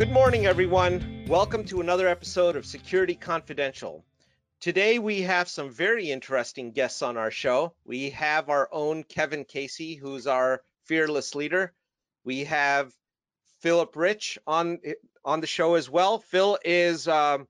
Good 0.00 0.12
morning, 0.12 0.46
everyone. 0.46 1.26
Welcome 1.28 1.62
to 1.64 1.82
another 1.82 2.08
episode 2.08 2.56
of 2.56 2.64
Security 2.64 3.14
Confidential. 3.14 4.02
Today, 4.58 4.98
we 4.98 5.20
have 5.20 5.46
some 5.46 5.70
very 5.70 6.10
interesting 6.10 6.72
guests 6.72 7.02
on 7.02 7.18
our 7.18 7.30
show. 7.30 7.74
We 7.84 8.08
have 8.08 8.48
our 8.48 8.66
own 8.72 9.04
Kevin 9.04 9.44
Casey, 9.44 9.96
who's 9.96 10.26
our 10.26 10.62
fearless 10.86 11.34
leader. 11.34 11.74
We 12.24 12.44
have 12.44 12.94
Philip 13.60 13.94
Rich 13.94 14.38
on 14.46 14.78
on 15.22 15.42
the 15.42 15.46
show 15.46 15.74
as 15.74 15.90
well. 15.90 16.20
Phil 16.20 16.58
is 16.64 17.06
um, 17.06 17.46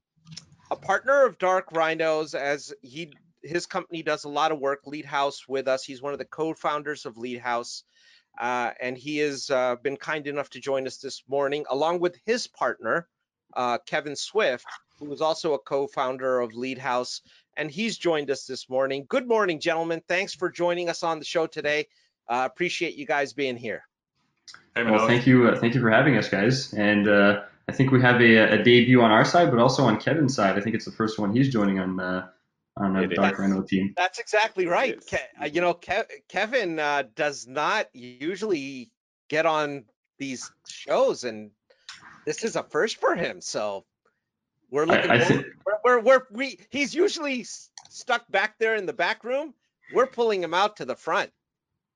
a 0.72 0.76
partner 0.76 1.24
of 1.26 1.38
Dark 1.38 1.70
Rhinos, 1.70 2.34
as 2.34 2.74
he 2.82 3.12
his 3.44 3.66
company 3.66 4.02
does 4.02 4.24
a 4.24 4.28
lot 4.28 4.50
of 4.50 4.58
work. 4.58 4.80
Leadhouse 4.86 5.46
with 5.46 5.68
us. 5.68 5.84
He's 5.84 6.02
one 6.02 6.14
of 6.14 6.18
the 6.18 6.24
co-founders 6.24 7.06
of 7.06 7.16
Leadhouse. 7.16 7.84
Uh, 8.40 8.70
and 8.80 8.96
he 8.96 9.18
has 9.18 9.50
uh, 9.50 9.76
been 9.82 9.98
kind 9.98 10.26
enough 10.26 10.48
to 10.48 10.60
join 10.60 10.86
us 10.86 10.96
this 10.96 11.22
morning, 11.28 11.66
along 11.68 12.00
with 12.00 12.16
his 12.24 12.46
partner, 12.46 13.06
uh, 13.54 13.76
Kevin 13.86 14.16
Swift, 14.16 14.64
who 14.98 15.12
is 15.12 15.20
also 15.20 15.52
a 15.52 15.58
co-founder 15.58 16.40
of 16.40 16.54
Leadhouse, 16.54 17.20
and 17.58 17.70
he's 17.70 17.98
joined 17.98 18.30
us 18.30 18.46
this 18.46 18.70
morning. 18.70 19.04
Good 19.06 19.28
morning, 19.28 19.60
gentlemen. 19.60 20.00
Thanks 20.08 20.34
for 20.34 20.50
joining 20.50 20.88
us 20.88 21.02
on 21.02 21.18
the 21.18 21.24
show 21.26 21.46
today. 21.46 21.86
Uh, 22.28 22.48
appreciate 22.50 22.94
you 22.94 23.04
guys 23.04 23.34
being 23.34 23.58
here. 23.58 23.82
Hey, 24.74 24.84
well, 24.84 25.06
thank 25.06 25.26
you, 25.26 25.48
uh, 25.48 25.60
thank 25.60 25.74
you 25.74 25.80
for 25.82 25.90
having 25.90 26.16
us, 26.16 26.30
guys. 26.30 26.72
And 26.72 27.08
uh, 27.08 27.42
I 27.68 27.72
think 27.72 27.90
we 27.90 28.00
have 28.00 28.22
a, 28.22 28.36
a, 28.36 28.62
debut 28.62 29.02
on 29.02 29.10
our 29.10 29.24
side, 29.26 29.50
but 29.50 29.60
also 29.60 29.84
on 29.84 30.00
Kevin's 30.00 30.34
side. 30.34 30.56
I 30.56 30.62
think 30.62 30.74
it's 30.74 30.86
the 30.86 30.92
first 30.92 31.18
one 31.18 31.34
he's 31.34 31.50
joining 31.50 31.78
on 31.78 31.96
on 32.76 32.96
a 32.96 33.06
Dark 33.06 33.38
Rhino 33.38 33.62
team. 33.62 33.92
That's 33.96 34.18
exactly 34.18 34.66
right. 34.66 34.98
Ke- 35.06 35.52
you 35.52 35.60
know, 35.60 35.74
Ke- 35.74 36.10
Kevin 36.28 36.78
uh, 36.78 37.04
does 37.14 37.46
not 37.46 37.88
usually 37.92 38.90
get 39.28 39.46
on 39.46 39.84
these 40.18 40.50
shows, 40.66 41.24
and 41.24 41.50
this 42.26 42.44
is 42.44 42.56
a 42.56 42.62
first 42.62 42.98
for 42.98 43.14
him. 43.14 43.40
So 43.40 43.84
we're 44.70 44.86
looking. 44.86 45.10
I, 45.10 45.14
I 45.14 45.18
think... 45.24 45.46
we're, 45.66 45.78
we're, 45.84 46.00
we're, 46.00 46.22
we 46.30 46.58
he's 46.70 46.94
usually 46.94 47.44
stuck 47.88 48.30
back 48.30 48.58
there 48.58 48.76
in 48.76 48.86
the 48.86 48.92
back 48.92 49.24
room. 49.24 49.54
We're 49.92 50.06
pulling 50.06 50.42
him 50.42 50.54
out 50.54 50.76
to 50.76 50.84
the 50.84 50.96
front. 50.96 51.30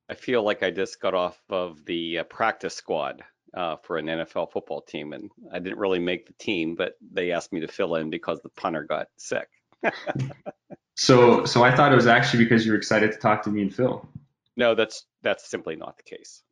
I 0.09 0.15
feel 0.15 0.43
like 0.43 0.63
I 0.63 0.71
just 0.71 1.01
got 1.01 1.15
off 1.15 1.41
of 1.49 1.85
the 1.87 2.19
uh, 2.19 2.25
practice 2.25 2.75
squad 2.75 3.23
uh, 3.55 3.77
for 3.77 3.97
an 3.97 4.07
NFL 4.07 4.53
football 4.53 4.83
team, 4.83 5.13
and 5.13 5.31
I 5.53 5.61
didn't 5.61 5.79
really 5.79 5.99
make 5.99 6.27
the 6.27 6.35
team, 6.35 6.75
but 6.75 6.97
they 7.13 7.31
asked 7.31 7.53
me 7.53 7.61
to 7.61 7.69
fill 7.69 7.95
in 7.95 8.11
because 8.11 8.41
the 8.41 8.51
punter 8.51 8.83
got 8.83 9.09
sick. 9.17 9.49
so, 10.97 11.45
so 11.45 11.63
I 11.65 11.75
thought 11.75 11.93
it 11.93 11.97
was 11.97 12.07
actually 12.07 12.45
because 12.45 12.65
you're 12.65 12.77
excited 12.77 13.13
to 13.13 13.19
talk 13.19 13.43
to 13.45 13.51
me 13.51 13.63
and 13.63 13.75
Phil. 13.75 14.09
No, 14.57 14.75
that's 14.75 15.07
that's 15.23 15.49
simply 15.49 15.77
not 15.77 15.97
the 15.97 16.05
case. 16.05 16.43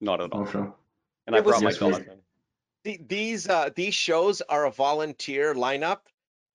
Not 0.00 0.20
at 0.20 0.32
all. 0.32 0.42
Okay. 0.42 0.64
And 1.26 1.34
I 1.34 1.40
brought 1.40 1.62
my 1.62 1.72
dog. 1.72 2.04
These 2.84 3.48
uh, 3.48 3.70
these 3.74 3.94
shows 3.94 4.42
are 4.42 4.66
a 4.66 4.70
volunteer 4.70 5.54
lineup, 5.54 6.00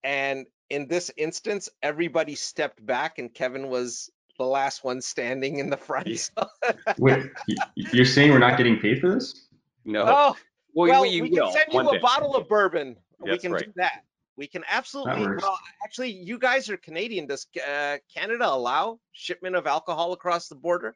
and 0.02 0.46
in 0.70 0.88
this 0.88 1.10
instance, 1.16 1.68
everybody 1.82 2.34
stepped 2.34 2.84
back, 2.84 3.18
and 3.18 3.32
Kevin 3.32 3.68
was 3.68 4.10
the 4.38 4.44
last 4.44 4.82
one 4.82 5.02
standing 5.02 5.58
in 5.58 5.68
the 5.68 5.76
front. 5.76 6.08
So. 6.18 6.48
Wait, 6.98 7.26
you're 7.74 8.06
saying 8.06 8.30
we're 8.30 8.38
not 8.38 8.56
getting 8.56 8.78
paid 8.78 9.00
for 9.00 9.12
this? 9.12 9.48
No. 9.84 10.04
Oh, 10.06 10.36
well, 10.72 10.90
well 10.90 11.02
we, 11.02 11.20
we 11.20 11.30
can 11.30 11.52
send 11.52 11.66
you 11.72 11.80
a 11.80 11.92
day. 11.92 11.98
bottle 11.98 12.34
of 12.34 12.48
bourbon. 12.48 12.96
That's 13.20 13.32
we 13.32 13.38
can 13.38 13.52
right. 13.52 13.64
do 13.66 13.72
that. 13.76 14.04
We 14.36 14.46
can 14.46 14.64
absolutely. 14.68 15.26
Well, 15.26 15.58
actually, 15.84 16.10
you 16.10 16.38
guys 16.38 16.70
are 16.70 16.76
Canadian. 16.76 17.26
Does 17.26 17.46
uh, 17.56 17.98
Canada 18.12 18.46
allow 18.48 18.98
shipment 19.12 19.56
of 19.56 19.66
alcohol 19.66 20.12
across 20.12 20.48
the 20.48 20.54
border? 20.54 20.94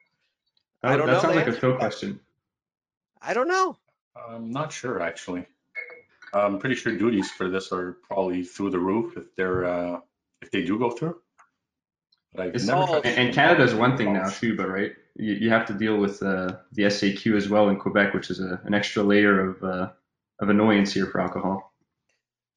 Oh, 0.82 0.88
I 0.88 0.96
don't 0.96 1.06
that 1.06 1.12
know. 1.12 1.20
sounds 1.20 1.36
like 1.36 1.48
a 1.48 1.52
Phil 1.52 1.76
question. 1.76 2.20
I 3.20 3.34
don't 3.34 3.48
know. 3.48 3.76
I'm 4.16 4.50
not 4.50 4.72
sure 4.72 5.02
actually. 5.02 5.46
I'm 6.32 6.58
pretty 6.58 6.74
sure 6.74 6.96
duties 6.96 7.30
for 7.30 7.48
this 7.48 7.72
are 7.72 7.98
probably 8.02 8.42
through 8.42 8.70
the 8.70 8.78
roof 8.78 9.16
if 9.16 9.34
they're 9.36 9.64
uh, 9.64 10.00
if 10.42 10.50
they 10.50 10.64
do 10.64 10.78
go 10.78 10.90
through. 10.90 11.20
But 12.34 12.46
I've 12.46 12.64
never 12.64 12.78
all, 12.78 13.00
and 13.04 13.34
Canada 13.34 13.62
is 13.62 13.74
one 13.74 13.96
thing 13.96 14.12
now 14.12 14.28
too, 14.28 14.56
but 14.56 14.68
right, 14.68 14.92
you, 15.14 15.34
you 15.34 15.50
have 15.50 15.66
to 15.66 15.72
deal 15.72 15.96
with 15.96 16.22
uh, 16.22 16.56
the 16.72 16.82
SAQ 16.82 17.36
as 17.36 17.48
well 17.48 17.68
in 17.70 17.76
Quebec, 17.76 18.12
which 18.12 18.30
is 18.30 18.40
a, 18.40 18.60
an 18.64 18.74
extra 18.74 19.02
layer 19.02 19.50
of 19.50 19.62
uh, 19.62 19.88
of 20.40 20.48
annoyance 20.48 20.92
here 20.92 21.06
for 21.06 21.20
alcohol. 21.20 21.72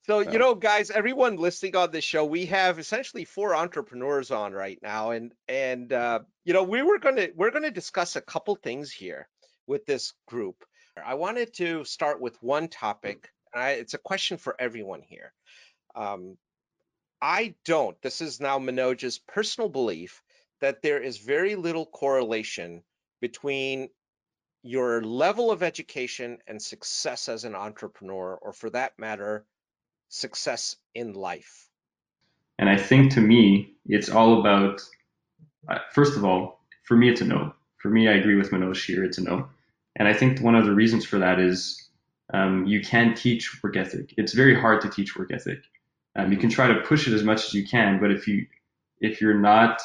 So, 0.10 0.22
you 0.22 0.40
know, 0.40 0.56
guys, 0.56 0.90
everyone 0.90 1.36
listening 1.36 1.76
on 1.76 1.92
this 1.92 2.04
show, 2.04 2.26
we 2.26 2.48
have 2.48 2.80
essentially 2.80 3.26
four 3.26 3.54
entrepreneurs 3.56 4.32
on 4.32 4.54
right 4.54 4.80
now, 4.82 5.12
and 5.12 5.32
and 5.48 5.94
uh, 5.94 6.22
you 6.44 6.54
know, 6.54 6.64
we 6.64 6.82
were 6.82 6.98
gonna 6.98 7.28
we're 7.36 7.52
gonna 7.52 7.70
discuss 7.70 8.16
a 8.16 8.22
couple 8.22 8.56
things 8.56 8.92
here 8.92 9.28
with 9.68 9.86
this 9.86 10.14
group. 10.26 10.66
I 10.98 11.14
wanted 11.14 11.54
to 11.58 11.84
start 11.86 12.20
with 12.22 12.42
one 12.42 12.70
topic. 12.70 13.30
I, 13.54 13.74
it's 13.74 13.94
a 13.94 14.00
question 14.00 14.38
for 14.38 14.56
everyone 14.58 15.04
here. 15.04 15.32
Um, 15.94 16.40
I 17.22 17.54
don't. 17.64 18.02
This 18.02 18.22
is 18.22 18.40
now 18.40 18.58
Manoj's 18.58 19.20
personal 19.20 19.70
belief 19.70 20.24
that 20.60 20.82
there 20.82 21.00
is 21.00 21.20
very 21.20 21.56
little 21.56 21.86
correlation 21.86 22.82
between 23.22 23.90
your 24.64 25.04
level 25.04 25.52
of 25.52 25.62
education 25.62 26.40
and 26.48 26.60
success 26.60 27.30
as 27.30 27.44
an 27.44 27.54
entrepreneur, 27.54 28.40
or 28.42 28.54
for 28.54 28.72
that 28.72 28.98
matter, 28.98 29.46
success 30.10 30.76
in 30.94 31.14
life? 31.14 31.70
And 32.58 32.70
I 32.70 32.78
think 32.78 33.14
to 33.14 33.22
me, 33.22 33.74
it's 33.86 34.10
all 34.10 34.42
about, 34.42 34.82
uh, 35.70 35.80
first 35.94 36.18
of 36.18 36.26
all, 36.26 36.60
for 36.84 36.98
me, 36.98 37.10
it's 37.10 37.22
a 37.22 37.26
no. 37.26 37.54
For 37.78 37.90
me, 37.90 38.10
I 38.10 38.14
agree 38.14 38.36
with 38.36 38.52
Manoj 38.52 38.84
here, 38.86 39.06
it's 39.06 39.18
a 39.18 39.24
no. 39.24 39.48
And 39.96 40.08
I 40.08 40.14
think 40.14 40.42
one 40.42 40.56
of 40.56 40.66
the 40.66 40.74
reasons 40.74 41.06
for 41.06 41.20
that 41.20 41.40
is 41.40 41.90
um, 42.34 42.66
you 42.66 42.82
can't 42.82 43.18
teach 43.18 43.64
work 43.64 43.78
ethic. 43.78 44.14
It's 44.18 44.34
very 44.34 44.60
hard 44.60 44.82
to 44.82 44.90
teach 44.90 45.18
work 45.18 45.32
ethic. 45.32 45.60
Um, 46.16 46.32
you 46.32 46.38
can 46.38 46.50
try 46.50 46.68
to 46.68 46.82
push 46.82 47.08
it 47.08 47.14
as 47.14 47.24
much 47.24 47.46
as 47.46 47.54
you 47.54 47.66
can, 47.66 48.00
but 48.00 48.12
if 48.12 48.28
you 48.28 48.46
if 49.00 49.22
you're 49.22 49.40
not, 49.40 49.82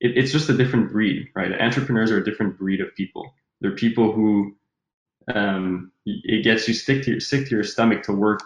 it, 0.00 0.16
it's 0.16 0.32
just 0.32 0.50
a 0.50 0.56
different 0.56 0.92
breed, 0.92 1.28
right? 1.34 1.52
Entrepreneurs 1.60 2.10
are 2.10 2.18
a 2.18 2.24
different 2.24 2.58
breed 2.58 2.80
of 2.80 2.94
people. 2.94 3.34
They're 3.60 3.74
people 3.74 4.12
who 4.12 4.54
um, 5.28 5.92
it 6.04 6.44
gets 6.44 6.68
you 6.68 6.74
sick 6.74 7.04
to 7.04 7.12
your 7.12 7.20
sick 7.20 7.46
to 7.46 7.54
your 7.54 7.64
stomach 7.64 8.02
to 8.04 8.12
work 8.12 8.40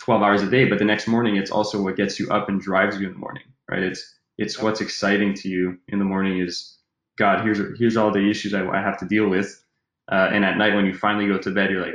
12 0.00 0.22
hours 0.22 0.42
a 0.42 0.50
day, 0.50 0.64
but 0.64 0.78
the 0.78 0.84
next 0.84 1.06
morning 1.06 1.36
it's 1.36 1.50
also 1.50 1.82
what 1.82 1.96
gets 1.96 2.18
you 2.18 2.28
up 2.30 2.48
and 2.48 2.60
drives 2.60 2.98
you 2.98 3.06
in 3.06 3.12
the 3.12 3.18
morning, 3.18 3.44
right? 3.68 3.82
It's 3.82 4.16
it's 4.38 4.60
what's 4.60 4.80
exciting 4.80 5.34
to 5.34 5.48
you 5.48 5.78
in 5.88 5.98
the 5.98 6.04
morning 6.04 6.38
is 6.38 6.78
God, 7.16 7.44
here's 7.44 7.60
here's 7.78 7.96
all 7.96 8.10
the 8.10 8.30
issues 8.30 8.54
I, 8.54 8.66
I 8.66 8.80
have 8.80 8.98
to 9.00 9.06
deal 9.06 9.28
with, 9.28 9.62
uh, 10.10 10.30
and 10.32 10.44
at 10.44 10.56
night 10.56 10.74
when 10.74 10.86
you 10.86 10.94
finally 10.94 11.26
go 11.26 11.38
to 11.38 11.50
bed, 11.50 11.70
you're 11.70 11.84
like, 11.84 11.94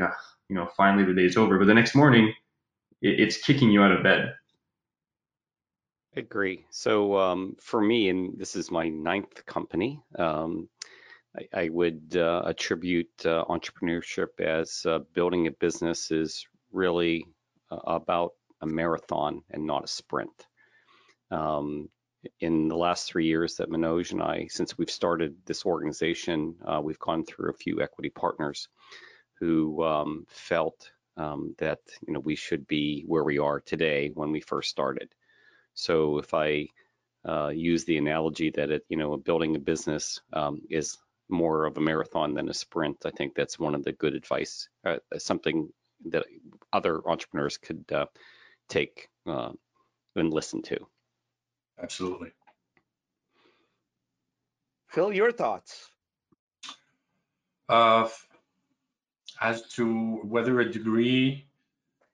you 0.49 0.55
know, 0.55 0.67
finally 0.77 1.03
the 1.03 1.13
day's 1.13 1.35
over. 1.35 1.57
But 1.57 1.65
the 1.65 1.73
next 1.73 1.95
morning, 1.95 2.33
it, 3.01 3.19
it's 3.19 3.37
kicking 3.37 3.71
you 3.71 3.81
out 3.81 3.91
of 3.91 4.03
bed. 4.03 4.35
I 6.15 6.19
agree. 6.19 6.65
So 6.69 7.17
um, 7.17 7.57
for 7.59 7.81
me, 7.81 8.09
and 8.09 8.37
this 8.37 8.55
is 8.55 8.71
my 8.71 8.87
ninth 8.87 9.45
company, 9.45 10.01
um, 10.17 10.69
I, 11.35 11.63
I, 11.63 11.69
would 11.69 12.15
uh, 12.15 12.43
attribute 12.45 13.25
uh, 13.25 13.43
entrepreneurship 13.45 14.39
as 14.39 14.85
uh, 14.85 14.99
building 15.13 15.47
a 15.47 15.51
business 15.51 16.11
is 16.11 16.45
really 16.71 17.25
about 17.71 18.31
a 18.61 18.67
marathon 18.67 19.41
and 19.51 19.65
not 19.65 19.83
a 19.83 19.87
sprint. 19.87 20.45
Um, 21.31 21.89
in 22.39 22.67
the 22.67 22.77
last 22.77 23.07
three 23.07 23.25
years 23.25 23.55
that 23.55 23.69
Manoj 23.69 24.11
and 24.11 24.21
I, 24.21 24.47
since 24.49 24.77
we've 24.77 24.89
started 24.89 25.35
this 25.45 25.65
organization, 25.65 26.55
uh, 26.65 26.81
we've 26.83 26.99
gone 26.99 27.23
through 27.23 27.51
a 27.51 27.57
few 27.57 27.81
equity 27.81 28.09
partners 28.09 28.67
who 29.39 29.83
um, 29.83 30.25
felt 30.29 30.89
um, 31.17 31.55
that 31.59 31.79
you 32.05 32.13
know 32.13 32.19
we 32.19 32.35
should 32.35 32.67
be 32.67 33.03
where 33.07 33.23
we 33.23 33.37
are 33.37 33.59
today 33.59 34.11
when 34.13 34.31
we 34.31 34.41
first 34.41 34.69
started. 34.69 35.13
So 35.73 36.17
if 36.19 36.33
I 36.33 36.67
uh, 37.27 37.49
use 37.49 37.85
the 37.85 37.97
analogy 37.97 38.51
that 38.51 38.71
it, 38.71 38.85
you 38.89 38.97
know, 38.97 39.17
building 39.17 39.55
a 39.55 39.59
business 39.59 40.21
um, 40.33 40.61
is 40.69 40.97
more 41.29 41.65
of 41.65 41.77
a 41.77 41.81
marathon 41.81 42.33
than 42.33 42.49
a 42.49 42.53
sprint, 42.53 42.97
I 43.05 43.11
think 43.11 43.35
that's 43.35 43.59
one 43.59 43.75
of 43.75 43.83
the 43.83 43.93
good 43.93 44.13
advice, 44.13 44.69
uh, 44.85 44.97
something 45.17 45.69
that 46.05 46.25
other 46.75 47.01
entrepreneurs 47.07 47.57
could 47.57 47.85
uh, 47.91 48.05
take 48.67 49.07
uh, 49.25 49.51
and 50.15 50.33
listen 50.33 50.61
to. 50.63 50.77
Absolutely. 51.81 52.31
Phil, 54.87 55.13
your 55.13 55.31
thoughts? 55.31 55.87
Uh, 57.67 58.07
as 59.41 59.61
to 59.69 60.17
whether 60.23 60.59
a 60.59 60.71
degree 60.71 61.47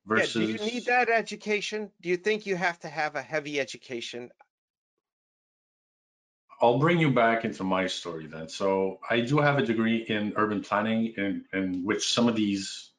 versus. 0.05 0.35
Yeah, 0.35 0.45
do 0.45 0.51
you 0.51 0.71
need 0.71 0.85
that 0.85 1.09
education? 1.09 1.91
Do 2.01 2.09
you 2.09 2.17
think 2.17 2.45
you 2.45 2.55
have 2.55 2.79
to 2.79 2.87
have 2.87 3.15
a 3.15 3.21
heavy 3.21 3.59
education? 3.59 4.31
I'll 6.61 6.77
bring 6.77 6.99
you 6.99 7.11
back 7.11 7.43
into 7.43 7.63
my 7.63 7.87
story 7.87 8.27
then. 8.27 8.47
So 8.47 8.99
I 9.09 9.21
do 9.21 9.39
have 9.39 9.57
a 9.57 9.65
degree 9.65 10.05
in 10.07 10.33
urban 10.35 10.61
planning 10.61 11.13
in, 11.17 11.45
in 11.53 11.83
which 11.83 12.13
some 12.13 12.27
of 12.27 12.35
these 12.35 12.90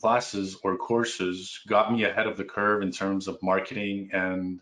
classes 0.00 0.56
or 0.62 0.76
courses 0.76 1.60
got 1.66 1.92
me 1.92 2.04
ahead 2.04 2.26
of 2.26 2.36
the 2.36 2.44
curve 2.44 2.82
in 2.82 2.92
terms 2.92 3.28
of 3.28 3.42
marketing 3.42 4.10
and 4.12 4.60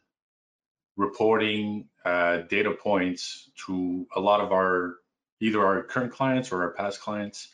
reporting 0.97 1.89
uh, 2.05 2.39
data 2.49 2.71
points 2.71 3.51
to 3.67 4.07
a 4.15 4.21
lot 4.21 4.41
of 4.41 4.53
our 4.53 4.97
either 5.41 5.65
our 5.65 5.83
current 5.83 6.13
clients 6.13 6.53
or 6.53 6.63
our 6.63 6.71
past 6.71 7.01
clients. 7.01 7.49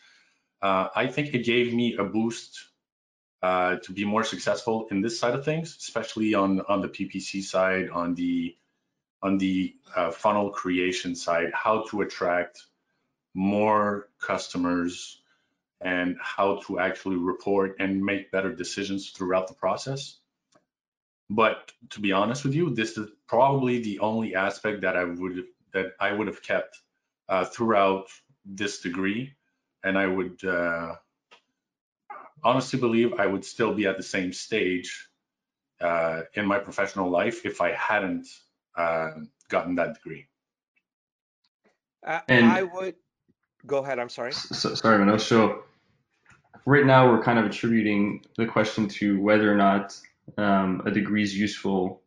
Uh, 0.61 0.89
I 0.95 1.09
think 1.09 1.35
it 1.35 1.45
gave 1.45 1.75
me 1.75 1.97
a 1.97 2.05
boost 2.05 2.67
uh, 3.43 3.77
to 3.83 3.93
be 3.93 4.05
more 4.05 4.23
successful 4.23 4.87
in 4.93 5.01
this 5.01 5.19
side 5.19 5.35
of 5.35 5.45
things, 5.45 5.77
especially 5.77 6.35
on 6.35 6.61
on 6.69 6.81
the 6.81 6.89
PPC 6.89 7.43
side, 7.43 7.91
on 7.91 8.15
the 8.15 8.57
on 9.23 9.39
the 9.39 9.75
uh, 9.97 10.11
funnel 10.11 10.51
creation 10.51 11.17
side, 11.17 11.51
how 11.53 11.85
to 11.91 12.03
attract 12.03 12.63
more 13.35 14.09
customers 14.21 15.22
and 15.85 16.17
how 16.21 16.61
to 16.67 16.79
actually 16.79 17.17
report 17.17 17.77
and 17.79 18.05
make 18.05 18.31
better 18.31 18.55
decisions 18.55 19.11
throughout 19.11 19.49
the 19.49 19.55
process. 19.55 20.19
But 21.29 21.73
to 21.91 22.01
be 22.01 22.13
honest 22.13 22.45
with 22.45 22.55
you, 22.55 22.71
this 22.71 22.99
is 22.99 23.09
probably 23.27 23.83
the 23.83 23.99
only 24.01 24.35
aspect 24.35 24.83
that 24.83 24.97
I 24.97 25.05
would 25.05 25.45
that 25.73 25.93
I 25.99 26.13
would 26.13 26.27
have 26.27 26.43
kept 26.43 26.79
uh, 27.29 27.47
throughout 27.47 28.09
this 28.45 28.81
degree, 28.81 29.35
and 29.83 29.97
I 29.97 30.07
would 30.07 30.45
uh, 30.45 30.97
honestly 32.45 32.79
believe 32.79 33.15
I 33.15 33.27
would 33.27 33.45
still 33.45 33.73
be 33.73 33.87
at 33.87 33.97
the 33.97 34.03
same 34.03 34.33
stage 34.33 35.09
uh, 35.81 36.23
in 36.35 36.47
my 36.47 36.59
professional 36.59 37.11
life 37.11 37.47
if 37.47 37.61
I 37.61 37.73
hadn't 37.73 38.27
uh, 38.77 39.13
gotten 39.49 39.77
that 39.77 39.95
degree. 39.95 40.27
Uh, 42.07 42.21
and 42.29 42.47
I 42.47 42.63
would 42.63 42.97
go 43.65 43.79
ahead. 43.79 43.99
I'm 43.99 44.09
sorry. 44.09 44.33
So, 44.33 44.75
sorry, 44.75 44.99
Mano. 44.99 45.17
So 45.19 45.65
right 46.67 46.87
now 46.87 47.11
we're 47.11 47.23
kind 47.23 47.39
of 47.39 47.47
attributing 47.47 48.25
the 48.37 48.47
question 48.47 48.89
to 48.89 49.21
whether 49.21 49.53
or 49.53 49.57
not 49.57 49.99
um, 50.39 50.83
a 50.87 50.91
degree 50.91 51.23
is 51.23 51.37
useful 51.37 52.03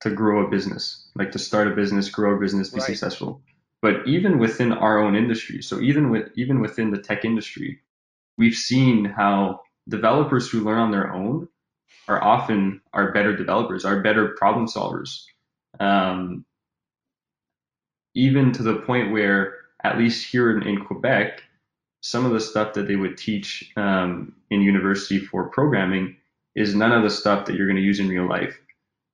to 0.00 0.10
grow 0.10 0.46
a 0.46 0.50
business, 0.50 1.08
like 1.14 1.32
to 1.32 1.38
start 1.38 1.66
a 1.66 1.74
business, 1.74 2.08
grow 2.08 2.36
a 2.36 2.40
business, 2.40 2.70
be 2.70 2.80
right. 2.80 2.86
successful. 2.86 3.42
But 3.82 4.06
even 4.06 4.38
within 4.38 4.72
our 4.72 4.98
own 4.98 5.16
industry, 5.16 5.62
so 5.62 5.80
even 5.80 6.10
with 6.10 6.28
even 6.36 6.60
within 6.60 6.90
the 6.90 6.98
tech 7.00 7.24
industry, 7.24 7.80
we've 8.36 8.54
seen 8.54 9.04
how 9.04 9.60
developers 9.88 10.48
who 10.48 10.60
learn 10.60 10.78
on 10.78 10.90
their 10.90 11.12
own 11.12 11.48
are 12.08 12.22
often 12.22 12.80
are 12.92 13.12
better 13.12 13.36
developers, 13.36 13.84
are 13.84 14.02
better 14.02 14.34
problem 14.38 14.66
solvers. 14.66 15.24
Um, 15.78 16.44
even 18.14 18.52
to 18.52 18.62
the 18.62 18.76
point 18.76 19.12
where, 19.12 19.54
at 19.82 19.98
least 19.98 20.26
here 20.26 20.50
in, 20.50 20.66
in 20.66 20.84
Quebec, 20.84 21.42
some 22.00 22.24
of 22.24 22.32
the 22.32 22.40
stuff 22.40 22.74
that 22.74 22.88
they 22.88 22.96
would 22.96 23.16
teach 23.16 23.70
um, 23.76 24.34
in 24.50 24.62
university 24.62 25.18
for 25.18 25.48
programming 25.48 26.16
is 26.54 26.74
none 26.74 26.92
of 26.92 27.02
the 27.02 27.10
stuff 27.10 27.46
that 27.46 27.54
you're 27.54 27.66
going 27.66 27.76
to 27.76 27.82
use 27.82 28.00
in 28.00 28.08
real 28.08 28.28
life. 28.28 28.58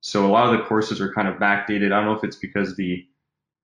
So 0.00 0.24
a 0.24 0.28
lot 0.30 0.52
of 0.52 0.58
the 0.58 0.64
courses 0.66 1.00
are 1.00 1.12
kind 1.12 1.28
of 1.28 1.36
backdated. 1.36 1.86
I 1.86 2.00
don't 2.00 2.06
know 2.06 2.12
if 2.12 2.24
it's 2.24 2.36
because 2.36 2.76
the 2.76 3.04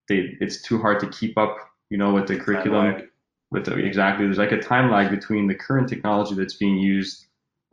they 0.09 0.35
it's 0.41 0.61
too 0.61 0.79
hard 0.79 0.99
to 0.99 1.09
keep 1.09 1.37
up, 1.37 1.57
you 1.89 1.97
know, 1.97 2.13
with 2.13 2.27
the 2.27 2.37
curriculum. 2.37 3.09
With 3.51 3.65
the, 3.65 3.75
exactly, 3.77 4.25
there's 4.25 4.39
like 4.39 4.51
a 4.51 4.61
time 4.61 4.91
lag 4.91 5.09
between 5.09 5.47
the 5.47 5.55
current 5.55 5.87
technology 5.87 6.35
that's 6.35 6.55
being 6.55 6.77
used 6.77 7.27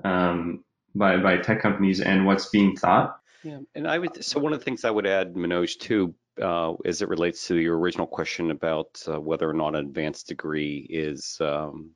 um, 0.04 0.62
by 0.94 1.16
by 1.16 1.38
tech 1.38 1.60
companies 1.60 2.00
and 2.00 2.26
what's 2.26 2.48
being 2.48 2.76
taught. 2.76 3.19
Yeah, 3.42 3.60
and 3.74 3.88
I 3.88 3.98
would 3.98 4.22
so 4.24 4.38
one 4.38 4.52
of 4.52 4.58
the 4.58 4.64
things 4.64 4.84
I 4.84 4.90
would 4.90 5.06
add, 5.06 5.34
Manoj, 5.34 5.78
too, 5.78 6.14
uh, 6.40 6.74
as 6.84 7.02
it 7.02 7.08
relates 7.08 7.46
to 7.48 7.56
your 7.56 7.78
original 7.78 8.06
question 8.06 8.50
about 8.50 9.02
uh, 9.08 9.20
whether 9.20 9.48
or 9.48 9.54
not 9.54 9.74
an 9.74 9.86
advanced 9.86 10.28
degree 10.28 10.86
is 10.90 11.38
um, 11.40 11.92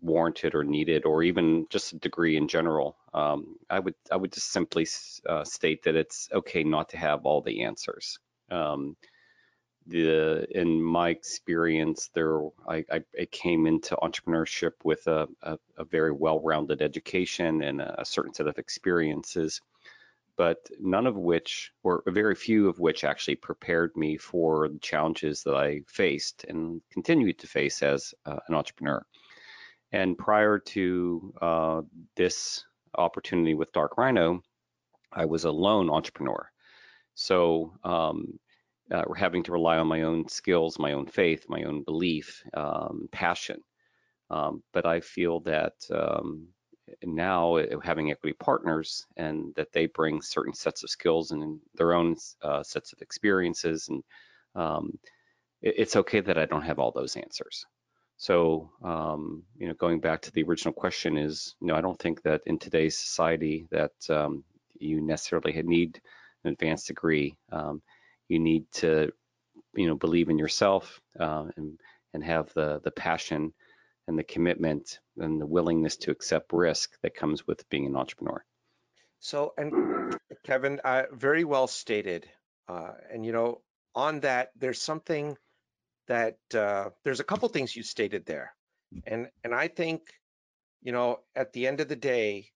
warranted 0.00 0.54
or 0.54 0.64
needed, 0.64 1.04
or 1.04 1.22
even 1.22 1.66
just 1.68 1.92
a 1.92 1.98
degree 1.98 2.36
in 2.36 2.48
general. 2.48 2.96
Um, 3.12 3.56
I 3.68 3.80
would 3.80 3.94
I 4.10 4.16
would 4.16 4.32
just 4.32 4.50
simply 4.50 4.86
uh, 5.28 5.44
state 5.44 5.82
that 5.82 5.96
it's 5.96 6.28
okay 6.32 6.64
not 6.64 6.88
to 6.90 6.96
have 6.96 7.26
all 7.26 7.42
the 7.42 7.64
answers. 7.64 8.18
Um, 8.50 8.96
the 9.86 10.46
in 10.58 10.82
my 10.82 11.10
experience, 11.10 12.10
there 12.14 12.40
I, 12.66 12.84
I, 12.90 13.02
came 13.30 13.66
into 13.66 13.96
entrepreneurship 13.96 14.72
with 14.84 15.06
a, 15.06 15.26
a, 15.42 15.58
a 15.78 15.84
very 15.84 16.12
well-rounded 16.12 16.82
education 16.82 17.62
and 17.62 17.80
a 17.80 18.04
certain 18.04 18.34
set 18.34 18.46
of 18.46 18.58
experiences 18.58 19.62
but 20.38 20.70
none 20.78 21.06
of 21.08 21.16
which, 21.16 21.72
or 21.82 22.02
very 22.06 22.36
few 22.36 22.68
of 22.68 22.78
which, 22.78 23.02
actually 23.02 23.34
prepared 23.34 23.94
me 23.96 24.16
for 24.16 24.68
the 24.68 24.78
challenges 24.78 25.42
that 25.42 25.56
I 25.56 25.80
faced 25.88 26.44
and 26.48 26.80
continue 26.92 27.32
to 27.32 27.46
face 27.48 27.82
as 27.82 28.14
uh, 28.24 28.38
an 28.48 28.54
entrepreneur. 28.54 29.04
And 29.90 30.16
prior 30.16 30.60
to 30.60 31.34
uh, 31.42 31.82
this 32.14 32.64
opportunity 32.96 33.54
with 33.54 33.72
Dark 33.72 33.98
Rhino, 33.98 34.40
I 35.12 35.24
was 35.24 35.44
a 35.44 35.50
lone 35.50 35.90
entrepreneur. 35.90 36.48
So 37.14 37.72
um, 37.82 38.38
uh, 38.92 39.12
having 39.16 39.42
to 39.42 39.52
rely 39.52 39.78
on 39.78 39.88
my 39.88 40.02
own 40.02 40.28
skills, 40.28 40.78
my 40.78 40.92
own 40.92 41.06
faith, 41.06 41.46
my 41.48 41.64
own 41.64 41.82
belief, 41.82 42.44
um, 42.54 43.08
passion. 43.10 43.60
Um, 44.30 44.62
but 44.72 44.86
I 44.86 45.00
feel 45.00 45.40
that 45.40 45.74
um, 45.92 46.48
now 47.02 47.56
uh, 47.56 47.78
having 47.80 48.10
equity 48.10 48.34
partners 48.38 49.06
and 49.16 49.54
that 49.56 49.72
they 49.72 49.86
bring 49.86 50.22
certain 50.22 50.54
sets 50.54 50.82
of 50.82 50.90
skills 50.90 51.30
and 51.30 51.60
their 51.74 51.92
own 51.94 52.16
uh, 52.42 52.62
sets 52.62 52.92
of 52.92 53.02
experiences 53.02 53.88
and 53.88 54.02
um, 54.54 54.98
it, 55.62 55.74
it's 55.78 55.96
okay 55.96 56.20
that 56.20 56.38
I 56.38 56.46
don't 56.46 56.62
have 56.62 56.78
all 56.78 56.92
those 56.92 57.16
answers. 57.16 57.66
So 58.16 58.70
um, 58.82 59.44
you 59.56 59.68
know, 59.68 59.74
going 59.74 60.00
back 60.00 60.22
to 60.22 60.32
the 60.32 60.42
original 60.42 60.74
question 60.74 61.16
is, 61.16 61.54
you 61.60 61.68
know, 61.68 61.76
I 61.76 61.80
don't 61.80 61.98
think 61.98 62.22
that 62.22 62.42
in 62.46 62.58
today's 62.58 62.98
society 62.98 63.66
that 63.70 63.92
um, 64.10 64.44
you 64.78 65.00
necessarily 65.00 65.60
need 65.62 66.00
an 66.44 66.52
advanced 66.52 66.88
degree. 66.88 67.36
Um, 67.52 67.82
you 68.28 68.38
need 68.38 68.64
to, 68.72 69.12
you 69.74 69.86
know, 69.86 69.94
believe 69.94 70.28
in 70.28 70.38
yourself 70.38 71.00
uh, 71.18 71.46
and 71.56 71.78
and 72.14 72.24
have 72.24 72.52
the 72.54 72.80
the 72.82 72.90
passion 72.90 73.52
and 74.08 74.18
the 74.18 74.24
commitment 74.24 74.98
and 75.18 75.38
the 75.38 75.46
willingness 75.46 75.98
to 75.98 76.10
accept 76.10 76.52
risk 76.52 76.98
that 77.02 77.14
comes 77.14 77.46
with 77.46 77.68
being 77.68 77.86
an 77.86 77.94
entrepreneur. 77.94 78.42
So, 79.20 79.52
and 79.58 80.16
Kevin, 80.44 80.80
uh, 80.82 81.04
very 81.12 81.44
well 81.44 81.66
stated. 81.66 82.26
Uh, 82.66 82.92
and 83.12 83.24
you 83.24 83.32
know, 83.32 83.60
on 83.94 84.20
that, 84.20 84.50
there's 84.56 84.80
something 84.80 85.36
that 86.06 86.38
uh, 86.54 86.88
there's 87.04 87.20
a 87.20 87.24
couple 87.24 87.48
things 87.50 87.76
you 87.76 87.82
stated 87.82 88.24
there, 88.24 88.54
and 89.06 89.28
and 89.44 89.54
I 89.54 89.68
think, 89.68 90.02
you 90.82 90.92
know, 90.92 91.20
at 91.36 91.52
the 91.52 91.66
end 91.66 91.80
of 91.80 91.88
the 91.88 91.96
day, 91.96 92.50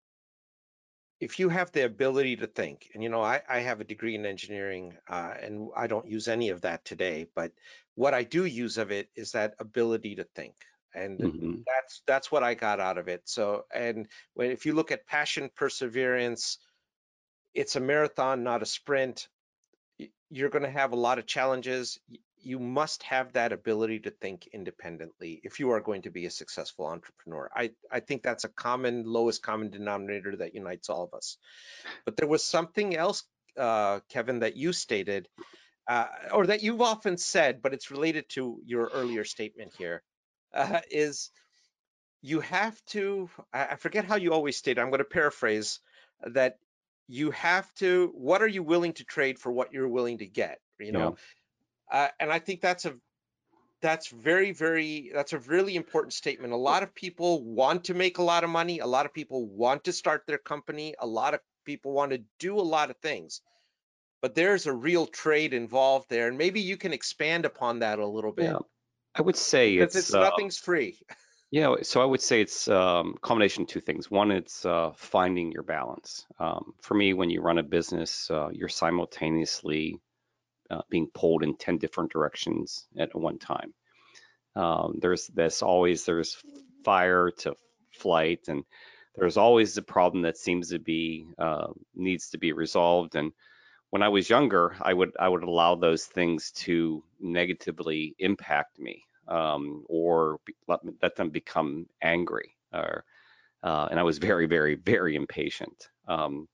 if 1.21 1.39
you 1.39 1.51
have 1.51 1.71
the 1.73 1.85
ability 1.85 2.37
to 2.37 2.47
think, 2.47 2.89
and 2.95 3.03
you 3.03 3.11
know, 3.11 3.23
I, 3.23 3.43
I 3.49 3.59
have 3.61 3.81
a 3.81 3.85
degree 3.85 4.15
in 4.15 4.25
engineering, 4.25 4.97
uh, 5.09 5.35
and 5.43 5.69
I 5.77 5.87
don't 5.87 6.09
use 6.09 6.29
any 6.29 6.49
of 6.49 6.63
that 6.63 6.85
today, 6.85 7.27
but 7.35 7.53
what 7.95 8.15
I 8.15 8.23
do 8.23 8.47
use 8.47 8.79
of 8.79 8.91
it 8.91 9.11
is 9.15 9.33
that 9.33 9.55
ability 9.59 10.15
to 10.15 10.25
think 10.25 10.55
and 10.95 11.19
mm-hmm. 11.19 11.53
that's 11.67 12.03
that's 12.07 12.33
what 12.33 12.43
I 12.43 12.55
got 12.55 12.81
out 12.81 12.99
of 12.99 13.09
it. 13.09 13.23
So, 13.25 13.65
and 13.75 14.09
when 14.35 14.51
if 14.51 14.67
you 14.67 14.75
look 14.75 14.93
at 14.93 15.07
passion, 15.07 15.51
perseverance, 15.55 16.59
it's 17.55 17.77
a 17.77 17.81
marathon, 17.81 18.43
not 18.43 18.63
a 18.63 18.67
sprint. 18.67 19.29
You're 20.31 20.51
going 20.51 20.65
to 20.65 20.71
have 20.71 20.93
a 20.93 20.97
lot 20.97 21.19
of 21.19 21.27
challenges. 21.27 21.99
You 22.39 22.59
must 22.59 23.03
have 23.05 23.35
that 23.35 23.53
ability 23.53 24.01
to 24.01 24.11
think 24.11 24.49
independently 24.53 25.41
if 25.45 25.61
you 25.61 25.71
are 25.71 25.81
going 25.81 26.03
to 26.03 26.11
be 26.11 26.27
a 26.27 26.31
successful 26.31 26.87
entrepreneur. 26.87 27.51
I, 27.55 27.71
I 27.91 28.01
think 28.01 28.23
that's 28.23 28.45
a 28.45 28.49
common 28.49 29.05
lowest 29.05 29.43
common 29.43 29.71
denominator 29.71 30.37
that 30.37 30.55
unites 30.55 30.91
all 30.91 31.05
of 31.05 31.15
us. 31.15 31.37
But 32.05 32.17
there 32.17 32.27
was 32.27 32.43
something 32.43 32.97
else, 32.97 33.23
uh, 33.57 34.01
Kevin, 34.09 34.41
that 34.41 34.57
you 34.57 34.73
stated, 34.73 35.29
uh, 35.87 36.07
or 36.33 36.47
that 36.47 36.63
you've 36.63 36.81
often 36.81 37.17
said, 37.17 37.63
but 37.63 37.75
it's 37.75 37.91
related 37.91 38.29
to 38.31 38.61
your 38.65 38.91
earlier 38.93 39.25
statement 39.25 39.75
here 39.79 40.03
uh, 40.55 40.81
is 40.91 41.31
you 42.21 42.41
have 42.41 42.81
to, 42.87 43.29
I 43.53 43.77
forget 43.77 44.05
how 44.05 44.17
you 44.17 44.33
always 44.33 44.57
state, 44.57 44.79
I'm 44.79 44.91
going 44.91 44.99
to 44.99 45.05
paraphrase 45.05 45.81
that 46.25 46.59
you 47.09 47.33
have 47.33 47.73
to, 47.75 48.13
what 48.15 48.43
are 48.43 48.49
you 48.49 48.63
willing 48.63 48.93
to 48.95 49.05
trade 49.05 49.39
for 49.39 49.51
what 49.51 49.73
you're 49.73 49.89
willing 49.89 50.19
to 50.19 50.27
get, 50.27 50.61
you 50.79 50.93
know? 50.93 51.17
Yeah. 51.91 51.99
Uh, 51.99 52.09
and 52.21 52.33
I 52.33 52.39
think 52.39 52.61
that's 52.61 52.85
a, 52.85 52.95
that's 53.81 54.09
very, 54.09 54.53
very, 54.53 55.11
that's 55.13 55.33
a 55.33 55.41
really 55.41 55.75
important 55.75 56.13
statement. 56.13 56.53
A 56.53 56.57
lot 56.57 56.85
of 56.85 56.95
people 56.95 57.43
want 57.43 57.85
to 57.85 57.95
make 57.95 58.19
a 58.19 58.23
lot 58.23 58.45
of 58.45 58.51
money. 58.51 58.79
A 58.79 58.87
lot 58.87 59.05
of 59.05 59.13
people 59.13 59.47
want 59.49 59.83
to 59.85 59.93
start 59.93 60.23
their 60.27 60.39
company. 60.39 60.95
A 61.01 61.07
lot 61.07 61.35
of 61.35 61.41
people 61.65 61.93
want 61.93 62.13
to 62.13 62.23
do 62.39 62.59
a 62.59 62.63
lot 62.63 62.91
of 62.91 62.97
things, 62.99 63.43
but 64.21 64.37
there's 64.37 64.67
a 64.67 64.73
real 64.73 65.07
trade 65.07 65.53
involved 65.53 66.09
there. 66.09 66.29
And 66.29 66.39
maybe 66.39 66.61
you 66.61 66.77
can 66.77 66.93
expand 66.93 67.45
upon 67.45 67.81
that 67.81 67.99
a 67.99 68.07
little 68.07 68.33
bit. 68.33 68.45
Yeah. 68.45 68.59
I 69.15 69.23
would 69.23 69.37
say 69.37 69.77
it's, 69.77 69.95
it's 69.95 70.15
uh, 70.15 70.21
nothing's 70.21 70.59
free. 70.59 70.99
Yeah, 71.55 71.75
so 71.83 72.01
I 72.01 72.07
would 72.07 72.23
say 72.23 72.41
it's 72.41 72.67
um, 72.67 73.15
combination 73.21 73.65
of 73.65 73.69
two 73.69 73.83
things. 73.83 74.11
One, 74.11 74.31
it's 74.31 74.65
uh, 74.65 74.93
finding 74.97 75.53
your 75.53 75.65
balance. 75.65 76.25
Um, 76.41 76.73
for 76.81 76.95
me, 76.95 77.13
when 77.13 77.29
you 77.29 77.43
run 77.43 77.59
a 77.59 77.63
business, 77.63 78.31
uh, 78.31 78.49
you're 78.55 78.71
simultaneously 78.71 80.01
uh, 80.71 80.81
being 80.89 81.09
pulled 81.13 81.43
in 81.43 81.55
ten 81.59 81.77
different 81.77 82.11
directions 82.11 82.87
at 82.99 83.15
one 83.15 83.39
time. 83.39 83.75
Um, 84.57 84.99
there's 85.03 85.27
there's 85.27 85.61
always 85.61 86.07
there's 86.07 86.39
fire 86.87 87.31
to 87.41 87.55
flight, 87.93 88.49
and 88.49 88.65
there's 89.15 89.37
always 89.37 89.75
the 89.75 89.83
problem 89.83 90.23
that 90.23 90.39
seems 90.39 90.71
to 90.71 90.79
be 90.79 91.27
uh, 91.39 91.67
needs 91.95 92.31
to 92.31 92.39
be 92.39 92.53
resolved. 92.53 93.15
And 93.15 93.31
when 93.93 94.03
I 94.03 94.09
was 94.09 94.31
younger, 94.31 94.75
I 94.81 94.95
would 94.95 95.13
I 95.21 95.29
would 95.29 95.43
allow 95.43 95.75
those 95.75 96.07
things 96.07 96.51
to 96.65 97.05
negatively 97.21 98.15
impact 98.19 98.79
me 98.79 99.05
um, 99.29 99.85
or 99.87 100.39
let, 100.67 100.81
let, 101.03 101.15
them 101.15 101.29
become 101.29 101.87
angry 102.01 102.57
or 102.73 103.05
uh, 103.63 103.89
and 103.91 104.01
I 104.01 104.03
was 104.03 104.17
very, 104.17 104.47
very, 104.47 104.77
very 104.77 105.15
impatient. 105.15 105.91
Um, 106.09 106.49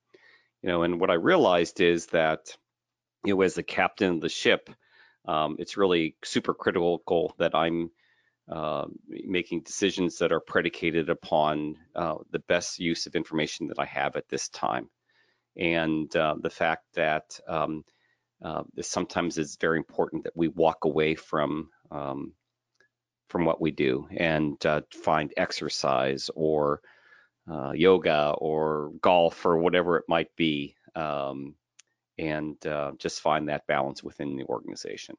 you 0.63 0.69
know, 0.69 0.83
and 0.83 1.01
what 1.01 1.11
I 1.11 1.15
realized 1.15 1.81
is 1.81 2.07
that, 2.07 2.57
you 3.25 3.37
know, 3.37 3.43
as 3.43 3.55
the 3.55 3.63
captain 3.63 4.15
of 4.15 4.21
the 4.21 4.29
ship, 4.29 4.69
um, 5.25 5.57
it's 5.61 5.77
really 5.77 6.17
super 6.25 6.55
critical 6.55 7.37
that 7.39 7.55
I'm 7.55 7.93
uh, 8.51 8.87
making 9.07 9.61
decisions 9.61 10.19
that 10.19 10.33
are 10.33 10.41
predicated 10.41 11.09
upon 11.09 11.77
uh, 11.95 12.17
the 12.33 12.41
best 12.41 12.81
use 12.81 13.07
of 13.07 13.15
information 13.15 13.69
that 13.69 13.79
I 13.79 13.85
have 13.85 14.17
at 14.17 14.29
this 14.29 14.49
time. 14.49 14.91
And 15.59 16.15
uh, 16.15 16.37
the 16.41 16.51
fact 16.51 16.85
that 16.95 17.39
um, 17.49 17.85
uh, 18.43 18.63
sometimes 18.81 19.39
it's 19.39 19.57
very 19.57 19.79
important 19.79 20.25
that 20.25 20.37
we 20.37 20.49
walk 20.49 20.85
away 20.85 21.15
from 21.15 21.71
um, 21.91 22.33
from 23.29 23.45
what 23.45 23.61
we 23.61 23.71
do 23.71 24.09
and 24.17 24.65
uh, 24.65 24.81
find 24.91 25.33
exercise 25.37 26.31
or 26.35 26.81
uh, 27.51 27.73
yoga 27.73 28.35
or 28.39 28.93
golf 29.01 29.45
or 29.45 29.59
whatever 29.59 29.97
it 29.97 30.05
might 30.09 30.35
be, 30.37 30.75
um, 30.95 31.55
and 32.19 32.65
uh, 32.67 32.93
just 32.99 33.21
find 33.21 33.49
that 33.49 33.67
balance 33.67 34.03
within 34.03 34.37
the 34.37 34.45
organization. 34.45 35.17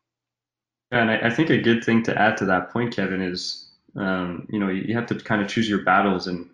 And 0.92 1.12
I, 1.12 1.28
I, 1.28 1.30
think 1.30 1.50
a 1.50 1.58
good 1.58 1.84
thing 1.84 2.04
to 2.04 2.20
add 2.20 2.38
to 2.38 2.46
that 2.46 2.72
point, 2.72 2.96
Kevin, 2.96 3.22
is 3.22 3.70
um, 3.96 4.48
you 4.50 4.60
know 4.60 4.70
you 4.70 4.96
have 4.96 5.08
to 5.08 5.16
kind 5.16 5.42
of 5.42 5.48
choose 5.48 5.70
your 5.70 5.84
battles, 5.84 6.28
and 6.28 6.50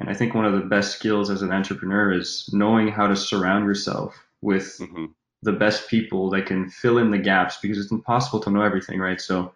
and 0.00 0.08
I 0.08 0.14
think 0.14 0.34
one 0.34 0.46
of 0.46 0.54
the 0.54 0.66
best 0.66 0.96
skills 0.96 1.30
as 1.30 1.42
an 1.42 1.52
entrepreneur 1.52 2.10
is 2.12 2.48
knowing 2.52 2.88
how 2.88 3.06
to 3.06 3.14
surround 3.14 3.66
yourself 3.66 4.16
with 4.40 4.78
mm-hmm. 4.78 5.06
the 5.42 5.52
best 5.52 5.88
people 5.88 6.30
that 6.30 6.46
can 6.46 6.70
fill 6.70 6.96
in 6.96 7.10
the 7.10 7.18
gaps 7.18 7.58
because 7.60 7.78
it's 7.78 7.92
impossible 7.92 8.40
to 8.40 8.50
know 8.50 8.62
everything, 8.62 8.98
right? 8.98 9.20
So 9.20 9.52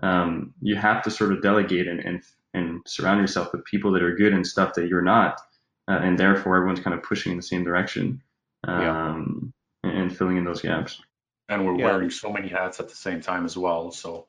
um, 0.00 0.54
you 0.62 0.76
have 0.76 1.02
to 1.02 1.10
sort 1.10 1.32
of 1.32 1.42
delegate 1.42 1.88
and, 1.88 2.00
and 2.00 2.22
and 2.54 2.80
surround 2.86 3.20
yourself 3.20 3.52
with 3.52 3.64
people 3.64 3.92
that 3.92 4.02
are 4.02 4.14
good 4.16 4.32
and 4.32 4.46
stuff 4.46 4.74
that 4.74 4.88
you're 4.88 5.02
not, 5.02 5.40
uh, 5.88 5.98
and 6.02 6.18
therefore 6.18 6.56
everyone's 6.56 6.80
kind 6.80 6.94
of 6.94 7.02
pushing 7.02 7.32
in 7.32 7.36
the 7.36 7.42
same 7.42 7.62
direction 7.62 8.22
um, 8.64 9.52
yeah. 9.84 9.90
and, 9.90 9.98
and 10.00 10.16
filling 10.16 10.38
in 10.38 10.44
those 10.44 10.62
gaps. 10.62 11.02
And 11.50 11.66
we're 11.66 11.78
yeah. 11.78 11.84
wearing 11.84 12.10
so 12.10 12.32
many 12.32 12.48
hats 12.48 12.80
at 12.80 12.88
the 12.88 12.96
same 12.96 13.20
time 13.20 13.44
as 13.44 13.56
well. 13.56 13.90
So 13.90 14.26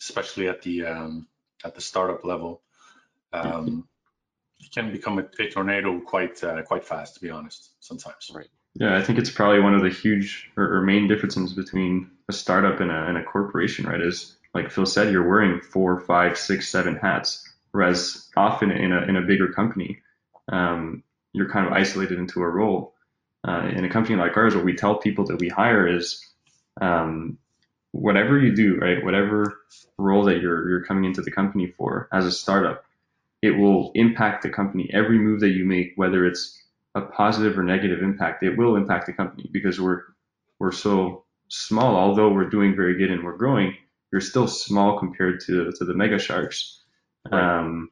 especially 0.00 0.48
at 0.48 0.62
the 0.62 0.86
um, 0.86 1.26
at 1.64 1.74
the 1.74 1.80
startup 1.80 2.24
level, 2.24 2.62
um, 3.32 3.66
you 3.66 3.84
can 4.72 4.92
become 4.92 5.18
a, 5.18 5.26
a 5.42 5.50
tornado 5.50 6.00
quite 6.00 6.42
uh, 6.44 6.62
quite 6.62 6.84
fast, 6.84 7.14
to 7.14 7.20
be 7.20 7.30
honest. 7.30 7.70
Sometimes. 7.80 8.30
Right. 8.34 8.48
Yeah, 8.74 8.96
I 8.96 9.02
think 9.02 9.18
it's 9.18 9.30
probably 9.30 9.60
one 9.60 9.74
of 9.74 9.82
the 9.82 9.90
huge 9.90 10.50
or, 10.56 10.76
or 10.76 10.80
main 10.82 11.08
differences 11.08 11.52
between 11.54 12.10
a 12.28 12.32
startup 12.32 12.80
and 12.80 12.90
a, 12.90 13.06
and 13.06 13.18
a 13.18 13.24
corporation, 13.24 13.86
right? 13.86 14.00
Is 14.00 14.36
like 14.54 14.70
Phil 14.70 14.86
said, 14.86 15.12
you're 15.12 15.28
wearing 15.28 15.60
four, 15.60 16.00
five, 16.00 16.38
six, 16.38 16.68
seven 16.68 16.96
hats. 16.96 17.46
Whereas 17.72 18.28
often 18.36 18.70
in 18.70 18.92
a 18.92 19.02
in 19.02 19.16
a 19.16 19.22
bigger 19.22 19.48
company, 19.48 20.00
um, 20.50 21.02
you're 21.32 21.48
kind 21.48 21.66
of 21.66 21.72
isolated 21.72 22.18
into 22.18 22.42
a 22.42 22.48
role. 22.48 22.94
Uh, 23.46 23.70
in 23.74 23.84
a 23.84 23.88
company 23.88 24.16
like 24.16 24.36
ours, 24.36 24.54
what 24.54 24.64
we 24.64 24.74
tell 24.74 24.96
people 24.96 25.24
that 25.24 25.38
we 25.38 25.48
hire 25.48 25.86
is, 25.86 26.24
um, 26.80 27.38
whatever 27.92 28.38
you 28.38 28.54
do, 28.54 28.76
right, 28.76 29.04
whatever 29.04 29.60
role 29.98 30.24
that 30.24 30.40
you're 30.40 30.68
you're 30.68 30.84
coming 30.84 31.04
into 31.04 31.22
the 31.22 31.30
company 31.30 31.68
for 31.76 32.08
as 32.12 32.26
a 32.26 32.32
startup, 32.32 32.84
it 33.42 33.52
will 33.52 33.90
impact 33.94 34.42
the 34.42 34.50
company. 34.50 34.90
Every 34.92 35.18
move 35.18 35.40
that 35.40 35.50
you 35.50 35.64
make, 35.64 35.92
whether 35.96 36.26
it's 36.26 36.58
a 36.94 37.02
positive 37.02 37.58
or 37.58 37.62
negative 37.62 38.02
impact, 38.02 38.42
it 38.42 38.56
will 38.56 38.76
impact 38.76 39.06
the 39.06 39.12
company 39.12 39.48
because 39.52 39.80
we're 39.80 40.02
we're 40.58 40.72
so 40.72 41.24
small. 41.48 41.96
Although 41.96 42.30
we're 42.32 42.50
doing 42.50 42.76
very 42.76 42.96
good 42.98 43.10
and 43.10 43.24
we're 43.24 43.36
growing, 43.36 43.74
you're 44.12 44.20
still 44.20 44.46
small 44.46 44.98
compared 44.98 45.40
to 45.46 45.72
to 45.72 45.84
the 45.84 45.94
mega 45.94 46.18
sharks. 46.18 46.82
Right. 47.30 47.58
Um, 47.58 47.90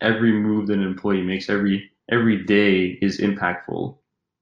every 0.00 0.32
move 0.32 0.66
that 0.66 0.78
an 0.78 0.84
employee 0.84 1.22
makes 1.22 1.48
every 1.48 1.90
every 2.10 2.44
day 2.44 2.98
is 3.00 3.20
impactful, 3.20 3.96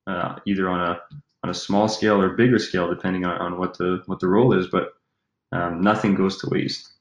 uh, 0.07 0.37
either 0.47 0.69
on 0.69 0.81
a 0.81 1.01
on 1.45 1.51
a 1.51 1.55
small 1.55 1.89
scale 1.89 2.21
or 2.21 2.31
bigger 2.31 2.59
scale, 2.59 2.89
depending 2.89 3.25
on, 3.25 3.41
on 3.41 3.59
what 3.59 3.79
the 3.79 4.03
what 4.07 4.21
the 4.21 4.29
role 4.29 4.53
is. 4.59 4.67
But 4.67 4.95
um, 5.53 5.81
nothing 5.81 6.15
goes 6.15 6.39
to 6.39 6.49
waste. 6.51 6.93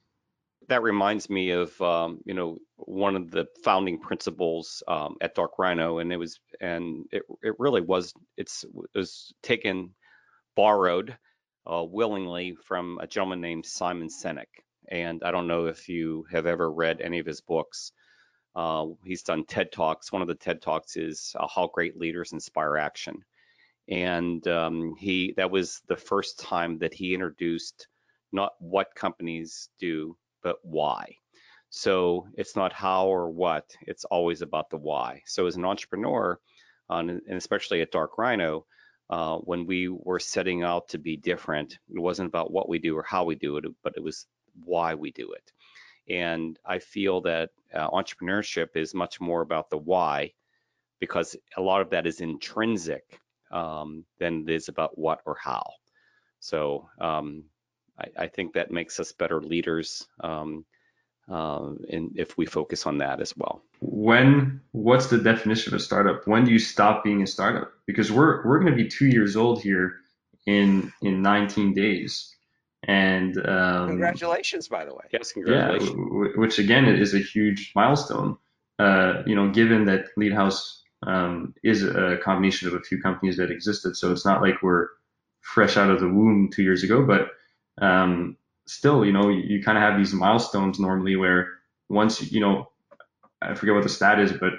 That 0.70 0.84
reminds 0.84 1.30
me 1.30 1.52
of 1.52 1.80
um, 1.82 2.20
you 2.26 2.34
know 2.34 2.58
one 2.76 3.16
of 3.16 3.32
the 3.32 3.48
founding 3.64 4.00
principles 4.00 4.84
um, 4.88 5.16
at 5.22 5.36
Dark 5.36 5.58
Rhino, 5.58 6.00
and 6.00 6.12
it 6.12 6.18
was 6.18 6.40
and 6.60 7.06
it 7.12 7.24
it 7.42 7.54
really 7.60 7.82
was 7.82 8.14
it's 8.38 8.64
it 8.64 8.98
was 8.98 9.34
taken 9.44 9.94
borrowed 10.56 11.18
uh, 11.72 11.84
willingly 11.84 12.56
from 12.56 12.98
a 13.02 13.08
gentleman 13.08 13.42
named 13.42 13.66
Simon 13.66 14.10
Sinek. 14.10 14.48
And 14.90 15.22
I 15.24 15.32
don't 15.32 15.48
know 15.48 15.66
if 15.68 15.90
you 15.90 16.26
have 16.32 16.46
ever 16.46 16.72
read 16.72 17.02
any 17.02 17.20
of 17.20 17.26
his 17.26 17.42
books. 17.42 17.92
Uh, 18.56 18.88
he's 19.06 19.24
done 19.24 19.46
TED 19.46 19.72
Talks. 19.72 20.12
One 20.12 20.22
of 20.22 20.28
the 20.28 20.36
TED 20.36 20.62
Talks 20.62 20.96
is 20.96 21.36
uh, 21.40 21.48
How 21.48 21.68
Great 21.68 21.98
Leaders 21.98 22.32
Inspire 22.32 22.78
Action. 22.78 23.16
And 23.90 24.46
um, 24.48 24.96
he 24.98 25.34
that 25.38 25.52
was 25.52 25.82
the 25.88 25.96
first 25.96 26.40
time 26.40 26.80
that 26.80 26.94
he 26.94 27.14
introduced 27.14 27.88
not 28.34 28.54
what 28.60 28.96
companies 28.96 29.70
do, 29.80 30.18
but 30.44 30.58
why. 30.63 31.15
So 31.70 32.27
it's 32.36 32.56
not 32.56 32.72
how 32.72 33.08
or 33.08 33.29
what, 33.29 33.65
it's 33.82 34.06
always 34.06 34.41
about 34.41 34.70
the 34.70 34.77
why. 34.77 35.22
So 35.25 35.48
as 35.48 35.58
an 35.58 35.65
entrepreneur, 35.65 36.39
uh, 36.89 36.96
and 36.96 37.22
especially 37.29 37.82
at 37.82 37.91
Dark 37.91 38.17
Rhino, 38.17 38.65
uh, 39.10 39.38
when 39.38 39.65
we 39.65 39.89
were 39.89 40.20
setting 40.20 40.63
out 40.63 40.88
to 40.89 40.98
be 40.98 41.17
different, 41.17 41.77
it 41.94 42.00
wasn't 42.00 42.27
about 42.27 42.51
what 42.51 42.70
we 42.70 42.79
do 42.79 42.98
or 42.98 43.03
how 43.03 43.24
we 43.24 43.36
do 43.36 43.58
it, 43.58 43.65
but 43.84 43.94
it 43.96 44.03
was 44.03 44.27
why 44.63 44.96
we 44.96 45.12
do 45.12 45.32
it. 45.34 45.51
And 46.10 46.58
I 46.65 46.79
feel 46.79 47.22
that 47.22 47.50
uh, 47.74 47.89
entrepreneurship 47.89 48.75
is 48.75 48.94
much 48.94 49.20
more 49.20 49.41
about 49.41 49.70
the 49.70 49.77
why 49.77 50.32
because 51.00 51.36
a 51.58 51.62
lot 51.62 51.82
of 51.82 51.89
that 51.89 52.08
is 52.08 52.22
intrinsic 52.22 53.20
um, 53.51 54.06
than 54.20 54.46
it 54.48 54.53
is 54.53 54.70
about 54.70 54.98
what 54.98 55.20
or 55.25 55.38
how. 55.41 55.70
So 56.39 56.89
um, 57.00 57.44
I, 58.00 58.24
I, 58.24 58.27
think 58.27 58.54
that 58.54 58.72
makes 58.72 59.00
us 59.00 59.12
better 59.12 59.42
leaders 59.42 60.08
um, 60.24 60.66
uh, 61.30 61.74
and 61.89 62.18
if 62.18 62.38
we 62.38 62.46
focus 62.46 62.86
on 62.86 63.00
that 63.00 63.20
as 63.20 63.36
well. 63.36 63.62
When 63.82 64.62
what's 64.72 65.08
the 65.08 65.18
definition 65.18 65.74
of 65.74 65.80
a 65.80 65.84
startup? 65.84 66.27
When 66.27 66.46
do 66.46 66.51
you 66.51 66.60
stop 66.60 67.04
being 67.04 67.22
a 67.22 67.27
startup? 67.27 67.72
Because 67.86 68.12
we're 68.12 68.46
we're 68.46 68.60
going 68.60 68.72
to 68.72 68.84
be 68.84 68.88
two 68.88 69.08
years 69.08 69.36
old 69.36 69.62
here 69.62 69.98
in 70.46 70.92
in 71.01 71.22
19 71.22 71.74
days. 71.74 72.34
And 72.84 73.38
um, 73.46 73.89
congratulations, 73.89 74.68
by 74.68 74.86
the 74.86 74.94
way. 74.94 75.04
Yes, 75.12 75.34
congratulations. 75.34 75.89
Yeah, 75.89 76.39
which 76.39 76.60
again 76.60 76.86
is 76.86 77.13
a 77.13 77.20
huge 77.20 77.74
milestone. 77.75 78.38
Uh, 78.80 79.24
you 79.25 79.36
know, 79.36 79.50
given 79.50 79.86
that 79.86 80.06
Leadhouse 80.16 80.84
um, 81.06 81.54
is 81.63 81.84
a 81.84 82.18
combination 82.24 82.68
of 82.68 82.75
a 82.75 82.82
few 82.82 83.01
companies 83.01 83.36
that 83.38 83.51
existed, 83.51 83.98
so 83.98 84.12
it's 84.12 84.25
not 84.25 84.42
like 84.42 84.62
we're 84.62 84.88
fresh 85.42 85.75
out 85.75 85.89
of 85.89 86.00
the 86.00 86.08
womb 86.08 86.50
two 86.54 86.63
years 86.63 86.84
ago, 86.84 87.06
but 87.06 87.32
um, 87.79 88.38
still, 88.65 89.05
you 89.05 89.12
know, 89.12 89.29
you, 89.29 89.43
you 89.46 89.63
kind 89.63 89.77
of 89.77 89.84
have 89.84 89.98
these 89.98 90.13
milestones 90.13 90.79
normally 90.79 91.15
where 91.15 91.50
once 91.89 92.31
you 92.31 92.39
know, 92.39 92.69
I 93.41 93.53
forget 93.55 93.75
what 93.75 93.84
the 93.84 93.89
stat 93.89 94.19
is, 94.19 94.31
but 94.34 94.53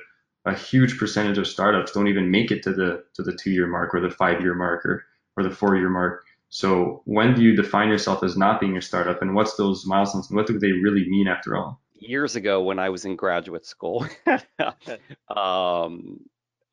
a 0.44 0.54
huge 0.54 0.98
percentage 0.98 1.38
of 1.38 1.46
startups 1.46 1.92
don't 1.92 2.08
even 2.08 2.30
make 2.30 2.50
it 2.50 2.62
to 2.62 2.72
the 2.72 3.04
to 3.14 3.22
the 3.22 3.34
two 3.34 3.50
year 3.50 3.66
mark 3.66 3.94
or 3.94 4.00
the 4.00 4.10
five 4.10 4.40
year 4.40 4.54
mark 4.54 4.84
or, 4.87 5.04
or 5.37 5.42
the 5.42 5.50
four 5.50 5.76
year 5.76 5.90
mark. 5.90 6.25
So 6.50 7.02
when 7.04 7.34
do 7.34 7.42
you 7.42 7.54
define 7.54 7.88
yourself 7.88 8.22
as 8.22 8.37
not 8.37 8.60
being 8.60 8.76
a 8.76 8.82
startup 8.82 9.20
and 9.20 9.34
what's 9.34 9.56
those 9.56 9.84
milestones 9.84 10.30
and 10.30 10.37
what 10.37 10.46
do 10.46 10.58
they 10.58 10.72
really 10.72 11.08
mean 11.08 11.28
after 11.28 11.56
all? 11.56 11.80
Years 12.00 12.37
ago 12.37 12.62
when 12.62 12.78
I 12.78 12.88
was 12.88 13.04
in 13.04 13.16
graduate 13.16 13.66
school, 13.66 14.06
um, 15.37 16.20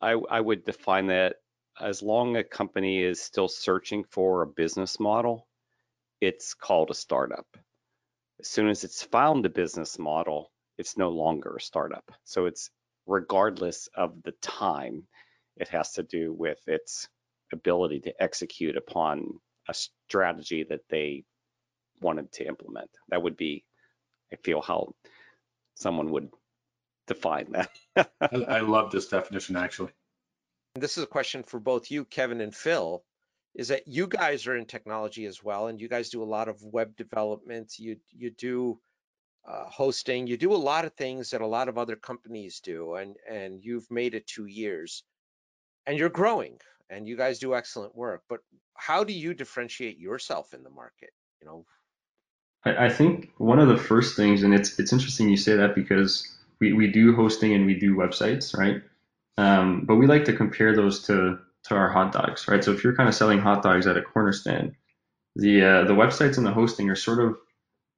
I, 0.01 0.11
I 0.11 0.39
would 0.39 0.63
define 0.63 1.07
that 1.07 1.37
as 1.81 2.01
long 2.01 2.37
a 2.37 2.43
company 2.43 3.03
is 3.03 3.21
still 3.21 3.49
searching 3.49 4.05
for 4.05 4.43
a 4.43 4.47
business 4.47 4.99
model, 4.99 5.47
it's 6.21 6.53
called 6.53 6.91
a 6.91 6.95
startup. 6.95 7.47
As 8.39 8.49
soon 8.49 8.69
as 8.69 8.83
it's 8.83 9.03
found 9.03 9.45
a 9.45 9.49
business 9.49 9.97
model, 9.97 10.51
it's 10.77 10.97
no 10.97 11.09
longer 11.09 11.55
a 11.55 11.61
startup. 11.61 12.11
So 12.23 12.45
it's 12.45 12.69
regardless 13.05 13.87
of 13.95 14.23
the 14.23 14.33
time, 14.41 15.03
it 15.57 15.69
has 15.69 15.93
to 15.93 16.03
do 16.03 16.33
with 16.33 16.59
its 16.67 17.07
ability 17.53 18.01
to 18.01 18.21
execute 18.21 18.75
upon 18.75 19.39
a 19.69 19.73
strategy 19.73 20.63
that 20.69 20.81
they 20.89 21.23
wanted 22.01 22.31
to 22.33 22.47
implement. 22.47 22.89
That 23.09 23.21
would 23.23 23.37
be, 23.37 23.63
I 24.33 24.35
feel, 24.37 24.61
how 24.61 24.95
someone 25.75 26.11
would 26.11 26.29
define 27.07 27.53
that. 27.53 27.71
I, 28.19 28.57
I 28.57 28.59
love 28.59 28.91
this 28.91 29.07
definition, 29.07 29.55
actually. 29.55 29.91
This 30.75 30.97
is 30.97 31.03
a 31.03 31.07
question 31.07 31.43
for 31.43 31.59
both 31.59 31.89
you, 31.89 32.03
Kevin 32.03 32.41
and 32.41 32.53
Phil. 32.53 33.01
Is 33.55 33.69
that 33.69 33.87
you 33.87 34.07
guys 34.07 34.47
are 34.47 34.57
in 34.57 34.65
technology 34.65 35.25
as 35.25 35.43
well, 35.43 35.67
and 35.67 35.79
you 35.79 35.87
guys 35.87 36.09
do 36.09 36.21
a 36.21 36.25
lot 36.25 36.49
of 36.49 36.61
web 36.61 36.95
development. 36.97 37.79
You 37.79 37.97
you 38.11 38.29
do 38.31 38.79
uh, 39.47 39.65
hosting. 39.65 40.27
You 40.27 40.37
do 40.37 40.53
a 40.53 40.57
lot 40.71 40.85
of 40.85 40.93
things 40.93 41.29
that 41.31 41.41
a 41.41 41.47
lot 41.47 41.69
of 41.69 41.77
other 41.77 41.95
companies 41.95 42.59
do, 42.59 42.95
and 42.95 43.15
and 43.29 43.63
you've 43.63 43.89
made 43.89 44.13
it 44.13 44.27
two 44.27 44.45
years, 44.45 45.03
and 45.85 45.97
you're 45.97 46.09
growing 46.09 46.59
and 46.89 47.07
you 47.07 47.15
guys 47.15 47.39
do 47.39 47.55
excellent 47.55 47.95
work. 47.95 48.23
But 48.29 48.39
how 48.75 49.03
do 49.03 49.13
you 49.13 49.33
differentiate 49.33 49.97
yourself 49.97 50.53
in 50.53 50.63
the 50.63 50.69
market? 50.69 51.11
You 51.41 51.47
know, 51.47 51.65
I, 52.65 52.85
I 52.85 52.89
think 52.89 53.31
one 53.37 53.59
of 53.59 53.67
the 53.67 53.77
first 53.77 54.15
things, 54.15 54.43
and 54.43 54.53
it's 54.53 54.79
it's 54.79 54.93
interesting 54.93 55.29
you 55.29 55.37
say 55.37 55.55
that 55.55 55.75
because 55.75 56.37
we, 56.59 56.73
we 56.73 56.87
do 56.87 57.15
hosting 57.15 57.53
and 57.53 57.65
we 57.65 57.75
do 57.75 57.95
websites, 57.95 58.55
right? 58.57 58.81
Um, 59.37 59.81
but 59.85 59.95
we 59.95 60.07
like 60.07 60.25
to 60.25 60.33
compare 60.33 60.75
those 60.75 61.03
to 61.07 61.39
to 61.65 61.75
our 61.75 61.89
hot 61.91 62.11
dogs, 62.11 62.47
right? 62.47 62.63
So 62.63 62.71
if 62.71 62.83
you're 62.83 62.95
kind 62.95 63.09
of 63.09 63.15
selling 63.15 63.39
hot 63.39 63.63
dogs 63.63 63.87
at 63.87 63.97
a 63.97 64.01
corner 64.01 64.31
stand, 64.31 64.73
the 65.35 65.63
uh, 65.63 65.83
the 65.85 65.93
websites 65.93 66.37
and 66.37 66.45
the 66.45 66.51
hosting 66.51 66.89
are 66.89 66.95
sort 66.95 67.19
of 67.19 67.37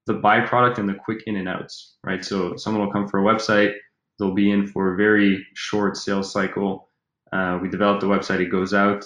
the 0.07 0.13
byproduct 0.13 0.77
and 0.77 0.88
the 0.88 0.93
quick 0.93 1.24
in 1.27 1.36
and 1.36 1.50
outs, 1.50 1.95
right? 2.03 2.24
So 2.24 2.55
someone 2.55 2.86
will 2.86 2.93
come 2.93 3.07
for 3.07 3.19
a 3.19 3.24
website, 3.24 3.74
they'll 4.17 4.33
be 4.33 4.50
in 4.50 4.67
for 4.67 4.93
a 4.93 4.97
very 4.97 5.45
short 5.53 5.97
sales 5.97 6.31
cycle. 6.31 6.89
Uh, 7.31 7.59
we 7.62 7.69
develop 7.69 8.00
the 8.00 8.07
website, 8.07 8.39
it 8.39 8.50
goes 8.50 8.74
out, 8.74 9.05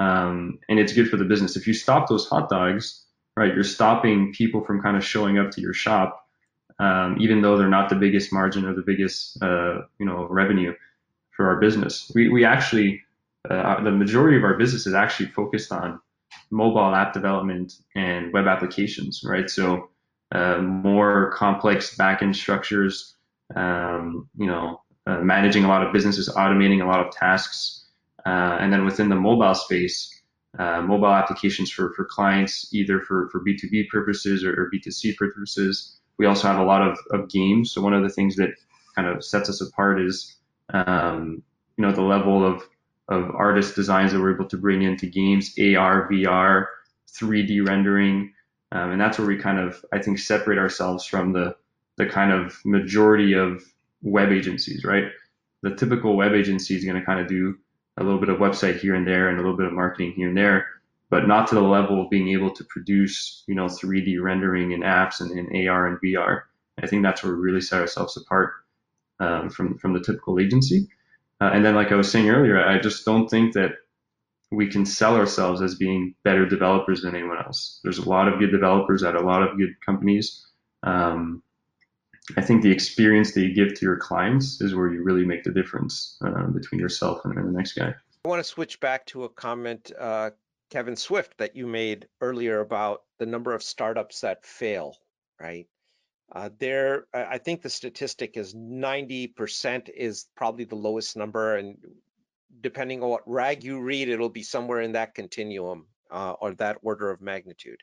um, 0.00 0.58
and 0.68 0.80
it's 0.80 0.92
good 0.92 1.08
for 1.08 1.16
the 1.16 1.24
business. 1.24 1.56
If 1.56 1.66
you 1.68 1.74
stop 1.74 2.08
those 2.08 2.26
hot 2.26 2.48
dogs, 2.48 3.04
right, 3.36 3.54
you're 3.54 3.62
stopping 3.62 4.32
people 4.32 4.64
from 4.64 4.82
kind 4.82 4.96
of 4.96 5.04
showing 5.04 5.38
up 5.38 5.52
to 5.52 5.60
your 5.60 5.72
shop, 5.72 6.26
um, 6.80 7.16
even 7.20 7.40
though 7.40 7.56
they're 7.56 7.68
not 7.68 7.88
the 7.88 7.94
biggest 7.94 8.32
margin 8.32 8.64
or 8.64 8.74
the 8.74 8.82
biggest, 8.82 9.40
uh, 9.42 9.82
you 10.00 10.06
know, 10.06 10.26
revenue 10.28 10.74
for 11.30 11.46
our 11.48 11.60
business. 11.60 12.10
We 12.14 12.28
we 12.28 12.44
actually 12.44 13.02
the 13.48 13.90
majority 13.90 14.36
of 14.36 14.44
our 14.44 14.56
business 14.56 14.86
is 14.86 14.94
actually 14.94 15.26
focused 15.26 15.72
on 15.72 16.00
mobile 16.50 16.94
app 16.94 17.12
development 17.12 17.72
and 17.94 18.32
web 18.32 18.46
applications, 18.46 19.22
right? 19.24 19.48
So 19.50 19.90
uh, 20.32 20.58
more 20.58 21.32
complex 21.32 21.96
backend 21.96 22.36
structures, 22.36 23.16
um, 23.54 24.28
you 24.36 24.46
know, 24.46 24.80
uh, 25.06 25.18
managing 25.18 25.64
a 25.64 25.68
lot 25.68 25.84
of 25.84 25.92
businesses, 25.92 26.28
automating 26.28 26.82
a 26.82 26.86
lot 26.86 27.04
of 27.04 27.12
tasks, 27.12 27.86
uh, 28.24 28.56
and 28.60 28.72
then 28.72 28.84
within 28.84 29.08
the 29.08 29.16
mobile 29.16 29.54
space, 29.54 30.22
uh, 30.58 30.80
mobile 30.80 31.12
applications 31.12 31.70
for, 31.70 31.92
for 31.94 32.04
clients, 32.04 32.72
either 32.72 33.00
for, 33.00 33.28
for 33.30 33.40
B2B 33.44 33.88
purposes 33.88 34.44
or, 34.44 34.52
or 34.52 34.70
B2C 34.72 35.16
purposes. 35.16 35.98
We 36.18 36.26
also 36.26 36.46
have 36.46 36.60
a 36.60 36.64
lot 36.64 36.82
of, 36.82 36.98
of 37.10 37.28
games. 37.28 37.72
So 37.72 37.80
one 37.80 37.94
of 37.94 38.02
the 38.02 38.10
things 38.10 38.36
that 38.36 38.50
kind 38.94 39.08
of 39.08 39.24
sets 39.24 39.48
us 39.48 39.60
apart 39.60 40.00
is, 40.00 40.36
um, 40.72 41.42
you 41.76 41.84
know, 41.84 41.92
the 41.92 42.02
level 42.02 42.46
of 42.46 42.62
of 43.08 43.30
artist 43.34 43.74
designs 43.74 44.12
that 44.12 44.20
we're 44.20 44.34
able 44.34 44.48
to 44.48 44.56
bring 44.56 44.82
into 44.82 45.06
games, 45.06 45.54
AR, 45.58 46.08
VR, 46.10 46.66
3D 47.12 47.66
rendering, 47.66 48.32
um, 48.72 48.92
and 48.92 49.00
that's 49.00 49.18
where 49.18 49.28
we 49.28 49.36
kind 49.36 49.58
of 49.58 49.84
I 49.92 50.00
think 50.00 50.18
separate 50.18 50.58
ourselves 50.58 51.04
from 51.04 51.32
the 51.32 51.54
the 51.98 52.06
kind 52.06 52.32
of 52.32 52.58
majority 52.64 53.34
of 53.34 53.62
web 54.02 54.32
agencies, 54.32 54.84
right? 54.84 55.04
The 55.62 55.74
typical 55.74 56.16
web 56.16 56.32
agency 56.32 56.74
is 56.74 56.84
going 56.84 56.98
to 56.98 57.04
kind 57.04 57.20
of 57.20 57.28
do 57.28 57.56
a 57.98 58.02
little 58.02 58.18
bit 58.18 58.30
of 58.30 58.38
website 58.38 58.80
here 58.80 58.94
and 58.94 59.06
there 59.06 59.28
and 59.28 59.38
a 59.38 59.42
little 59.42 59.56
bit 59.56 59.66
of 59.66 59.72
marketing 59.72 60.12
here 60.12 60.28
and 60.28 60.36
there, 60.36 60.66
but 61.10 61.28
not 61.28 61.46
to 61.48 61.54
the 61.54 61.60
level 61.60 62.02
of 62.02 62.10
being 62.10 62.28
able 62.28 62.50
to 62.50 62.64
produce, 62.64 63.44
you 63.46 63.54
know, 63.54 63.66
3D 63.66 64.20
rendering 64.20 64.72
and 64.72 64.82
apps 64.82 65.20
and 65.20 65.30
in 65.38 65.68
AR 65.68 65.86
and 65.86 65.98
VR. 66.00 66.42
I 66.82 66.86
think 66.86 67.02
that's 67.02 67.22
where 67.22 67.34
we 67.34 67.42
really 67.42 67.60
set 67.60 67.80
ourselves 67.80 68.16
apart 68.16 68.52
um, 69.20 69.50
from 69.50 69.76
from 69.78 69.92
the 69.92 70.00
typical 70.00 70.40
agency. 70.40 70.88
Uh, 71.42 71.50
and 71.54 71.64
then, 71.64 71.74
like 71.74 71.90
I 71.90 71.96
was 71.96 72.08
saying 72.08 72.30
earlier, 72.30 72.64
I 72.64 72.78
just 72.78 73.04
don't 73.04 73.28
think 73.28 73.54
that 73.54 73.72
we 74.52 74.68
can 74.68 74.86
sell 74.86 75.16
ourselves 75.16 75.60
as 75.60 75.74
being 75.74 76.14
better 76.22 76.46
developers 76.46 77.02
than 77.02 77.16
anyone 77.16 77.38
else. 77.38 77.80
There's 77.82 77.98
a 77.98 78.08
lot 78.08 78.28
of 78.28 78.38
good 78.38 78.52
developers 78.52 79.02
at 79.02 79.16
a 79.16 79.20
lot 79.20 79.42
of 79.42 79.58
good 79.58 79.74
companies. 79.84 80.46
Um, 80.84 81.42
I 82.36 82.42
think 82.42 82.62
the 82.62 82.70
experience 82.70 83.34
that 83.34 83.40
you 83.40 83.52
give 83.52 83.74
to 83.74 83.84
your 83.84 83.96
clients 83.96 84.60
is 84.60 84.72
where 84.72 84.92
you 84.92 85.02
really 85.02 85.24
make 85.24 85.42
the 85.42 85.50
difference 85.50 86.16
uh, 86.24 86.46
between 86.46 86.80
yourself 86.80 87.22
and, 87.24 87.36
and, 87.36 87.48
the 87.48 87.58
next 87.58 87.72
guy. 87.72 87.92
I 88.24 88.28
want 88.28 88.38
to 88.38 88.48
switch 88.48 88.78
back 88.78 89.04
to 89.06 89.24
a 89.24 89.28
comment, 89.28 89.90
uh, 89.98 90.30
Kevin 90.70 90.94
Swift, 90.94 91.38
that 91.38 91.56
you 91.56 91.66
made 91.66 92.06
earlier 92.20 92.60
about 92.60 93.02
the 93.18 93.26
number 93.26 93.52
of 93.52 93.64
startups 93.64 94.20
that 94.20 94.46
fail, 94.46 94.96
right? 95.40 95.66
Uh, 96.34 96.48
there, 96.58 97.06
I 97.12 97.36
think 97.36 97.60
the 97.60 97.68
statistic 97.68 98.38
is 98.38 98.54
90% 98.54 99.90
is 99.94 100.26
probably 100.34 100.64
the 100.64 100.76
lowest 100.76 101.14
number, 101.14 101.56
and 101.56 101.76
depending 102.62 103.02
on 103.02 103.10
what 103.10 103.22
rag 103.26 103.64
you 103.64 103.80
read, 103.80 104.08
it'll 104.08 104.30
be 104.30 104.42
somewhere 104.42 104.80
in 104.80 104.92
that 104.92 105.14
continuum 105.14 105.86
uh, 106.10 106.32
or 106.40 106.54
that 106.54 106.78
order 106.82 107.10
of 107.10 107.20
magnitude. 107.20 107.82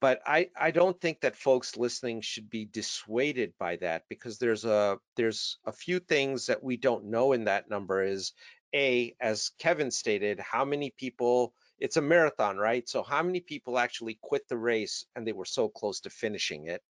But 0.00 0.20
I, 0.26 0.48
I 0.58 0.70
don't 0.70 0.98
think 1.00 1.20
that 1.20 1.36
folks 1.36 1.78
listening 1.78 2.20
should 2.20 2.50
be 2.50 2.66
dissuaded 2.66 3.54
by 3.58 3.76
that 3.76 4.04
because 4.08 4.38
there's 4.38 4.64
a 4.64 4.98
there's 5.16 5.58
a 5.66 5.72
few 5.72 5.98
things 5.98 6.46
that 6.46 6.62
we 6.62 6.78
don't 6.78 7.06
know 7.06 7.32
in 7.32 7.44
that 7.44 7.68
number 7.68 8.02
is 8.02 8.32
a 8.74 9.14
as 9.20 9.50
Kevin 9.58 9.90
stated 9.90 10.40
how 10.40 10.64
many 10.64 10.90
people 10.96 11.52
it's 11.78 11.98
a 11.98 12.02
marathon 12.02 12.56
right 12.56 12.88
so 12.88 13.02
how 13.02 13.22
many 13.22 13.40
people 13.40 13.78
actually 13.78 14.18
quit 14.22 14.48
the 14.48 14.56
race 14.56 15.04
and 15.16 15.26
they 15.26 15.32
were 15.32 15.44
so 15.44 15.68
close 15.68 16.00
to 16.00 16.08
finishing 16.08 16.66
it 16.66 16.82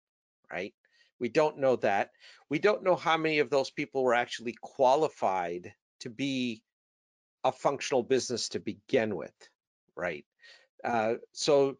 right? 0.50 0.74
We 1.18 1.28
don't 1.28 1.58
know 1.58 1.76
that. 1.76 2.10
We 2.48 2.58
don't 2.58 2.82
know 2.82 2.96
how 2.96 3.16
many 3.16 3.38
of 3.40 3.50
those 3.50 3.70
people 3.70 4.02
were 4.02 4.14
actually 4.14 4.54
qualified 4.60 5.72
to 6.00 6.10
be 6.10 6.62
a 7.44 7.52
functional 7.52 8.02
business 8.02 8.48
to 8.50 8.60
begin 8.60 9.16
with, 9.16 9.34
right? 9.96 10.24
Uh, 10.82 11.14
so 11.32 11.76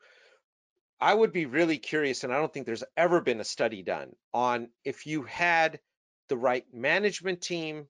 I 1.00 1.14
would 1.14 1.32
be 1.32 1.46
really 1.46 1.78
curious, 1.78 2.24
and 2.24 2.32
I 2.32 2.36
don't 2.36 2.52
think 2.52 2.66
there's 2.66 2.84
ever 2.96 3.20
been 3.20 3.40
a 3.40 3.44
study 3.44 3.82
done 3.82 4.14
on 4.34 4.68
if 4.84 5.06
you 5.06 5.22
had 5.22 5.80
the 6.28 6.36
right 6.36 6.64
management 6.72 7.40
team, 7.40 7.88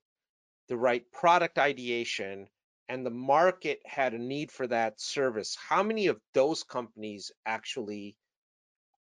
the 0.67 0.77
right 0.77 1.03
product 1.11 1.59
ideation, 1.59 2.47
and 2.87 3.05
the 3.05 3.09
market 3.09 3.79
had 3.85 4.13
a 4.13 4.17
need 4.17 4.51
for 4.51 4.67
that 4.67 4.99
service, 4.99 5.55
how 5.55 5.83
many 5.83 6.07
of 6.07 6.19
those 6.33 6.63
companies 6.63 7.31
actually 7.45 8.15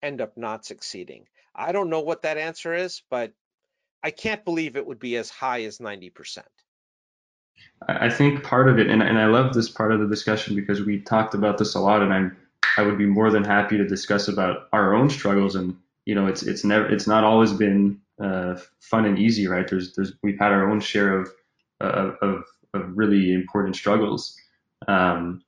end 0.02 0.20
up 0.20 0.36
not 0.36 0.64
succeeding? 0.64 1.26
I 1.54 1.72
don't 1.72 1.90
know 1.90 2.00
what 2.00 2.22
that 2.22 2.38
answer 2.38 2.74
is, 2.74 3.02
but 3.10 3.32
I 4.02 4.10
can't 4.10 4.44
believe 4.44 4.76
it 4.76 4.86
would 4.86 4.98
be 4.98 5.16
as 5.16 5.30
high 5.30 5.64
as 5.64 5.78
90%. 5.78 6.38
I 7.88 8.08
think 8.08 8.42
part 8.44 8.68
of 8.68 8.78
it, 8.78 8.88
and, 8.88 9.02
and 9.02 9.18
I 9.18 9.26
love 9.26 9.52
this 9.52 9.68
part 9.68 9.92
of 9.92 10.00
the 10.00 10.06
discussion 10.06 10.54
because 10.56 10.80
we 10.80 11.00
talked 11.00 11.34
about 11.34 11.58
this 11.58 11.74
a 11.74 11.80
lot, 11.80 12.02
and 12.02 12.12
I'm 12.12 12.36
I 12.76 12.82
would 12.82 12.98
be 12.98 13.06
more 13.06 13.30
than 13.30 13.44
happy 13.44 13.76
to 13.76 13.86
discuss 13.86 14.28
about 14.28 14.68
our 14.72 14.94
own 14.94 15.10
struggles. 15.10 15.56
And 15.56 15.76
you 16.06 16.14
know, 16.14 16.26
it's 16.26 16.42
it's 16.42 16.64
never 16.64 16.86
it's 16.88 17.06
not 17.06 17.24
always 17.24 17.52
been 17.52 18.00
uh, 18.22 18.56
fun 18.80 19.04
and 19.04 19.18
easy, 19.18 19.46
right? 19.46 19.68
There's 19.68 19.94
there's 19.94 20.12
we've 20.22 20.38
had 20.38 20.52
our 20.52 20.70
own 20.70 20.80
share 20.80 21.20
of 21.20 21.30
of, 21.80 22.16
of, 22.22 22.44
of 22.74 22.96
really 22.96 23.32
important 23.32 23.76
struggles. 23.76 24.36
Um, 24.88 25.42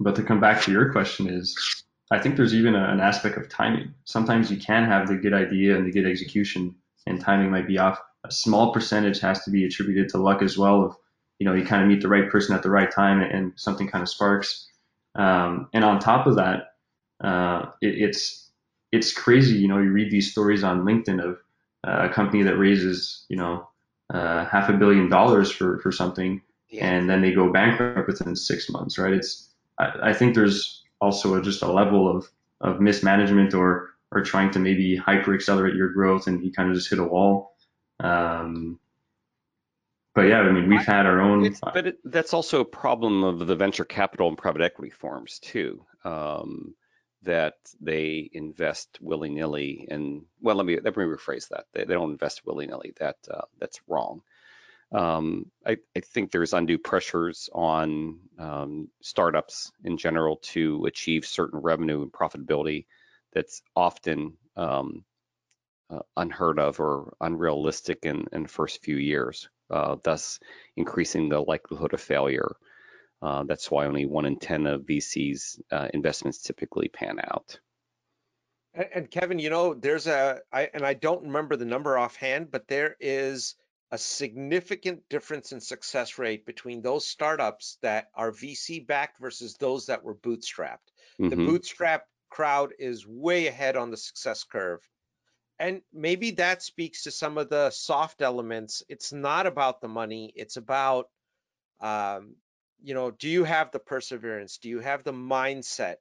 but 0.00 0.16
to 0.16 0.22
come 0.22 0.40
back 0.40 0.62
to 0.62 0.72
your 0.72 0.92
question 0.92 1.28
is 1.28 1.83
I 2.10 2.18
think 2.18 2.36
there's 2.36 2.54
even 2.54 2.74
a, 2.74 2.88
an 2.88 3.00
aspect 3.00 3.36
of 3.36 3.48
timing. 3.48 3.94
Sometimes 4.04 4.50
you 4.50 4.58
can 4.58 4.84
have 4.84 5.08
the 5.08 5.16
good 5.16 5.32
idea 5.32 5.76
and 5.76 5.86
the 5.86 5.90
good 5.90 6.06
execution, 6.06 6.74
and 7.06 7.20
timing 7.20 7.50
might 7.50 7.66
be 7.66 7.78
off. 7.78 8.00
A 8.24 8.30
small 8.30 8.72
percentage 8.72 9.20
has 9.20 9.42
to 9.44 9.50
be 9.50 9.64
attributed 9.64 10.08
to 10.10 10.18
luck 10.18 10.42
as 10.42 10.56
well. 10.58 10.84
Of 10.84 10.96
you 11.38 11.46
know, 11.46 11.54
you 11.54 11.64
kind 11.64 11.82
of 11.82 11.88
meet 11.88 12.02
the 12.02 12.08
right 12.08 12.30
person 12.30 12.54
at 12.54 12.62
the 12.62 12.70
right 12.70 12.90
time, 12.90 13.20
and 13.20 13.52
something 13.56 13.88
kind 13.88 14.02
of 14.02 14.08
sparks. 14.08 14.68
Um, 15.14 15.68
and 15.72 15.84
on 15.84 15.98
top 15.98 16.26
of 16.26 16.36
that, 16.36 16.74
uh, 17.22 17.66
it, 17.80 17.94
it's 18.02 18.50
it's 18.92 19.12
crazy. 19.12 19.56
You 19.56 19.68
know, 19.68 19.78
you 19.78 19.90
read 19.90 20.10
these 20.10 20.30
stories 20.30 20.62
on 20.62 20.84
LinkedIn 20.84 21.22
of 21.22 21.38
uh, 21.86 22.08
a 22.08 22.12
company 22.12 22.42
that 22.42 22.56
raises 22.56 23.24
you 23.28 23.36
know 23.36 23.68
uh, 24.12 24.44
half 24.44 24.68
a 24.68 24.74
billion 24.74 25.08
dollars 25.08 25.50
for 25.50 25.78
for 25.80 25.90
something, 25.90 26.42
yeah. 26.68 26.86
and 26.86 27.08
then 27.08 27.22
they 27.22 27.32
go 27.32 27.50
bankrupt 27.50 28.06
within 28.06 28.36
six 28.36 28.68
months. 28.68 28.98
Right? 28.98 29.14
It's 29.14 29.48
I, 29.78 30.10
I 30.10 30.12
think 30.12 30.34
there's 30.34 30.83
also 31.00 31.40
just 31.40 31.62
a 31.62 31.70
level 31.70 32.08
of, 32.14 32.28
of 32.60 32.80
mismanagement 32.80 33.54
or, 33.54 33.90
or 34.10 34.22
trying 34.22 34.50
to 34.52 34.58
maybe 34.58 34.96
hyper 34.96 35.34
accelerate 35.34 35.74
your 35.74 35.90
growth 35.90 36.26
and 36.26 36.44
you 36.44 36.52
kind 36.52 36.70
of 36.70 36.76
just 36.76 36.90
hit 36.90 36.98
a 36.98 37.04
wall. 37.04 37.54
Um, 38.00 38.78
but 40.14 40.22
yeah, 40.22 40.40
I 40.40 40.52
mean, 40.52 40.68
we've 40.68 40.86
had 40.86 41.06
our 41.06 41.20
own. 41.20 41.44
It's, 41.44 41.60
but 41.60 41.88
it, 41.88 41.98
that's 42.04 42.32
also 42.32 42.60
a 42.60 42.64
problem 42.64 43.24
of 43.24 43.46
the 43.46 43.56
venture 43.56 43.84
capital 43.84 44.28
and 44.28 44.38
private 44.38 44.62
equity 44.62 44.90
firms 44.90 45.40
too, 45.40 45.84
um, 46.04 46.74
that 47.22 47.54
they 47.80 48.30
invest 48.32 48.98
willy 49.00 49.30
nilly. 49.30 49.88
And 49.90 50.22
well, 50.40 50.54
let 50.54 50.66
me 50.66 50.78
let 50.80 50.96
me 50.96 51.04
rephrase 51.04 51.48
that. 51.48 51.66
They, 51.72 51.84
they 51.84 51.94
don't 51.94 52.12
invest 52.12 52.46
willy 52.46 52.66
nilly. 52.66 52.94
That 53.00 53.16
uh, 53.28 53.46
that's 53.58 53.80
wrong. 53.88 54.22
Um, 54.92 55.50
I, 55.66 55.78
I, 55.96 56.00
think 56.00 56.30
there's 56.30 56.52
undue 56.52 56.78
pressures 56.78 57.48
on 57.52 58.20
um, 58.38 58.88
startups 59.02 59.72
in 59.82 59.96
general 59.96 60.36
to 60.52 60.84
achieve 60.86 61.26
certain 61.26 61.58
revenue 61.58 62.02
and 62.02 62.12
profitability 62.12 62.86
that's 63.32 63.62
often 63.74 64.34
um, 64.56 65.04
uh, 65.90 66.00
unheard 66.16 66.58
of 66.58 66.80
or 66.80 67.14
unrealistic 67.20 68.00
in, 68.04 68.26
in 68.32 68.44
the 68.44 68.48
first 68.48 68.82
few 68.82 68.96
years, 68.96 69.48
uh, 69.70 69.96
thus 70.04 70.38
increasing 70.76 71.28
the 71.28 71.40
likelihood 71.40 71.92
of 71.92 72.00
failure. 72.00 72.56
Uh, 73.20 73.42
that's 73.44 73.70
why 73.70 73.86
only 73.86 74.06
one 74.06 74.26
in 74.26 74.38
10 74.38 74.66
of 74.66 74.82
VC's 74.82 75.60
uh, 75.72 75.88
investments 75.94 76.42
typically 76.42 76.88
pan 76.88 77.18
out. 77.18 77.58
And, 78.74 78.88
and 78.94 79.10
Kevin, 79.10 79.38
you 79.38 79.50
know, 79.50 79.74
there's 79.74 80.06
a, 80.06 80.40
I, 80.52 80.68
and 80.72 80.84
I 80.84 80.94
don't 80.94 81.24
remember 81.24 81.56
the 81.56 81.64
number 81.64 81.96
offhand, 81.98 82.50
but 82.50 82.68
there 82.68 82.96
is 83.00 83.56
a 83.94 83.98
significant 83.98 85.08
difference 85.08 85.52
in 85.52 85.60
success 85.60 86.18
rate 86.18 86.44
between 86.44 86.82
those 86.82 87.06
startups 87.06 87.78
that 87.80 88.08
are 88.16 88.32
VC 88.32 88.84
backed 88.84 89.20
versus 89.20 89.54
those 89.54 89.86
that 89.86 90.02
were 90.02 90.16
bootstrapped. 90.16 90.90
Mm-hmm. 91.20 91.28
The 91.28 91.36
bootstrap 91.36 92.02
crowd 92.28 92.72
is 92.80 93.06
way 93.06 93.46
ahead 93.46 93.76
on 93.76 93.92
the 93.92 93.96
success 93.96 94.42
curve. 94.42 94.80
and 95.60 95.80
maybe 95.92 96.32
that 96.32 96.60
speaks 96.64 97.04
to 97.04 97.12
some 97.12 97.38
of 97.38 97.48
the 97.48 97.70
soft 97.70 98.20
elements. 98.20 98.82
It's 98.88 99.12
not 99.12 99.46
about 99.46 99.80
the 99.80 99.86
money. 99.86 100.32
It's 100.34 100.56
about, 100.56 101.08
um, 101.80 102.34
you 102.82 102.94
know, 102.94 103.12
do 103.12 103.28
you 103.28 103.44
have 103.44 103.70
the 103.70 103.78
perseverance? 103.78 104.58
Do 104.58 104.68
you 104.68 104.80
have 104.80 105.04
the 105.04 105.12
mindset? 105.12 105.96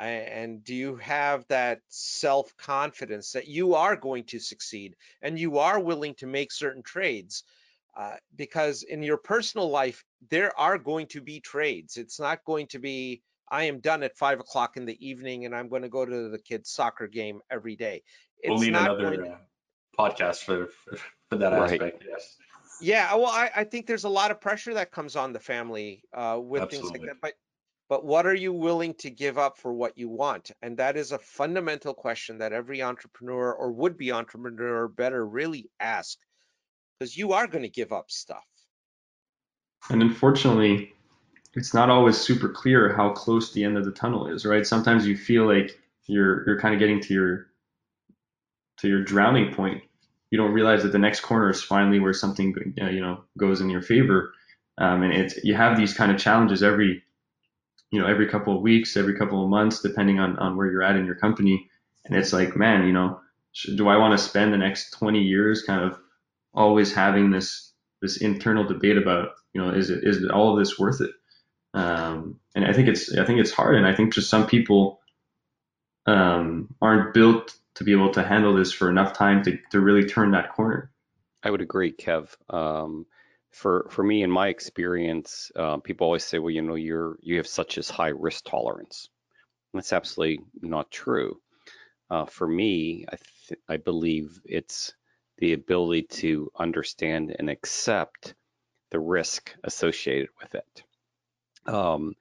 And 0.00 0.64
do 0.64 0.74
you 0.74 0.96
have 0.96 1.46
that 1.48 1.80
self 1.88 2.56
confidence 2.56 3.32
that 3.32 3.46
you 3.48 3.74
are 3.74 3.96
going 3.96 4.24
to 4.24 4.38
succeed 4.38 4.96
and 5.22 5.38
you 5.38 5.58
are 5.58 5.78
willing 5.78 6.14
to 6.16 6.26
make 6.26 6.52
certain 6.52 6.82
trades? 6.82 7.44
Uh, 7.96 8.16
because 8.36 8.82
in 8.82 9.02
your 9.02 9.16
personal 9.18 9.68
life, 9.68 10.04
there 10.30 10.58
are 10.58 10.78
going 10.78 11.06
to 11.08 11.20
be 11.20 11.40
trades. 11.40 11.96
It's 11.96 12.20
not 12.20 12.44
going 12.44 12.68
to 12.68 12.78
be, 12.78 13.22
I 13.50 13.64
am 13.64 13.80
done 13.80 14.02
at 14.04 14.16
five 14.16 14.40
o'clock 14.40 14.76
in 14.76 14.86
the 14.86 14.96
evening 15.06 15.44
and 15.44 15.54
I'm 15.54 15.68
going 15.68 15.82
to 15.82 15.88
go 15.88 16.06
to 16.06 16.28
the 16.28 16.38
kids' 16.38 16.70
soccer 16.70 17.08
game 17.08 17.40
every 17.50 17.76
day. 17.76 18.02
We'll 18.44 18.56
It's 18.58 18.64
need 18.66 18.72
not 18.72 18.90
another 18.92 19.16
going 19.16 19.24
to- 19.24 19.30
uh, 19.32 19.38
podcast 19.98 20.44
for, 20.44 20.68
for, 20.68 20.96
for 21.28 21.36
that 21.36 21.52
Right. 21.52 21.72
aspect, 21.72 22.04
yes. 22.08 22.36
Yeah, 22.80 23.14
well, 23.16 23.26
I, 23.26 23.50
I 23.54 23.64
think 23.64 23.86
there's 23.86 24.04
a 24.04 24.08
lot 24.08 24.30
of 24.30 24.40
pressure 24.40 24.72
that 24.74 24.90
comes 24.90 25.14
on 25.16 25.34
the 25.34 25.40
family 25.40 26.02
uh, 26.14 26.38
with 26.40 26.70
things 26.70 26.88
like 26.90 27.02
that. 27.02 27.16
But 27.20 27.34
but 27.90 28.04
what 28.04 28.24
are 28.24 28.34
you 28.34 28.52
willing 28.52 28.94
to 28.94 29.10
give 29.10 29.36
up 29.36 29.58
for 29.58 29.74
what 29.74 29.98
you 29.98 30.08
want? 30.08 30.52
And 30.62 30.76
that 30.76 30.96
is 30.96 31.10
a 31.10 31.18
fundamental 31.18 31.92
question 31.92 32.38
that 32.38 32.52
every 32.52 32.82
entrepreneur 32.82 33.52
or 33.52 33.72
would-be 33.72 34.12
entrepreneur 34.12 34.86
better 34.86 35.26
really 35.26 35.68
ask, 35.80 36.16
because 36.98 37.16
you 37.16 37.32
are 37.32 37.48
going 37.48 37.64
to 37.64 37.68
give 37.68 37.92
up 37.92 38.08
stuff. 38.12 38.46
And 39.90 40.02
unfortunately, 40.02 40.94
it's 41.54 41.74
not 41.74 41.90
always 41.90 42.16
super 42.16 42.48
clear 42.48 42.94
how 42.94 43.10
close 43.10 43.52
the 43.52 43.64
end 43.64 43.76
of 43.76 43.84
the 43.84 43.90
tunnel 43.90 44.28
is, 44.28 44.46
right? 44.46 44.64
Sometimes 44.64 45.04
you 45.04 45.16
feel 45.16 45.52
like 45.52 45.76
you're 46.06 46.46
you're 46.46 46.60
kind 46.60 46.74
of 46.74 46.78
getting 46.78 47.00
to 47.00 47.12
your 47.12 47.46
to 48.78 48.88
your 48.88 49.02
drowning 49.02 49.52
point. 49.52 49.82
You 50.30 50.38
don't 50.38 50.52
realize 50.52 50.84
that 50.84 50.92
the 50.92 50.98
next 50.98 51.20
corner 51.20 51.50
is 51.50 51.60
finally 51.60 51.98
where 51.98 52.12
something 52.12 52.54
you 52.76 53.00
know 53.00 53.24
goes 53.36 53.60
in 53.60 53.68
your 53.68 53.82
favor. 53.82 54.32
Um, 54.78 55.02
and 55.02 55.12
it's 55.12 55.42
you 55.42 55.56
have 55.56 55.76
these 55.76 55.92
kind 55.92 56.12
of 56.12 56.18
challenges 56.18 56.62
every 56.62 57.02
you 57.90 58.00
know 58.00 58.06
every 58.06 58.28
couple 58.28 58.56
of 58.56 58.62
weeks, 58.62 58.96
every 58.96 59.16
couple 59.16 59.42
of 59.42 59.50
months, 59.50 59.80
depending 59.80 60.18
on 60.18 60.38
on 60.38 60.56
where 60.56 60.70
you're 60.70 60.82
at 60.82 60.96
in 60.96 61.06
your 61.06 61.14
company. 61.14 61.68
And 62.04 62.16
it's 62.16 62.32
like, 62.32 62.56
man, 62.56 62.86
you 62.86 62.92
know, 62.92 63.20
should, 63.52 63.76
do 63.76 63.88
I 63.88 63.96
want 63.96 64.18
to 64.18 64.24
spend 64.24 64.52
the 64.52 64.58
next 64.58 64.90
20 64.92 65.20
years 65.20 65.62
kind 65.62 65.84
of 65.84 65.98
always 66.54 66.92
having 66.92 67.30
this 67.30 67.72
this 68.02 68.16
internal 68.18 68.64
debate 68.64 68.96
about 68.96 69.30
you 69.52 69.60
know 69.60 69.70
is 69.70 69.90
it 69.90 70.04
is 70.04 70.22
it 70.22 70.30
all 70.30 70.52
of 70.52 70.58
this 70.58 70.78
worth 70.78 71.00
it 71.00 71.10
um, 71.74 72.40
and 72.56 72.64
i 72.64 72.72
think 72.72 72.88
it's 72.88 73.16
i 73.16 73.24
think 73.24 73.38
it's 73.38 73.52
hard 73.52 73.76
and 73.76 73.86
i 73.86 73.94
think 73.94 74.12
just 74.12 74.28
some 74.28 74.46
people 74.46 75.00
um, 76.06 76.74
aren't 76.82 77.14
built 77.14 77.54
to 77.74 77.84
be 77.84 77.92
able 77.92 78.10
to 78.10 78.24
handle 78.24 78.54
this 78.54 78.72
for 78.72 78.90
enough 78.90 79.12
time 79.12 79.44
to, 79.44 79.56
to 79.70 79.78
really 79.78 80.04
turn 80.04 80.32
that 80.32 80.52
corner 80.52 80.90
I 81.42 81.50
would 81.50 81.62
agree, 81.62 81.92
Kev. 81.92 82.34
Um, 82.50 83.06
for 83.52 83.86
for 83.90 84.02
me, 84.04 84.22
in 84.22 84.30
my 84.30 84.48
experience, 84.48 85.50
uh, 85.56 85.78
people 85.78 86.06
always 86.06 86.24
say, 86.24 86.38
"Well, 86.38 86.50
you 86.50 86.62
know, 86.62 86.76
you're 86.76 87.18
you 87.22 87.36
have 87.38 87.46
such 87.46 87.78
as 87.78 87.90
high 87.90 88.08
risk 88.08 88.44
tolerance." 88.44 89.08
That's 89.74 89.92
absolutely 89.92 90.44
not 90.62 90.90
true. 90.90 91.40
Uh, 92.10 92.26
for 92.26 92.46
me, 92.48 93.06
I 93.08 93.16
th- 93.48 93.60
I 93.68 93.76
believe 93.78 94.40
it's 94.44 94.94
the 95.38 95.52
ability 95.54 96.02
to 96.22 96.50
understand 96.58 97.34
and 97.38 97.50
accept 97.50 98.34
the 98.90 99.00
risk 99.00 99.54
associated 99.64 100.28
with 100.40 100.54
it. 100.54 100.84
Um, 101.66 102.14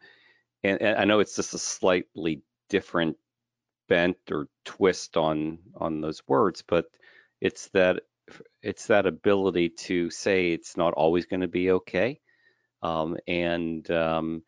and, 0.64 0.82
and 0.82 0.98
I 1.00 1.06
know 1.06 1.20
it's 1.20 1.36
just 1.36 1.54
a 1.54 1.60
slightly 1.60 2.42
different 2.70 3.18
bent 3.90 4.18
or 4.32 4.48
twist 4.66 5.18
on 5.18 5.60
on 5.76 6.02
those 6.02 6.22
words, 6.28 6.64
but 6.68 6.86
it's 7.42 7.68
that 7.70 8.04
it's 8.62 8.88
that 8.88 9.06
ability 9.06 9.70
to 9.70 10.10
say 10.10 10.52
it's 10.52 10.78
not 10.78 10.94
always 10.94 11.26
going 11.26 11.42
to 11.42 11.48
be 11.48 11.72
okay, 11.72 12.20
um, 12.82 13.18
and 13.28 13.90
um, 13.92 14.44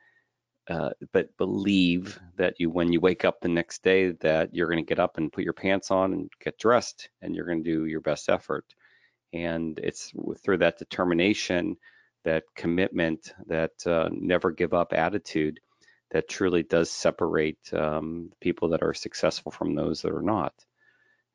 uh, 0.69 0.91
but 1.11 1.35
believe 1.37 2.19
that 2.37 2.55
you 2.59 2.69
when 2.69 2.93
you 2.93 2.99
wake 2.99 3.25
up 3.25 3.41
the 3.41 3.49
next 3.49 3.83
day 3.83 4.11
that 4.21 4.53
you're 4.53 4.67
going 4.67 4.83
to 4.83 4.87
get 4.89 4.99
up 4.99 5.17
and 5.17 5.31
put 5.31 5.43
your 5.43 5.53
pants 5.53 5.91
on 5.91 6.13
and 6.13 6.31
get 6.43 6.57
dressed 6.57 7.09
and 7.21 7.35
you're 7.35 7.45
going 7.45 7.63
to 7.63 7.69
do 7.69 7.85
your 7.85 8.01
best 8.01 8.29
effort. 8.29 8.65
And 9.33 9.79
it's 9.79 10.13
through 10.43 10.57
that 10.59 10.77
determination, 10.77 11.77
that 12.25 12.43
commitment, 12.55 13.33
that 13.47 13.71
uh, 13.85 14.09
never 14.11 14.51
give 14.51 14.73
up 14.73 14.93
attitude 14.93 15.59
that 16.11 16.29
truly 16.29 16.63
does 16.63 16.91
separate 16.91 17.57
um, 17.73 18.31
people 18.41 18.69
that 18.69 18.83
are 18.83 18.93
successful 18.93 19.51
from 19.51 19.73
those 19.75 20.01
that 20.01 20.13
are 20.13 20.21
not. 20.21 20.53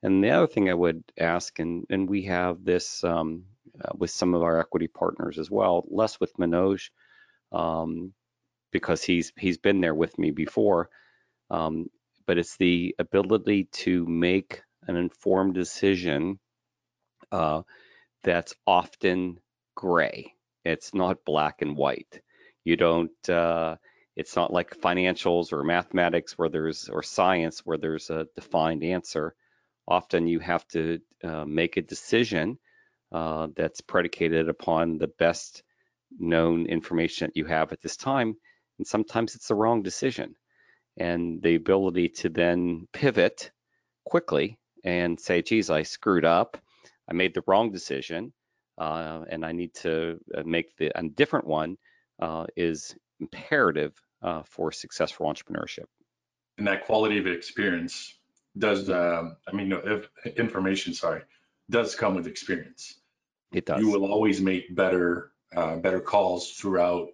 And 0.03 0.23
the 0.23 0.31
other 0.31 0.47
thing 0.47 0.71
I 0.71 0.75
would 0.75 1.05
ask, 1.19 1.59
and, 1.59 1.87
and 1.91 2.09
we 2.09 2.25
have 2.25 2.65
this 2.65 3.05
um, 3.05 3.45
uh, 3.83 3.93
with 3.97 4.11
some 4.11 4.35
of 4.35 4.43
our 4.43 4.61
equity 4.61 4.89
partners 4.89 5.39
as 5.39 5.51
well, 5.51 5.85
less 5.91 6.21
with 6.21 6.37
Manoj, 6.37 6.91
um, 7.53 8.13
because 8.73 9.03
he's 9.03 9.33
he's 9.39 9.59
been 9.59 9.81
there 9.81 9.95
with 9.95 10.19
me 10.19 10.31
before. 10.31 10.91
Um, 11.51 11.91
but 12.27 12.39
it's 12.39 12.57
the 12.57 12.95
ability 12.99 13.65
to 13.73 14.07
make 14.07 14.63
an 14.89 14.97
informed 14.97 15.55
decision 15.55 16.39
uh, 17.33 17.63
that's 18.25 18.55
often 18.67 19.39
gray. 19.77 20.35
It's 20.65 20.95
not 20.95 21.25
black 21.25 21.63
and 21.63 21.77
white. 21.77 22.21
You 22.65 22.77
don't. 22.77 23.29
Uh, 23.29 23.77
it's 24.17 24.37
not 24.37 24.53
like 24.53 24.81
financials 24.81 25.53
or 25.53 25.65
mathematics 25.65 26.39
where 26.39 26.49
there's 26.49 26.89
or 26.89 27.03
science 27.03 27.61
where 27.65 27.79
there's 27.79 28.11
a 28.11 28.27
defined 28.35 28.85
answer. 28.85 29.35
Often 29.89 30.27
you 30.27 30.41
have 30.41 30.67
to 30.69 31.01
uh, 31.23 31.45
make 31.45 31.77
a 31.77 31.83
decision 31.83 32.59
uh, 33.13 33.49
that's 33.57 33.81
predicated 33.81 34.49
upon 34.49 34.99
the 34.99 35.09
best 35.09 35.63
known 36.19 36.67
information 36.67 37.29
that 37.29 37.37
you 37.37 37.45
have 37.45 37.73
at 37.73 37.81
this 37.83 37.97
time, 37.97 38.35
and 38.79 38.87
sometimes 38.87 39.35
it's 39.35 39.49
the 39.49 39.55
wrong 39.55 39.83
decision. 39.83 40.35
And 40.99 41.43
the 41.43 41.57
ability 41.57 42.09
to 42.21 42.31
then 42.31 42.89
pivot 42.93 43.51
quickly 44.07 44.59
and 44.83 45.21
say, 45.21 45.43
geez, 45.43 45.69
I 45.69 45.83
screwed 45.83 46.25
up. 46.25 46.57
I 47.09 47.13
made 47.13 47.35
the 47.35 47.43
wrong 47.47 47.71
decision 47.71 48.33
uh, 48.79 49.25
and 49.29 49.45
I 49.45 49.53
need 49.53 49.75
to 49.77 50.19
uh, 50.35 50.43
make 50.45 50.77
the, 50.77 50.97
a 50.99 51.09
different 51.09 51.47
one 51.47 51.77
uh, 52.21 52.47
is 52.57 52.95
imperative 53.21 53.93
uh, 54.23 54.43
for 54.45 54.73
successful 54.73 55.27
entrepreneurship. 55.27 55.85
And 56.59 56.67
that 56.67 56.87
quality 56.87 57.19
of 57.19 57.27
experience 57.27 58.16
does, 58.57 58.89
um, 58.91 59.37
I 59.47 59.53
mean, 59.53 59.69
no, 59.69 59.83
if 59.85 60.37
information, 60.37 60.95
sorry, 60.95 61.23
does 61.71 61.95
come 61.95 62.15
with 62.15 62.27
experience. 62.27 62.99
It 63.53 63.67
does. 63.67 63.81
You 63.81 63.91
will 63.91 64.11
always 64.11 64.41
make 64.41 64.75
better, 64.75 65.33
uh, 65.55 65.77
better 65.77 66.01
calls 66.01 66.53
throughout 66.53 67.09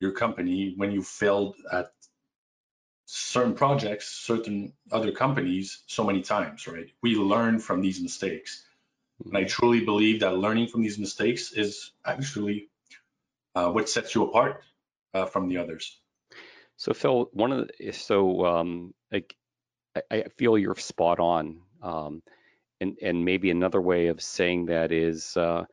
your 0.00 0.12
company 0.12 0.74
when 0.76 0.92
you 0.92 1.02
failed 1.02 1.56
at 1.70 1.92
certain 3.06 3.54
projects, 3.54 4.08
certain 4.08 4.72
other 4.90 5.12
companies 5.12 5.82
so 5.86 6.04
many 6.04 6.22
times, 6.22 6.66
right? 6.66 6.90
We 7.02 7.14
learn 7.14 7.58
from 7.58 7.82
these 7.82 8.00
mistakes. 8.00 8.64
And 9.24 9.36
I 9.36 9.44
truly 9.44 9.84
believe 9.84 10.20
that 10.20 10.36
learning 10.36 10.68
from 10.68 10.82
these 10.82 10.98
mistakes 10.98 11.52
is 11.52 11.92
actually 12.04 12.68
uh, 13.54 13.70
what 13.70 13.88
sets 13.88 14.14
you 14.14 14.24
apart 14.24 14.62
uh, 15.14 15.26
from 15.26 15.48
the 15.48 15.58
others. 15.58 15.98
So 16.76 16.92
Phil, 16.94 17.28
one 17.32 17.52
of 17.52 17.68
the 17.68 17.92
so 17.92 18.44
um, 18.44 18.94
like 19.12 19.36
I, 19.96 20.02
I 20.10 20.24
feel 20.36 20.58
you're 20.58 20.76
spot 20.76 21.20
on, 21.20 21.60
um, 21.82 22.22
and 22.80 22.96
and 23.02 23.24
maybe 23.24 23.50
another 23.50 23.80
way 23.80 24.08
of 24.08 24.22
saying 24.22 24.66
that 24.66 24.92
is 24.92 25.36
uh, 25.36 25.64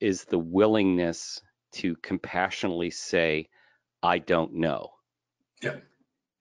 is 0.00 0.24
the 0.24 0.38
willingness 0.38 1.40
to 1.72 1.94
compassionately 1.96 2.90
say, 2.90 3.48
I 4.02 4.18
don't 4.18 4.54
know. 4.54 4.90
Yeah. 5.62 5.76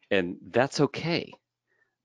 And 0.09 0.37
that's 0.49 0.79
okay. 0.79 1.31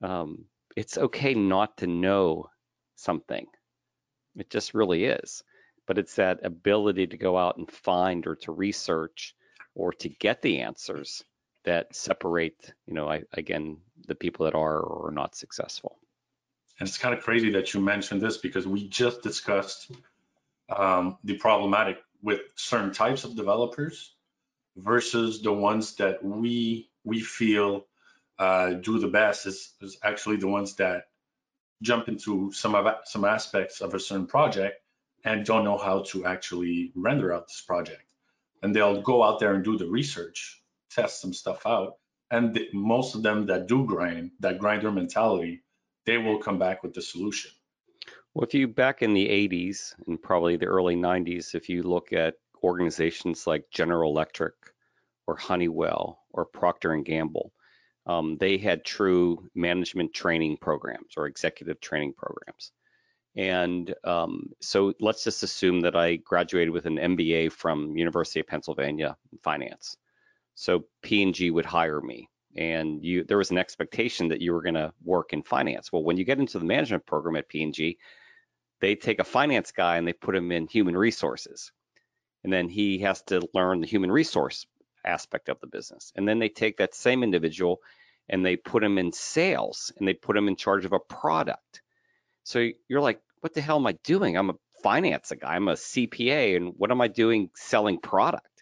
Um, 0.03 0.45
it's 0.77 0.99
okay 0.99 1.35
not 1.35 1.79
to 1.79 1.87
know 1.87 2.51
something. 2.97 3.47
It 4.37 4.51
just 4.51 4.75
really 4.75 5.05
is. 5.05 5.43
But 5.87 5.99
it's 5.99 6.17
that 6.17 6.45
ability 6.45 7.07
to 7.09 7.17
go 7.17 7.39
out 7.39 7.57
and 7.57 7.71
find 7.71 8.27
or 8.27 8.37
to 8.37 8.53
research 8.53 9.35
or 9.75 9.93
to 9.93 10.09
get 10.09 10.43
the 10.43 10.61
answers 10.61 11.25
that 11.65 11.95
separate, 11.95 12.73
you 12.87 12.95
know, 12.95 13.09
I, 13.11 13.23
again, 13.33 13.79
the 14.07 14.15
people 14.15 14.45
that 14.45 14.55
are 14.55 14.79
or 14.79 15.09
are 15.09 15.13
not 15.13 15.35
successful. 15.35 15.97
And 16.79 16.89
it's 16.89 16.99
kind 16.99 17.15
of 17.17 17.23
crazy 17.23 17.53
that 17.53 17.73
you 17.73 17.81
mentioned 17.81 18.21
this 18.21 18.37
because 18.37 18.67
we 18.67 18.89
just 18.89 19.23
discussed 19.23 19.91
um, 20.75 21.19
the 21.25 21.37
problematic 21.37 21.99
with 22.23 22.41
certain 22.57 22.93
types 22.93 23.25
of 23.25 23.37
developers 23.37 24.15
versus 24.77 25.43
the 25.43 25.53
ones 25.53 25.97
that 25.97 26.25
we 26.25 26.91
we 27.05 27.21
feel 27.21 27.87
uh, 28.39 28.71
do 28.71 28.99
the 28.99 29.09
best 29.09 29.47
is, 29.47 29.73
is 29.81 29.99
actually 30.03 30.37
the 30.37 30.49
ones 30.49 30.75
that 30.77 31.05
jump 31.83 32.09
into 32.09 32.51
some 32.53 32.75
of 32.75 32.87
some 33.05 33.25
aspects 33.25 33.81
of 33.81 33.95
a 33.95 34.01
certain 34.01 34.27
project 34.27 34.81
and 35.25 35.47
don't 35.47 35.65
know 35.65 35.79
how 35.79 36.03
to 36.03 36.27
actually 36.27 36.93
render 36.95 37.33
out 37.33 37.47
this 37.47 37.61
project. 37.61 38.03
And 38.63 38.75
they'll 38.75 39.03
go 39.03 39.23
out 39.23 39.39
there 39.39 39.55
and 39.55 39.63
do 39.63 39.77
the 39.77 39.87
research, 39.87 40.63
test 40.95 41.21
some 41.21 41.33
stuff 41.33 41.67
out, 41.67 41.95
and 42.31 42.55
the, 42.55 42.69
most 42.73 43.15
of 43.15 43.23
them 43.23 43.47
that 43.47 43.67
do 43.67 43.85
grind, 43.87 44.31
that 44.41 44.59
grinder 44.59 44.91
mentality, 44.91 45.63
they 46.07 46.19
will 46.19 46.39
come 46.39 46.59
back 46.59 46.83
with 46.83 46.95
the 46.95 47.03
solution. 47.03 47.51
Well, 48.35 48.45
if 48.45 48.55
you 48.55 48.67
back 48.67 49.03
in 49.03 49.15
the 49.15 49.29
80s 49.29 49.95
and 50.07 50.21
probably 50.21 50.57
the 50.57 50.67
early 50.67 50.97
90s, 50.97 51.55
if 51.55 51.69
you 51.69 51.83
look 51.83 52.13
at 52.13 52.35
organizations 52.63 53.47
like 53.47 53.71
General 53.71 54.11
Electric 54.11 54.55
or 55.27 55.37
Honeywell 55.37 56.19
or 56.31 56.45
Procter 56.45 56.93
and 56.93 57.05
Gamble, 57.05 57.53
um, 58.07 58.37
they 58.39 58.59
had 58.59 58.85
true 58.85 59.49
management 59.55 60.13
training 60.13 60.59
programs 60.59 61.15
or 61.17 61.27
executive 61.27 61.81
training 61.81 62.15
programs. 62.15 62.73
And 63.37 63.95
um, 64.05 64.53
so 64.61 64.95
let's 65.01 65.25
just 65.25 65.43
assume 65.43 65.81
that 65.81 65.97
I 65.97 66.17
graduated 66.17 66.71
with 66.71 66.87
an 66.87 66.97
MBA 66.97 67.53
from 67.53 67.97
University 67.97 68.41
of 68.41 68.47
Pennsylvania 68.47 69.17
in 69.33 69.39
finance. 69.39 69.97
So 70.55 70.85
P&G 71.03 71.51
would 71.51 71.67
hire 71.67 72.01
me 72.01 72.29
and 72.57 73.03
you 73.05 73.25
there 73.25 73.39
was 73.39 73.51
an 73.51 73.59
expectation 73.59 74.29
that 74.29 74.41
you 74.41 74.53
were 74.53 74.63
going 74.63 74.75
to 74.75 74.93
work 75.03 75.33
in 75.33 75.43
finance. 75.43 75.93
Well, 75.93 76.05
when 76.05 76.17
you 76.17 76.25
get 76.25 76.39
into 76.39 76.59
the 76.59 76.65
management 76.65 77.07
program 77.07 77.37
at 77.37 77.49
P&G, 77.49 77.99
they 78.81 78.95
take 78.95 79.19
a 79.19 79.25
finance 79.25 79.73
guy 79.73 79.97
and 79.97 80.07
they 80.07 80.13
put 80.13 80.37
him 80.37 80.53
in 80.53 80.67
human 80.67 80.97
resources. 80.97 81.73
And 82.45 82.53
then 82.53 82.69
he 82.69 82.99
has 82.99 83.23
to 83.23 83.49
learn 83.55 83.81
the 83.81 83.87
human 83.87 84.13
resource 84.13 84.67
aspect 85.05 85.49
of 85.49 85.61
the 85.61 85.67
business. 85.67 86.13
And 86.15 86.29
then 86.29 86.39
they 86.39 86.49
take 86.49 86.77
that 86.77 86.95
same 86.95 87.23
individual 87.23 87.81
and 88.29 88.45
they 88.45 88.57
put 88.57 88.85
him 88.85 88.99
in 88.99 89.13
sales 89.13 89.93
and 89.97 90.07
they 90.07 90.15
put 90.15 90.37
him 90.37 90.49
in 90.49 90.57
charge 90.57 90.85
of 90.85 90.93
a 90.93 90.99
product. 90.99 91.83
So 92.45 92.69
you're 92.89 93.01
like, 93.01 93.21
what 93.41 93.55
the 93.55 93.61
hell 93.61 93.77
am 93.77 93.87
I 93.87 93.93
doing? 94.05 94.37
I'm 94.37 94.51
a 94.51 94.55
finance 94.83 95.33
guy, 95.41 95.55
I'm 95.55 95.69
a 95.69 95.73
CPA, 95.73 96.57
and 96.57 96.75
what 96.77 96.91
am 96.91 97.01
I 97.01 97.09
doing 97.09 97.51
selling 97.55 97.99
product? 97.99 98.54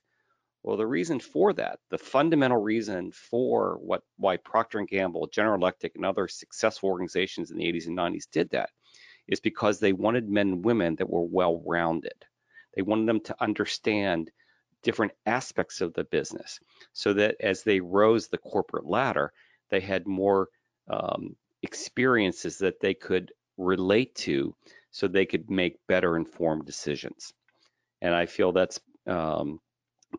Well, 0.63 0.77
the 0.77 0.87
reason 0.87 1.19
for 1.19 1.53
that, 1.55 1.81
the 1.91 1.99
fundamental 1.99 2.63
reason 2.63 3.11
for 3.11 3.79
what 3.81 4.03
why 4.17 4.37
Procter 4.37 4.79
and 4.79 4.89
Gamble, 4.89 5.27
General 5.27 5.57
Electric, 5.57 5.97
and 5.97 6.05
other 6.05 6.29
successful 6.29 6.89
organizations 6.89 7.51
in 7.51 7.57
the 7.57 7.65
80s 7.65 7.89
and 7.89 7.99
90s 7.99 8.31
did 8.31 8.51
that 8.51 8.71
is 9.27 9.41
because 9.41 9.81
they 9.81 9.93
wanted 9.93 10.29
men 10.29 10.49
and 10.49 10.65
women 10.65 10.95
that 10.97 11.11
were 11.11 11.25
well-rounded. 11.25 12.25
They 12.75 12.83
wanted 12.83 13.09
them 13.09 13.21
to 13.21 13.37
understand 13.43 14.31
different 14.83 15.13
aspects 15.27 15.81
of 15.81 15.95
the 15.95 16.05
business 16.05 16.59
so 16.93 17.13
that 17.15 17.37
as 17.41 17.63
they 17.63 17.81
rose 17.81 18.29
the 18.29 18.39
corporate 18.39 18.87
ladder, 18.87 19.33
they 19.71 19.81
had 19.81 20.07
more 20.07 20.49
um, 20.89 21.37
experiences 21.63 22.59
that 22.59 22.81
they 22.81 22.95
could 22.95 23.33
relate 23.59 24.15
to 24.15 24.55
so 24.91 25.07
they 25.07 25.27
could 25.27 25.51
make 25.51 25.79
better 25.89 26.17
informed 26.17 26.67
decisions. 26.67 27.33
And 28.01 28.15
I 28.15 28.27
feel 28.27 28.53
that's 28.53 28.81
um, 29.07 29.61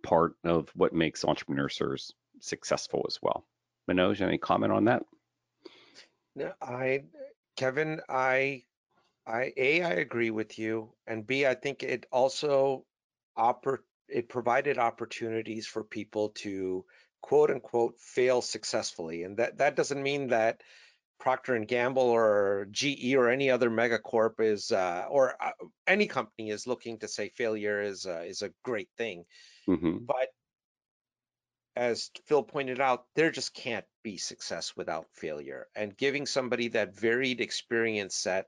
part 0.01 0.35
of 0.43 0.69
what 0.75 0.93
makes 0.93 1.25
entrepreneurs 1.25 2.13
successful 2.39 3.05
as 3.07 3.19
well. 3.21 3.45
Manoj, 3.89 4.21
any 4.21 4.37
comment 4.37 4.71
on 4.71 4.85
that? 4.85 5.03
No, 6.35 6.51
I, 6.61 7.03
Kevin, 7.57 8.01
I, 8.09 8.63
I, 9.27 9.53
A, 9.55 9.81
I 9.83 9.91
agree 9.91 10.31
with 10.31 10.57
you, 10.57 10.93
and 11.05 11.27
B, 11.27 11.45
I 11.45 11.53
think 11.53 11.83
it 11.83 12.05
also 12.11 12.85
oppor- 13.37 13.83
it 14.07 14.29
provided 14.29 14.77
opportunities 14.77 15.67
for 15.67 15.83
people 15.83 16.29
to 16.29 16.85
quote 17.21 17.51
unquote 17.51 17.99
fail 17.99 18.41
successfully, 18.41 19.23
and 19.23 19.37
that 19.37 19.57
that 19.57 19.75
doesn't 19.75 20.03
mean 20.03 20.27
that 20.27 20.61
Procter 21.19 21.55
and 21.55 21.67
Gamble 21.67 22.03
or 22.03 22.67
GE 22.71 23.13
or 23.15 23.29
any 23.29 23.49
other 23.49 23.69
megacorp 23.69 24.39
is 24.39 24.71
uh, 24.71 25.05
or 25.09 25.35
uh, 25.41 25.51
any 25.87 26.05
company 26.05 26.49
is 26.49 26.67
looking 26.67 26.99
to 26.99 27.07
say 27.07 27.29
failure 27.29 27.81
is 27.81 28.05
uh, 28.05 28.23
is 28.25 28.41
a 28.41 28.51
great 28.63 28.89
thing. 28.97 29.23
Mm-hmm. 29.67 30.05
But 30.05 30.27
as 31.75 32.11
Phil 32.25 32.43
pointed 32.43 32.79
out, 32.79 33.05
there 33.15 33.31
just 33.31 33.53
can't 33.53 33.85
be 34.03 34.17
success 34.17 34.75
without 34.75 35.07
failure. 35.13 35.67
And 35.75 35.97
giving 35.97 36.25
somebody 36.25 36.69
that 36.69 36.95
varied 36.95 37.41
experience 37.41 38.15
set 38.15 38.47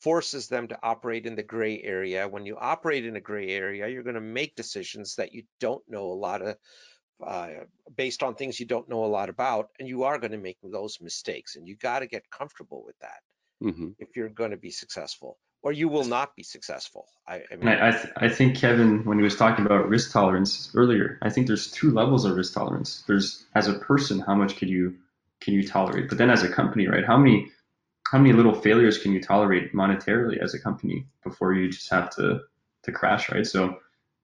forces 0.00 0.48
them 0.48 0.68
to 0.68 0.78
operate 0.82 1.26
in 1.26 1.34
the 1.34 1.42
gray 1.42 1.80
area. 1.82 2.28
When 2.28 2.44
you 2.44 2.58
operate 2.58 3.06
in 3.06 3.16
a 3.16 3.20
gray 3.20 3.48
area, 3.48 3.88
you're 3.88 4.02
going 4.02 4.14
to 4.14 4.20
make 4.20 4.56
decisions 4.56 5.16
that 5.16 5.32
you 5.32 5.44
don't 5.60 5.82
know 5.88 6.12
a 6.12 6.14
lot 6.14 6.42
of, 6.42 6.56
uh, 7.26 7.48
based 7.96 8.22
on 8.22 8.34
things 8.34 8.60
you 8.60 8.66
don't 8.66 8.88
know 8.88 9.04
a 9.04 9.06
lot 9.06 9.30
about, 9.30 9.70
and 9.78 9.88
you 9.88 10.04
are 10.04 10.18
going 10.18 10.32
to 10.32 10.38
make 10.38 10.58
those 10.62 10.98
mistakes. 11.00 11.56
And 11.56 11.66
you 11.66 11.76
got 11.76 12.00
to 12.00 12.06
get 12.06 12.30
comfortable 12.30 12.84
with 12.84 12.98
that 12.98 13.20
mm-hmm. 13.62 13.90
if 13.98 14.16
you're 14.16 14.28
going 14.28 14.50
to 14.50 14.58
be 14.58 14.70
successful 14.70 15.38
or 15.64 15.72
you 15.72 15.88
will 15.88 16.04
not 16.04 16.36
be 16.36 16.42
successful. 16.42 17.08
I, 17.26 17.42
I 17.50 17.56
mean, 17.56 17.68
I, 17.68 17.88
I, 17.88 17.90
th- 17.90 18.12
I, 18.18 18.28
think 18.28 18.54
Kevin, 18.54 19.02
when 19.04 19.18
he 19.18 19.24
was 19.24 19.34
talking 19.34 19.64
about 19.64 19.88
risk 19.88 20.12
tolerance 20.12 20.70
earlier, 20.74 21.18
I 21.22 21.30
think 21.30 21.46
there's 21.46 21.70
two 21.70 21.90
levels 21.90 22.26
of 22.26 22.36
risk 22.36 22.52
tolerance. 22.52 23.02
There's 23.08 23.46
as 23.54 23.66
a 23.66 23.78
person, 23.78 24.20
how 24.20 24.34
much 24.34 24.56
can 24.56 24.68
you 24.68 24.94
can 25.40 25.54
you 25.54 25.66
tolerate? 25.66 26.10
But 26.10 26.18
then 26.18 26.30
as 26.30 26.42
a 26.42 26.50
company, 26.50 26.86
right? 26.86 27.04
How 27.04 27.16
many 27.16 27.50
how 28.12 28.18
many 28.18 28.34
little 28.34 28.54
failures 28.54 28.98
can 28.98 29.12
you 29.12 29.22
tolerate 29.22 29.72
monetarily 29.72 30.38
as 30.40 30.52
a 30.52 30.60
company 30.60 31.06
before 31.24 31.54
you 31.54 31.70
just 31.70 31.90
have 31.90 32.14
to 32.16 32.40
to 32.82 32.92
crash, 32.92 33.32
right? 33.32 33.46
So 33.46 33.78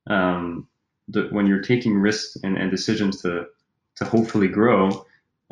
um, 0.09 0.69
the, 1.09 1.29
when 1.31 1.47
you're 1.47 1.63
taking 1.63 1.95
risks 1.95 2.37
and, 2.45 2.59
and 2.59 2.71
decisions 2.71 3.23
to 3.23 3.47
to 3.97 4.05
hopefully 4.05 4.49
grow, 4.49 5.07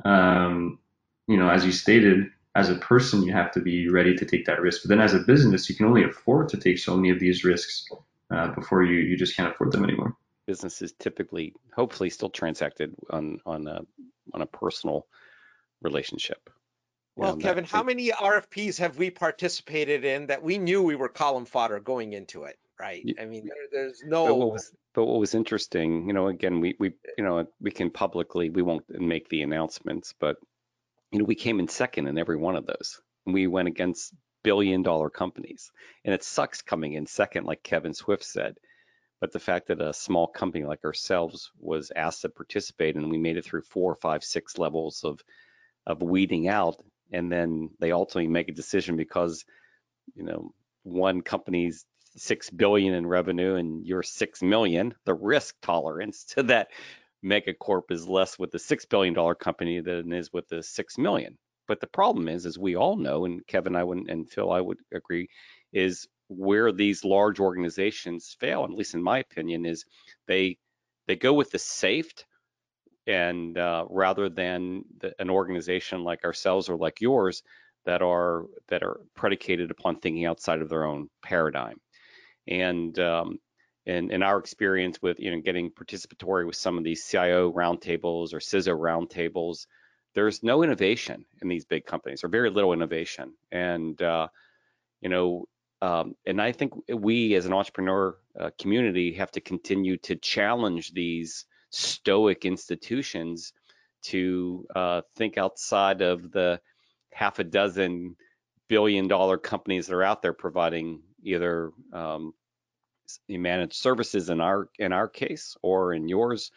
um, 0.05 0.79
you 1.27 1.39
know, 1.39 1.49
as 1.49 1.65
you 1.65 1.73
stated, 1.73 2.27
as 2.59 2.69
a 2.69 2.75
person, 2.75 3.23
you 3.23 3.33
have 3.33 3.53
to 3.53 3.61
be 3.61 3.89
ready 3.89 4.17
to 4.17 4.25
take 4.25 4.45
that 4.47 4.61
risk. 4.61 4.83
But 4.83 4.89
then 4.89 5.01
as 5.01 5.15
a 5.15 5.21
business, 5.21 5.71
you 5.71 5.77
can 5.77 5.87
only 5.87 6.03
afford 6.03 6.49
to 6.49 6.57
take 6.57 6.79
so 6.79 6.97
many 6.97 7.11
of 7.11 7.21
these 7.21 7.45
risks 7.45 7.87
uh, 8.33 8.49
before 8.49 8.83
you, 8.83 8.99
you 8.99 9.17
just 9.17 9.37
can't 9.37 9.53
afford 9.53 9.71
them 9.71 9.85
anymore. 9.85 10.17
Businesses 10.45 10.93
typically, 10.99 11.55
hopefully, 11.73 12.11
still 12.11 12.31
transacted 12.31 12.95
on 13.11 13.39
on 13.47 13.69
a 13.69 13.81
on 14.35 14.43
a 14.43 14.47
personal 14.47 15.07
relationship. 15.83 16.51
Well, 17.17 17.37
Kevin, 17.37 17.65
how 17.65 17.83
many 17.83 18.11
RFPs 18.11 18.79
have 18.79 18.97
we 18.97 19.11
participated 19.11 20.05
in 20.05 20.27
that 20.29 20.43
we 20.43 20.57
knew 20.57 20.83
we 20.83 20.97
were 20.97 21.09
column 21.09 21.45
fodder 21.45 21.81
going 21.81 22.13
into 22.13 22.45
it? 22.45 22.59
Right. 22.81 23.05
I 23.21 23.25
mean, 23.25 23.45
there, 23.45 23.83
there's 23.83 24.03
no. 24.07 24.27
But 24.27 24.37
what, 24.37 24.53
was, 24.53 24.73
but 24.95 25.05
what 25.05 25.21
was 25.21 25.35
interesting, 25.35 26.07
you 26.07 26.13
know, 26.13 26.29
again, 26.29 26.61
we 26.61 26.77
we 26.81 26.93
you 27.19 27.25
know 27.25 27.47
we 27.61 27.71
can 27.71 27.91
publicly 27.91 28.51
we 28.51 28.63
won't 28.63 28.85
make 28.89 29.29
the 29.29 29.43
announcements, 29.43 30.15
but 30.19 30.37
you 31.13 31.19
know, 31.19 31.25
we 31.25 31.35
came 31.35 31.61
in 31.61 31.69
second 31.69 32.07
in 32.07 32.19
every 32.19 32.37
one 32.37 32.57
of 32.57 32.67
those. 32.67 33.01
We 33.27 33.47
went 33.47 33.69
against 33.69 34.15
billion 34.43 34.83
dollar 34.83 35.11
companies. 35.11 35.71
And 36.05 36.15
it 36.15 36.25
sucks 36.25 36.63
coming 36.63 36.95
in 36.95 37.07
second, 37.07 37.45
like 37.45 37.63
Kevin 37.63 37.95
Swift 37.95 38.25
said. 38.25 38.57
But 39.21 39.33
the 39.33 39.41
fact 39.41 39.69
that 39.69 39.81
a 39.81 39.93
small 39.93 40.29
company 40.29 40.65
like 40.65 40.85
ourselves 40.85 41.51
was 41.59 41.91
asked 41.95 42.23
to 42.23 42.29
participate 42.29 42.95
and 42.97 43.11
we 43.11 43.19
made 43.19 43.37
it 43.37 43.45
through 43.45 43.63
four, 43.63 43.97
five, 43.97 44.23
six 44.23 44.59
levels 44.59 45.05
of 45.05 45.21
of 45.87 46.03
weeding 46.03 46.49
out, 46.49 46.77
and 47.13 47.33
then 47.33 47.71
they 47.81 47.93
ultimately 47.93 48.29
make 48.29 48.51
a 48.51 48.53
decision 48.53 48.97
because, 48.97 49.47
you 50.15 50.23
know, 50.23 50.53
one 50.83 51.23
company's 51.23 51.87
six 52.17 52.51
billion 52.51 52.93
in 52.95 53.07
revenue 53.07 53.55
and 53.55 53.87
you're 53.87 54.03
six 54.03 54.43
million, 54.43 54.95
the 55.05 55.15
risk 55.15 55.57
tolerance 55.63 56.25
to 56.35 56.43
that 56.45 56.69
megacorp 57.25 57.91
is 57.91 58.09
less 58.09 58.39
with 58.39 58.51
the 58.51 58.59
six 58.59 58.85
billion 58.85 59.15
dollar 59.15 59.35
company 59.35 59.81
than 59.81 60.13
it 60.13 60.19
is 60.19 60.33
with 60.33 60.49
the 60.49 60.63
six 60.63 60.99
million. 60.99 61.37
But 61.67 61.81
the 61.81 61.87
problem 61.87 62.29
is, 62.29 62.47
as 62.47 62.59
we 62.59 62.77
all 62.77 62.97
know, 62.97 63.27
and 63.27 63.47
Kevin, 63.47 63.77
I 63.77 63.85
would, 63.85 64.09
and 64.09 64.29
Phil, 64.29 64.51
I 64.51 64.61
would 64.61 64.79
agree, 64.93 65.29
is 65.73 66.09
where 66.29 66.73
these 66.73 67.05
large 67.05 67.41
organizations 67.41 68.37
fail, 68.41 68.65
at 68.65 68.71
least 68.71 68.95
in 68.95 69.03
my 69.03 69.19
opinion, 69.19 69.67
is 69.67 69.85
they 70.27 70.57
they 71.07 71.17
go 71.17 71.33
with 71.33 71.51
the 71.51 71.59
safe, 71.59 72.13
and 73.07 73.57
uh, 73.59 73.85
rather 73.89 74.29
than 74.29 74.85
the, 75.01 75.15
an 75.19 75.31
organization 75.31 76.05
like 76.05 76.25
ourselves 76.25 76.69
or 76.69 76.77
like 76.77 77.01
yours 77.01 77.43
that 77.85 78.03
are 78.03 78.45
that 78.69 78.83
are 78.83 79.01
predicated 79.15 79.71
upon 79.71 79.99
thinking 79.99 80.27
outside 80.27 80.61
of 80.61 80.69
their 80.69 80.85
own 80.85 81.09
paradigm. 81.23 81.79
And 82.47 82.99
um, 82.99 83.39
in, 83.89 84.11
in 84.11 84.23
our 84.23 84.39
experience 84.39 85.01
with 85.01 85.19
you 85.19 85.31
know 85.31 85.41
getting 85.41 85.71
participatory 85.71 86.47
with 86.47 86.57
some 86.57 86.77
of 86.77 86.85
these 86.85 87.05
CIO 87.05 87.51
roundtables 87.51 88.35
or 88.35 88.39
CISO 88.39 88.79
roundtables, 88.79 89.67
there's 90.15 90.43
no 90.43 90.63
innovation 90.63 91.25
in 91.41 91.49
these 91.49 91.65
big 91.65 91.87
companies 91.87 92.23
or 92.23 92.29
very 92.29 92.51
little 92.51 92.75
innovation. 92.75 93.33
And 93.51 94.01
uh, 94.01 94.29
you 95.01 95.09
know, 95.09 95.47
um, 95.81 96.15
and 96.27 96.41
I 96.41 96.53
think 96.53 96.75
we 96.93 97.35
as 97.35 97.47
an 97.47 97.55
entrepreneur 97.55 98.17
uh, 98.39 98.51
community 98.61 99.15
have 99.15 99.31
to 99.33 99.41
continue 99.41 99.97
to 99.99 100.17
challenge 100.17 100.93
these 100.93 101.47
stoic 101.71 102.45
institutions 102.45 103.55
to 104.03 104.67
uh, 104.77 105.01
think 105.17 105.39
outside 105.39 106.03
of 106.03 106.31
the 106.31 106.61
half 107.13 107.39
a 107.39 107.45
dozen 107.45 108.17
billion 108.69 109.09
dollar 109.09 109.39
companies 109.39 109.87
that 109.87 109.95
are 109.95 110.03
out 110.03 110.21
there 110.21 110.35
providing 110.35 111.01
either 111.23 111.73
um, 111.95 112.35
managed 113.29 113.75
services 113.75 114.31
in 114.31 114.41
our 114.41 114.69
in 114.79 114.93
our 114.93 115.09
case 115.09 115.57
or 115.63 115.95
in 115.95 116.09
yours, 116.09 116.51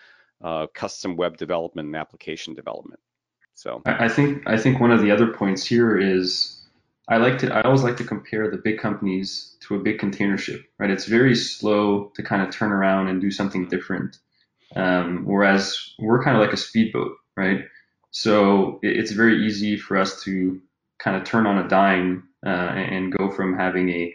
uh, 0.43 0.67
custom 0.73 1.15
web 1.15 1.37
development 1.37 1.87
and 1.87 1.95
application 1.95 2.53
development. 2.53 2.99
So 3.53 3.81
I 3.85 4.07
think 4.07 4.43
I 4.47 4.57
think 4.57 4.79
one 4.79 4.91
of 4.91 5.01
the 5.01 5.11
other 5.11 5.27
points 5.27 5.65
here 5.65 5.97
is 5.97 6.61
I 7.07 7.17
like 7.17 7.37
to 7.39 7.53
I 7.53 7.61
always 7.61 7.83
like 7.83 7.97
to 7.97 8.03
compare 8.03 8.49
the 8.49 8.57
big 8.57 8.79
companies 8.79 9.57
to 9.61 9.75
a 9.75 9.79
big 9.79 9.99
container 9.99 10.37
ship, 10.37 10.63
right? 10.79 10.89
It's 10.89 11.05
very 11.05 11.35
slow 11.35 12.11
to 12.15 12.23
kind 12.23 12.41
of 12.41 12.51
turn 12.51 12.71
around 12.71 13.09
and 13.09 13.21
do 13.21 13.29
something 13.29 13.67
different, 13.67 14.17
um, 14.75 15.25
whereas 15.25 15.93
we're 15.99 16.23
kind 16.23 16.37
of 16.37 16.41
like 16.41 16.53
a 16.53 16.57
speedboat, 16.57 17.15
right? 17.35 17.65
So 18.11 18.79
it's 18.81 19.11
very 19.11 19.45
easy 19.45 19.77
for 19.77 19.97
us 19.97 20.23
to 20.23 20.61
kind 20.99 21.17
of 21.17 21.23
turn 21.23 21.45
on 21.45 21.57
a 21.57 21.67
dime 21.67 22.29
uh, 22.45 22.49
and 22.49 23.15
go 23.15 23.29
from 23.29 23.57
having 23.57 23.89
a 23.89 24.13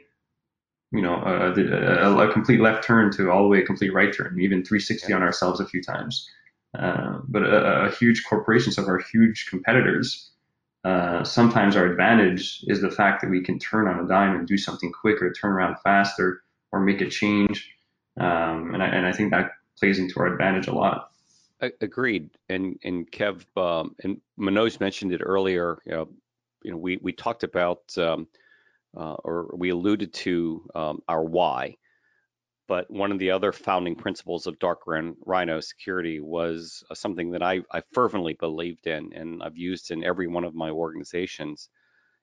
you 0.97 1.03
know 1.03 1.15
a, 1.15 1.53
a, 1.53 2.29
a, 2.29 2.33
complete 2.33 2.61
left 2.61 2.83
turn 2.85 3.13
to 3.13 3.31
all 3.31 3.43
the 3.43 3.49
way 3.49 3.61
a 3.61 3.67
complete 3.67 3.93
right 3.93 4.13
turn, 4.13 4.39
even 4.41 4.65
360 4.65 5.09
yeah. 5.09 5.17
on 5.17 5.23
ourselves 5.23 5.61
a 5.61 5.67
few 5.67 5.83
times. 5.83 6.29
Uh, 6.77 7.19
but 7.29 7.43
a, 7.43 7.87
a, 7.87 7.91
huge 7.93 8.25
corporation, 8.29 8.73
some 8.73 8.85
of 8.85 8.91
our 8.91 9.03
huge 9.13 9.47
competitors, 9.47 10.31
uh, 10.85 11.25
sometimes 11.25 11.75
our 11.75 11.87
advantage 11.87 12.65
is 12.67 12.81
the 12.81 12.91
fact 12.91 13.21
that 13.23 13.31
we 13.31 13.43
can 13.43 13.59
turn 13.59 13.89
on 13.89 14.05
a 14.05 14.09
dime 14.09 14.37
and 14.37 14.47
do 14.47 14.59
something 14.59 14.93
quicker, 14.93 15.33
turn 15.33 15.53
around 15.53 15.77
faster, 15.83 16.43
or 16.73 16.81
make 16.81 17.01
a 17.01 17.09
change. 17.09 17.71
Um, 18.19 18.75
and, 18.75 18.83
I, 18.83 18.87
and 18.87 19.07
I 19.07 19.13
think 19.13 19.31
that 19.31 19.53
plays 19.79 19.99
into 19.99 20.21
our 20.21 20.27
advantage 20.27 20.69
a 20.69 20.75
lot. 20.75 21.11
Agreed. 21.81 22.31
And 22.51 22.79
and 22.85 23.11
Kev 23.11 23.45
um, 23.57 23.97
and 24.05 24.21
Manoj 24.39 24.79
mentioned 24.79 25.13
it 25.13 25.23
earlier. 25.25 25.79
You 25.87 25.93
know, 25.93 26.09
you 26.63 26.71
know, 26.71 26.77
we 26.77 26.99
we 26.99 27.13
talked 27.13 27.45
about 27.45 27.97
um, 27.97 28.29
uh, 28.97 29.17
or 29.25 29.55
we 29.57 29.71
alluded 29.71 30.13
to 30.13 30.69
um, 30.75 31.01
our 31.09 31.25
why, 31.25 31.77
but 32.69 32.91
one 32.91 33.13
of 33.13 33.19
the 33.19 33.31
other 33.31 33.53
founding 33.53 33.95
principles 33.95 34.47
of 34.47 34.59
Dark 34.59 34.81
Rhino 34.87 35.61
security 35.61 36.21
was 36.21 36.83
uh, 36.91 36.95
something 36.95 37.31
that 37.31 37.43
I, 37.43 37.61
I 37.73 37.83
fervently 37.93 38.35
believed 38.35 38.87
in 38.87 39.13
and 39.13 39.43
I've 39.43 39.57
used 39.57 39.91
in 39.91 40.03
every 40.03 40.27
one 40.27 40.45
of 40.45 40.55
my 40.55 40.71
organizations. 40.71 41.69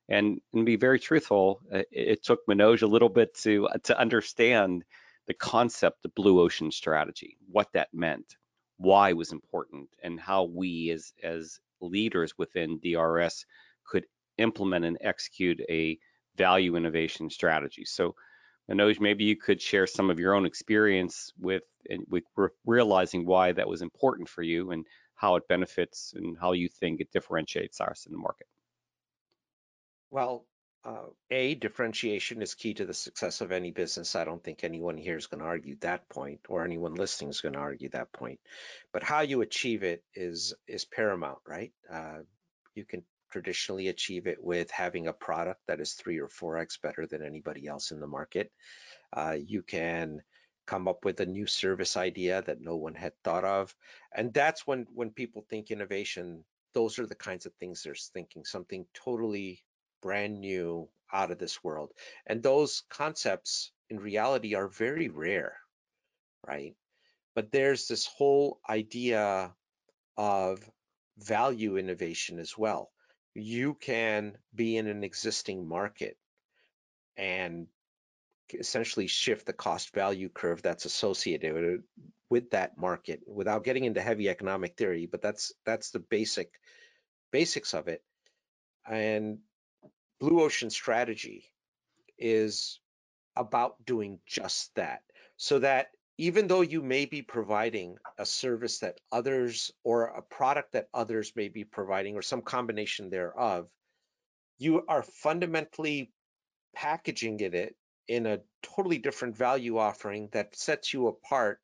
And, 0.10 0.42
and 0.54 0.66
be 0.66 0.76
very 0.76 1.00
truthful, 1.00 1.62
it, 1.72 1.88
it 1.92 2.24
took 2.24 2.46
Manoj 2.46 2.82
a 2.82 2.88
little 2.88 3.08
bit 3.08 3.34
to 3.44 3.70
to 3.84 3.98
understand 3.98 4.84
the 5.28 5.34
concept 5.34 6.04
of 6.04 6.14
blue 6.16 6.42
ocean 6.42 6.72
strategy, 6.72 7.38
what 7.50 7.72
that 7.74 7.88
meant, 7.94 8.36
why 8.78 9.10
it 9.10 9.18
was 9.18 9.32
important, 9.32 9.88
and 10.04 10.20
how 10.20 10.44
we 10.44 10.92
as 10.92 11.14
as 11.24 11.62
leaders 11.80 12.38
within 12.38 12.82
DRS 12.84 13.46
could 13.86 14.06
implement 14.38 14.84
and 14.84 14.98
execute 15.00 15.62
a 15.70 15.98
value 16.38 16.76
innovation 16.76 17.30
strategy. 17.30 17.86
So 17.86 18.16
Manoj, 18.70 19.00
maybe 19.00 19.26
you 19.26 19.36
could 19.36 19.62
share 19.62 19.88
some 19.88 20.10
of 20.10 20.20
your 20.20 20.34
own 20.34 20.46
experience 20.46 21.34
with, 21.38 21.64
with 22.10 22.24
realizing 22.66 23.26
why 23.26 23.52
that 23.52 23.68
was 23.68 23.82
important 23.82 24.30
for 24.30 24.42
you 24.42 24.72
and 24.72 24.86
how 25.16 25.36
it 25.36 25.48
benefits 25.48 26.14
and 26.16 26.38
how 26.40 26.54
you 26.54 26.70
think 26.70 27.00
it 27.00 27.12
differentiates 27.12 27.82
us 27.82 28.06
in 28.06 28.12
the 28.12 28.18
market. 28.18 28.48
Well, 30.12 30.46
uh, 30.86 31.08
a 31.32 31.56
differentiation 31.56 32.42
is 32.42 32.56
key 32.56 32.74
to 32.74 32.86
the 32.86 32.94
success 32.94 33.42
of 33.42 33.52
any 33.52 33.72
business. 33.72 34.16
I 34.16 34.26
don't 34.26 34.44
think 34.44 34.64
anyone 34.64 34.98
here 34.98 35.18
is 35.18 35.28
going 35.28 35.40
to 35.40 35.48
argue 35.48 35.78
that 35.80 36.10
point, 36.10 36.42
or 36.50 36.66
anyone 36.66 36.96
listening 36.96 37.30
is 37.30 37.42
going 37.42 37.54
to 37.54 37.60
argue 37.60 37.90
that 37.90 38.12
point. 38.12 38.40
But 38.92 39.04
how 39.04 39.22
you 39.22 39.42
achieve 39.42 39.84
it 39.84 40.04
is 40.14 40.54
is 40.68 40.84
paramount, 40.84 41.40
right? 41.48 41.72
Uh, 41.92 42.20
you 42.76 42.84
can 42.84 43.04
traditionally 43.34 43.88
achieve 43.88 44.28
it 44.28 44.38
with 44.44 44.70
having 44.70 45.08
a 45.08 45.14
product 45.14 45.60
that 45.68 45.82
is 45.82 45.94
three 45.94 46.20
or 46.20 46.30
four 46.30 46.60
X 46.60 46.78
better 46.78 47.08
than 47.08 47.24
anybody 47.24 47.66
else 47.66 47.90
in 47.90 48.00
the 48.00 48.06
market. 48.06 48.52
Uh, 49.12 49.36
you 49.44 49.64
can 49.64 50.22
come 50.68 50.88
up 50.88 51.04
with 51.04 51.20
a 51.20 51.26
new 51.26 51.48
service 51.48 51.98
idea 51.98 52.44
that 52.44 52.62
no 52.62 52.76
one 52.76 52.94
had 52.94 53.12
thought 53.24 53.44
of. 53.44 53.76
And 54.16 54.32
that's 54.36 54.68
when, 54.68 54.86
when 54.94 55.10
people 55.10 55.44
think 55.50 55.72
innovation, 55.72 56.46
those 56.76 57.00
are 57.00 57.08
the 57.08 57.16
kinds 57.16 57.48
of 57.48 57.54
things 57.56 57.82
they're 57.82 57.96
thinking, 57.96 58.46
something 58.46 58.86
totally 58.94 59.64
brand 60.00 60.40
new 60.40 60.88
out 61.12 61.32
of 61.32 61.40
this 61.40 61.64
world. 61.64 61.92
And 62.28 62.44
those 62.44 62.84
concepts 62.92 63.72
in 63.90 64.00
reality 64.00 64.54
are 64.54 64.68
very 64.68 65.10
rare, 65.10 65.58
right? 66.48 66.76
But 67.34 67.52
there's 67.52 67.88
this 67.88 68.06
whole 68.06 68.60
idea 68.70 69.56
of 70.18 70.70
value 71.18 71.78
innovation 71.78 72.38
as 72.38 72.56
well 72.56 72.93
you 73.36 73.74
can 73.76 74.38
be 74.54 74.78
in 74.78 74.88
an 74.88 75.04
existing 75.04 75.68
market 75.68 76.18
and 77.18 77.68
essentially 78.54 79.08
shift 79.08 79.46
the 79.46 79.54
cost 79.54 79.94
value 79.94 80.30
curve 80.30 80.62
that's 80.62 80.86
associated 80.86 81.84
with 82.30 82.52
that 82.52 82.78
market 82.78 83.22
without 83.28 83.64
getting 83.64 83.86
into 83.86 84.02
heavy 84.02 84.30
economic 84.30 84.76
theory 84.76 85.08
but 85.08 85.22
that's 85.22 85.54
that's 85.66 85.92
the 85.92 86.00
basic 86.00 86.52
basics 87.34 87.74
of 87.74 87.90
it. 87.90 88.02
And 88.88 89.40
blue 90.22 90.42
ocean 90.42 90.70
strategy 90.70 91.52
is 92.18 92.80
about 93.36 93.84
doing 93.84 94.20
just 94.26 94.74
that 94.76 95.02
so 95.36 95.60
that 95.60 95.88
even 96.18 96.48
though 96.48 96.62
you 96.62 96.82
may 96.82 97.06
be 97.06 97.22
providing 97.22 97.98
a 98.18 98.26
service 98.26 98.80
that 98.80 99.00
others 99.12 99.72
or 99.84 100.04
a 100.06 100.22
product 100.22 100.74
that 100.74 100.88
others 100.94 101.34
may 101.36 101.48
be 101.48 101.64
providing 101.64 102.16
or 102.16 102.22
some 102.22 102.42
combination 102.42 103.10
thereof, 103.10 103.68
you 104.60 104.84
are 104.88 105.04
fundamentally 105.04 106.12
packaging 106.76 107.40
it 107.40 107.76
in 108.08 108.26
a 108.26 108.40
totally 108.62 108.98
different 108.98 109.36
value 109.36 109.78
offering 109.78 110.30
that 110.34 110.56
sets 110.56 110.94
you 110.94 111.08
apart 111.08 111.60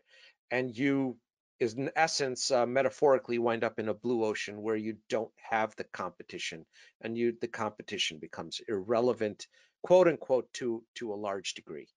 and 0.51 0.75
you 0.77 1.17
is 1.59 1.73
in 1.73 1.91
essence 1.95 2.51
uh, 2.51 2.65
metaphorically 2.65 3.37
wind 3.37 3.63
up 3.63 3.79
in 3.79 3.89
a 3.89 3.93
blue 3.93 4.23
ocean 4.23 4.61
where 4.61 4.77
you 4.77 4.95
don't 5.09 5.31
have 5.35 5.75
the 5.75 5.83
competition 5.83 6.65
and 7.01 7.17
you 7.17 7.33
the 7.41 7.47
competition 7.47 8.17
becomes 8.17 8.61
irrelevant 8.67 9.47
quote 9.83 10.07
unquote 10.07 10.51
to 10.53 10.83
to 10.95 11.13
a 11.13 11.15
large 11.15 11.53
degree 11.53 11.87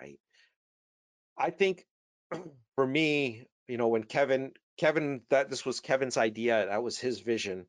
right 0.00 0.18
I 1.38 1.50
think 1.50 1.84
for 2.74 2.86
me, 2.86 3.46
you 3.68 3.76
know, 3.76 3.88
when 3.88 4.04
Kevin, 4.04 4.52
Kevin, 4.78 5.22
that 5.30 5.50
this 5.50 5.64
was 5.64 5.80
Kevin's 5.80 6.16
idea, 6.16 6.66
that 6.66 6.82
was 6.82 6.98
his 6.98 7.20
vision. 7.20 7.66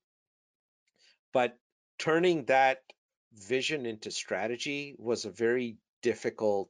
But 1.33 1.57
turning 1.99 2.45
that 2.45 2.81
vision 3.33 3.85
into 3.85 4.11
strategy 4.11 4.95
was 4.97 5.25
a 5.25 5.29
very 5.29 5.77
difficult 6.01 6.69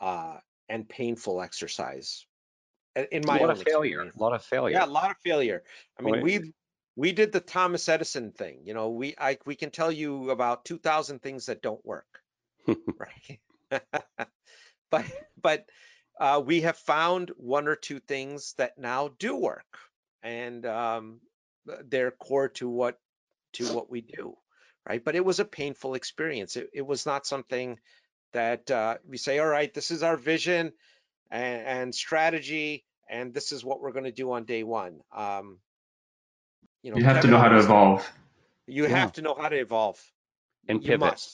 uh, 0.00 0.38
and 0.68 0.88
painful 0.88 1.40
exercise. 1.40 2.26
In 3.12 3.22
my 3.24 3.38
a 3.38 3.42
lot 3.42 3.50
of 3.50 3.62
failure, 3.62 4.02
a 4.02 4.22
lot 4.22 4.32
of 4.32 4.42
failure. 4.42 4.76
Yeah, 4.76 4.84
a 4.84 4.86
lot 4.86 5.10
of 5.10 5.16
failure. 5.18 5.62
I 5.98 6.02
mean, 6.02 6.22
we 6.22 6.52
we 6.96 7.12
did 7.12 7.30
the 7.32 7.40
Thomas 7.40 7.88
Edison 7.88 8.32
thing. 8.32 8.62
You 8.64 8.74
know, 8.74 8.90
we 8.90 9.14
I 9.16 9.38
we 9.46 9.54
can 9.54 9.70
tell 9.70 9.92
you 9.92 10.30
about 10.30 10.64
two 10.64 10.78
thousand 10.78 11.22
things 11.22 11.46
that 11.46 11.62
don't 11.62 11.84
work, 11.84 12.20
right? 12.66 13.40
but 14.90 15.04
but 15.42 15.66
uh, 16.18 16.42
we 16.44 16.60
have 16.62 16.76
found 16.76 17.30
one 17.36 17.66
or 17.66 17.76
two 17.76 17.98
things 17.98 18.54
that 18.58 18.78
now 18.78 19.10
do 19.18 19.36
work, 19.36 19.78
and 20.22 20.66
um, 20.66 21.20
they're 21.84 22.10
core 22.10 22.48
to 22.48 22.68
what 22.68 22.98
to 23.54 23.72
what 23.74 23.90
we 23.90 24.02
do, 24.02 24.36
right? 24.88 25.04
But 25.04 25.16
it 25.16 25.24
was 25.24 25.40
a 25.40 25.44
painful 25.44 25.94
experience. 25.94 26.56
It, 26.56 26.70
it 26.74 26.86
was 26.86 27.06
not 27.06 27.26
something 27.26 27.78
that 28.32 28.70
uh, 28.70 28.98
we 29.08 29.16
say, 29.16 29.38
all 29.38 29.46
right, 29.46 29.72
this 29.72 29.90
is 29.90 30.02
our 30.02 30.16
vision 30.16 30.72
and, 31.30 31.66
and 31.66 31.94
strategy, 31.94 32.84
and 33.08 33.34
this 33.34 33.50
is 33.50 33.64
what 33.64 33.80
we're 33.80 33.92
going 33.92 34.04
to 34.04 34.12
do 34.12 34.32
on 34.32 34.44
day 34.44 34.62
one. 34.62 35.00
Um, 35.16 35.58
you 36.82 36.90
know, 36.90 36.98
you 36.98 37.04
have 37.04 37.22
to 37.22 37.28
know 37.28 37.38
how 37.38 37.48
to 37.48 37.58
evolve. 37.58 38.08
You 38.66 38.84
yeah. 38.84 38.90
have 38.90 39.12
to 39.14 39.22
know 39.22 39.34
how 39.34 39.48
to 39.48 39.56
evolve 39.56 40.00
and 40.68 40.82
pivot. 40.82 41.26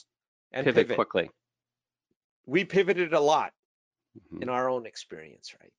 And 0.51 0.65
pivot, 0.65 0.87
pivot 0.87 0.95
quickly. 0.95 1.29
We 2.45 2.63
pivoted 2.63 3.13
a 3.13 3.19
lot 3.19 3.51
mm-hmm. 4.17 4.43
in 4.43 4.49
our 4.49 4.69
own 4.69 4.85
experience, 4.85 5.55
right? 5.61 5.71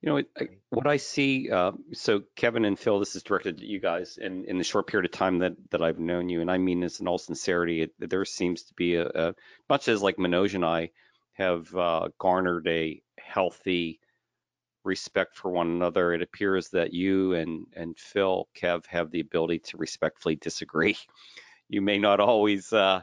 You 0.00 0.10
know, 0.10 0.46
what 0.70 0.86
I 0.86 0.98
see, 0.98 1.50
uh, 1.50 1.72
so 1.92 2.22
Kevin 2.36 2.64
and 2.64 2.78
Phil, 2.78 3.00
this 3.00 3.16
is 3.16 3.24
directed 3.24 3.56
at 3.56 3.66
you 3.66 3.80
guys, 3.80 4.16
and 4.20 4.44
in 4.44 4.56
the 4.56 4.62
short 4.62 4.86
period 4.86 5.06
of 5.06 5.18
time 5.18 5.38
that 5.40 5.54
that 5.70 5.82
I've 5.82 5.98
known 5.98 6.28
you, 6.28 6.40
and 6.40 6.48
I 6.48 6.58
mean 6.58 6.78
this 6.80 7.00
in 7.00 7.08
all 7.08 7.18
sincerity, 7.18 7.82
it, 7.82 7.92
there 7.98 8.24
seems 8.24 8.62
to 8.64 8.74
be 8.74 8.94
a, 8.94 9.06
a, 9.06 9.34
much 9.68 9.88
as 9.88 10.00
like 10.00 10.16
Manoj 10.16 10.54
and 10.54 10.64
I 10.64 10.90
have 11.32 11.74
uh, 11.74 12.08
garnered 12.18 12.68
a 12.68 13.02
healthy 13.18 13.98
respect 14.84 15.36
for 15.36 15.50
one 15.50 15.68
another. 15.68 16.12
It 16.12 16.22
appears 16.22 16.68
that 16.70 16.92
you 16.92 17.34
and 17.34 17.66
and 17.74 17.98
Phil, 17.98 18.48
Kev, 18.56 18.86
have 18.86 19.10
the 19.10 19.20
ability 19.20 19.60
to 19.70 19.76
respectfully 19.76 20.36
disagree. 20.36 20.96
You 21.70 21.82
may 21.82 21.98
not 21.98 22.18
always, 22.18 22.72
uh, 22.72 23.02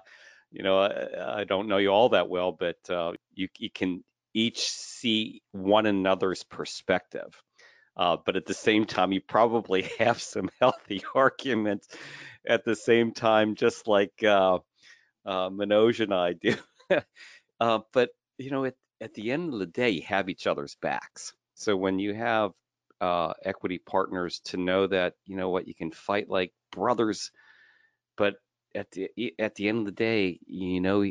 you 0.51 0.63
know, 0.63 0.79
I, 0.79 1.41
I, 1.41 1.43
don't 1.43 1.67
know 1.67 1.77
you 1.77 1.89
all 1.89 2.09
that 2.09 2.29
well, 2.29 2.51
but 2.51 2.77
uh, 2.89 3.11
you 3.35 3.47
you 3.59 3.69
can 3.69 4.03
each 4.35 4.69
see 4.69 5.41
one 5.53 5.87
another's 5.87 6.43
perspective. 6.43 7.41
Uh, 7.97 8.17
but 8.25 8.35
at 8.35 8.45
the 8.45 8.53
same 8.53 8.85
time, 8.85 9.13
you 9.13 9.21
probably 9.21 9.83
have 9.99 10.21
some 10.21 10.49
healthy 10.59 11.01
arguments 11.15 11.87
at 12.47 12.65
the 12.65 12.75
same 12.75 13.13
time, 13.13 13.55
just 13.55 13.87
like 13.87 14.23
uh, 14.23 14.59
uh, 15.25 15.49
Manoj 15.49 16.01
and 16.01 16.13
I 16.13 16.33
do. 16.33 16.55
uh, 17.59 17.79
but 17.93 18.09
you 18.37 18.51
know, 18.51 18.65
at, 18.65 18.75
at 18.99 19.13
the 19.13 19.31
end 19.31 19.53
of 19.53 19.59
the 19.59 19.65
day, 19.65 19.91
you 19.91 20.01
have 20.03 20.29
each 20.29 20.45
other's 20.45 20.75
backs. 20.81 21.33
So 21.55 21.77
when 21.77 21.97
you 21.99 22.13
have 22.13 22.51
uh, 22.99 23.33
equity 23.43 23.77
partners 23.77 24.41
to 24.45 24.57
know 24.57 24.87
that 24.87 25.13
you 25.25 25.37
know 25.37 25.49
what 25.49 25.67
you 25.67 25.73
can 25.73 25.91
fight 25.91 26.29
like 26.29 26.51
brothers, 26.71 27.31
but 28.17 28.35
at 28.75 28.91
the 28.91 29.09
at 29.39 29.55
the 29.55 29.69
end 29.69 29.79
of 29.79 29.85
the 29.85 29.91
day, 29.93 30.39
you 30.45 30.81
know 30.81 31.05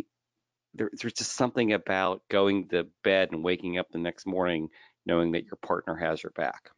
there, 0.75 0.91
there's 1.01 1.13
just 1.13 1.33
something 1.33 1.73
about 1.73 2.23
going 2.31 2.69
to 2.69 2.87
bed 3.03 3.31
and 3.33 3.45
waking 3.45 3.79
up 3.79 3.91
the 3.91 3.99
next 3.99 4.27
morning 4.27 4.69
knowing 5.07 5.33
that 5.33 5.45
your 5.45 5.59
partner 5.63 5.95
has 5.95 6.23
your 6.23 6.33
back, 6.33 6.71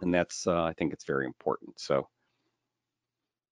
and 0.00 0.12
that's 0.12 0.46
uh, 0.46 0.62
I 0.62 0.72
think 0.74 0.92
it's 0.92 1.04
very 1.04 1.26
important. 1.26 1.80
So, 1.80 2.08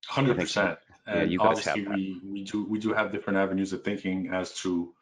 hundred 0.06 0.38
percent. 0.38 0.78
Yeah, 1.06 1.14
And 1.14 1.32
you 1.32 1.38
guys 1.38 1.64
have 1.64 1.78
obviously, 1.78 2.20
we, 2.22 2.30
we 2.30 2.44
do 2.44 2.64
we 2.64 2.78
do 2.78 2.92
have 2.92 3.12
different 3.12 3.38
avenues 3.38 3.72
of 3.72 3.84
thinking 3.84 4.30
as 4.32 4.52
to 4.60 4.92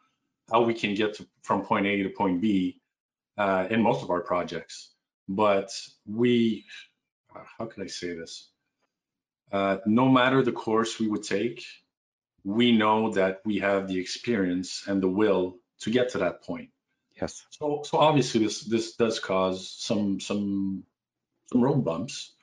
how 0.51 0.63
we 0.63 0.73
can 0.73 0.93
get 0.95 1.15
to, 1.15 1.27
from 1.41 1.63
point 1.63 1.85
A 1.85 2.03
to 2.03 2.09
point 2.09 2.41
B 2.41 2.81
uh, 3.37 3.67
in 3.69 3.81
most 3.81 4.03
of 4.03 4.09
our 4.09 4.21
projects. 4.21 4.93
But 5.27 5.71
we, 6.05 6.65
uh, 7.35 7.43
how 7.57 7.65
can 7.65 7.83
I 7.83 7.87
say 7.87 8.13
this? 8.13 8.49
Uh, 9.51 9.77
no 9.85 10.09
matter 10.09 10.41
the 10.43 10.51
course 10.51 10.99
we 10.99 11.07
would 11.07 11.23
take, 11.23 11.63
we 12.43 12.71
know 12.71 13.11
that 13.11 13.41
we 13.45 13.59
have 13.59 13.87
the 13.87 13.99
experience 13.99 14.83
and 14.87 15.01
the 15.01 15.07
will 15.07 15.57
to 15.81 15.91
get 15.91 16.09
to 16.09 16.19
that 16.19 16.43
point. 16.43 16.69
Yes. 17.19 17.45
So, 17.51 17.81
so 17.85 17.97
obviously 17.99 18.43
this, 18.43 18.61
this 18.63 18.95
does 18.95 19.19
cause 19.19 19.69
some, 19.77 20.19
some, 20.19 20.83
some 21.43 21.61
road 21.61 21.83
bumps 21.83 22.33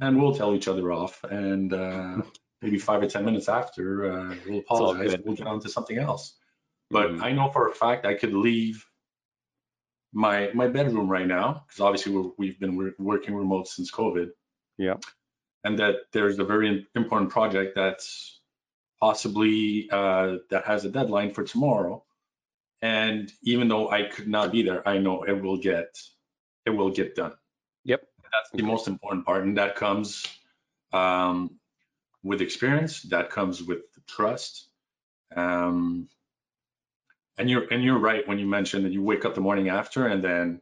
and 0.00 0.20
we'll 0.20 0.34
tell 0.34 0.54
each 0.54 0.68
other 0.68 0.92
off 0.92 1.24
and, 1.24 1.72
uh, 1.72 2.22
maybe 2.62 2.78
five 2.78 3.02
or 3.02 3.08
10 3.08 3.24
minutes 3.24 3.48
after, 3.48 4.12
uh, 4.12 4.34
we'll 4.46 4.60
apologize, 4.60 5.16
we'll 5.24 5.34
get 5.34 5.48
on 5.48 5.58
to 5.60 5.68
something 5.68 5.98
else. 5.98 6.36
But 6.90 7.10
Mhm. 7.10 7.22
I 7.22 7.32
know 7.32 7.50
for 7.50 7.68
a 7.68 7.74
fact 7.74 8.06
I 8.06 8.14
could 8.14 8.32
leave 8.32 8.86
my, 10.12 10.50
my 10.54 10.68
bedroom 10.68 11.08
right 11.08 11.26
now, 11.26 11.64
because 11.66 11.80
obviously 11.80 12.14
we're, 12.14 12.30
we've 12.38 12.60
been 12.60 12.76
wor- 12.76 12.94
working 12.98 13.34
remote 13.34 13.66
since 13.66 13.90
COVID. 13.90 14.30
Yeah. 14.78 14.94
And 15.64 15.78
that 15.78 15.96
there's 16.12 16.38
a 16.38 16.44
very 16.44 16.86
important 16.94 17.30
project 17.30 17.74
that's 17.74 18.41
possibly, 19.02 19.88
uh, 19.90 20.36
that 20.50 20.64
has 20.64 20.84
a 20.84 20.88
deadline 20.88 21.34
for 21.34 21.42
tomorrow. 21.42 22.04
And 22.80 23.32
even 23.42 23.66
though 23.66 23.90
I 23.90 24.04
could 24.04 24.28
not 24.28 24.52
be 24.52 24.62
there, 24.62 24.86
I 24.88 24.98
know 24.98 25.24
it 25.24 25.42
will 25.42 25.58
get, 25.58 25.90
it 26.64 26.70
will 26.70 26.90
get 26.90 27.16
done. 27.16 27.34
Yep. 27.84 28.00
That's 28.32 28.50
the 28.54 28.62
most 28.62 28.86
important 28.86 29.26
part. 29.26 29.42
And 29.42 29.58
that 29.58 29.74
comes, 29.74 30.24
um, 30.92 31.58
with 32.22 32.40
experience, 32.42 33.02
that 33.14 33.30
comes 33.30 33.60
with 33.60 33.80
trust. 34.06 34.68
Um, 35.34 36.08
and 37.36 37.50
you're, 37.50 37.66
and 37.72 37.82
you're 37.82 37.98
right 37.98 38.26
when 38.28 38.38
you 38.38 38.46
mentioned 38.46 38.84
that 38.84 38.92
you 38.92 39.02
wake 39.02 39.24
up 39.24 39.34
the 39.34 39.40
morning 39.40 39.68
after 39.68 40.06
and 40.06 40.22
then, 40.22 40.60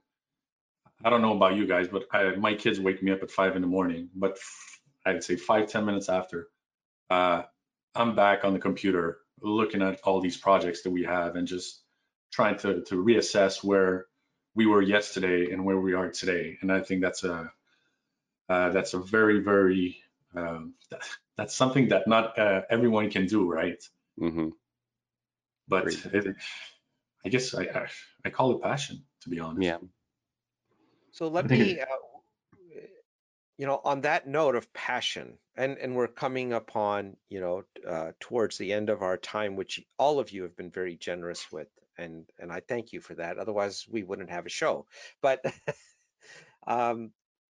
I 1.05 1.11
don't 1.11 1.23
know 1.23 1.37
about 1.37 1.57
you 1.57 1.67
guys, 1.67 1.89
but 1.89 2.05
I, 2.11 2.37
my 2.37 2.55
kids 2.55 2.81
wake 2.81 3.03
me 3.03 3.13
up 3.13 3.23
at 3.23 3.31
five 3.31 3.55
in 3.57 3.63
the 3.63 3.69
morning, 3.69 4.09
but 4.15 4.39
I'd 5.05 5.25
say 5.25 5.37
five 5.37 5.69
ten 5.69 5.85
minutes 5.85 6.09
after, 6.09 6.49
uh, 7.11 7.43
I'm 7.95 8.15
back 8.15 8.45
on 8.45 8.53
the 8.53 8.59
computer 8.61 9.19
looking 9.41 9.83
at 9.83 10.01
all 10.05 10.21
these 10.21 10.37
projects 10.37 10.83
that 10.83 10.91
we 10.91 11.05
have 11.05 11.37
and 11.37 11.47
just 11.47 11.81
trying 12.33 12.59
to, 12.59 12.83
to 12.83 12.95
reassess 13.03 13.65
where 13.65 14.07
we 14.55 14.67
were 14.67 14.83
yesterday 14.83 15.51
and 15.53 15.65
where 15.65 15.79
we 15.79 15.95
are 15.95 16.11
today. 16.11 16.59
And 16.61 16.73
I 16.73 16.81
think 16.81 17.03
that's 17.03 17.25
a, 17.25 17.51
uh, 18.49 18.71
that's 18.71 18.95
a 18.95 18.99
very, 18.99 19.41
very, 19.41 19.97
um, 20.35 20.75
that, 20.91 21.03
that's 21.37 21.55
something 21.55 21.89
that 21.89 22.07
not 22.07 22.39
uh, 22.39 22.63
everyone 22.71 23.11
can 23.11 23.27
do, 23.27 23.51
right? 23.51 23.83
hmm 24.19 24.51
But 25.69 25.87
it, 26.13 26.37
I 27.25 27.29
guess 27.29 27.55
I, 27.55 27.63
I, 27.63 27.87
I 28.25 28.31
call 28.31 28.53
it 28.53 28.63
passion, 28.63 29.05
to 29.23 29.31
be 29.31 29.41
honest. 29.41 29.63
Yeah. 29.63 29.79
So 31.13 31.29
let 31.29 31.49
me, 31.49 31.81
uh, 31.81 31.85
you 33.61 33.67
know, 33.67 33.79
on 33.85 34.01
that 34.01 34.27
note 34.27 34.57
of 34.57 34.73
passion, 34.73 35.37
and 35.55 35.77
and 35.77 35.95
we're 35.95 36.09
coming 36.09 36.55
upon, 36.55 37.19
you 37.29 37.41
know, 37.43 37.65
uh, 37.87 38.13
towards 38.19 38.57
the 38.57 38.73
end 38.73 38.89
of 38.89 39.03
our 39.03 39.19
time, 39.19 39.55
which 39.55 39.85
all 39.99 40.19
of 40.19 40.33
you 40.33 40.45
have 40.45 40.57
been 40.57 40.71
very 40.71 40.97
generous 40.97 41.53
with, 41.53 41.69
and 41.99 42.25
and 42.39 42.51
I 42.51 42.61
thank 42.61 42.95
you 42.95 43.03
for 43.03 43.17
that. 43.17 43.37
Otherwise, 43.37 43.85
we 43.87 44.03
wouldn't 44.03 44.31
have 44.31 44.47
a 44.47 44.49
show. 44.49 44.87
But 45.21 45.45
um, 46.67 47.11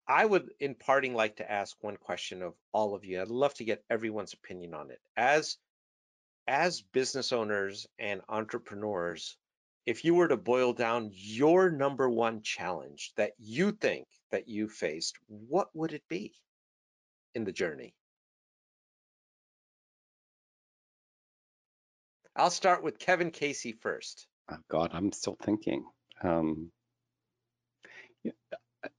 I 0.08 0.24
would, 0.24 0.52
in 0.60 0.76
parting, 0.76 1.16
like 1.16 1.38
to 1.38 1.52
ask 1.52 1.76
one 1.82 1.98
question 1.98 2.44
of 2.44 2.54
all 2.72 2.94
of 2.94 3.04
you. 3.04 3.20
I'd 3.20 3.30
love 3.30 3.56
to 3.56 3.66
get 3.66 3.84
everyone's 3.90 4.34
opinion 4.34 4.76
on 4.76 4.92
it. 4.92 5.02
As 5.18 5.58
as 6.48 6.84
business 6.84 7.32
owners 7.32 7.88
and 7.98 8.22
entrepreneurs, 8.30 9.40
if 9.88 10.06
you 10.06 10.14
were 10.14 10.28
to 10.28 10.38
boil 10.38 10.74
down 10.74 11.10
your 11.14 11.72
number 11.72 12.08
one 12.08 12.44
challenge 12.44 13.12
that 13.18 13.32
you 13.40 13.72
think 13.72 14.06
that 14.36 14.50
you 14.50 14.68
faced, 14.68 15.16
what 15.28 15.70
would 15.74 15.94
it 15.94 16.04
be 16.10 16.34
in 17.34 17.46
the 17.46 17.54
journey? 17.54 17.96
I'll 22.36 22.50
start 22.52 22.84
with 22.84 23.00
Kevin 23.00 23.32
Casey 23.32 23.72
first. 23.72 24.28
Oh, 24.52 24.58
God, 24.70 24.92
I'm 24.94 25.14
still 25.14 25.38
thinking. 25.42 25.86
Um, 26.22 26.70
yeah, 28.26 28.34
uh, 28.84 28.90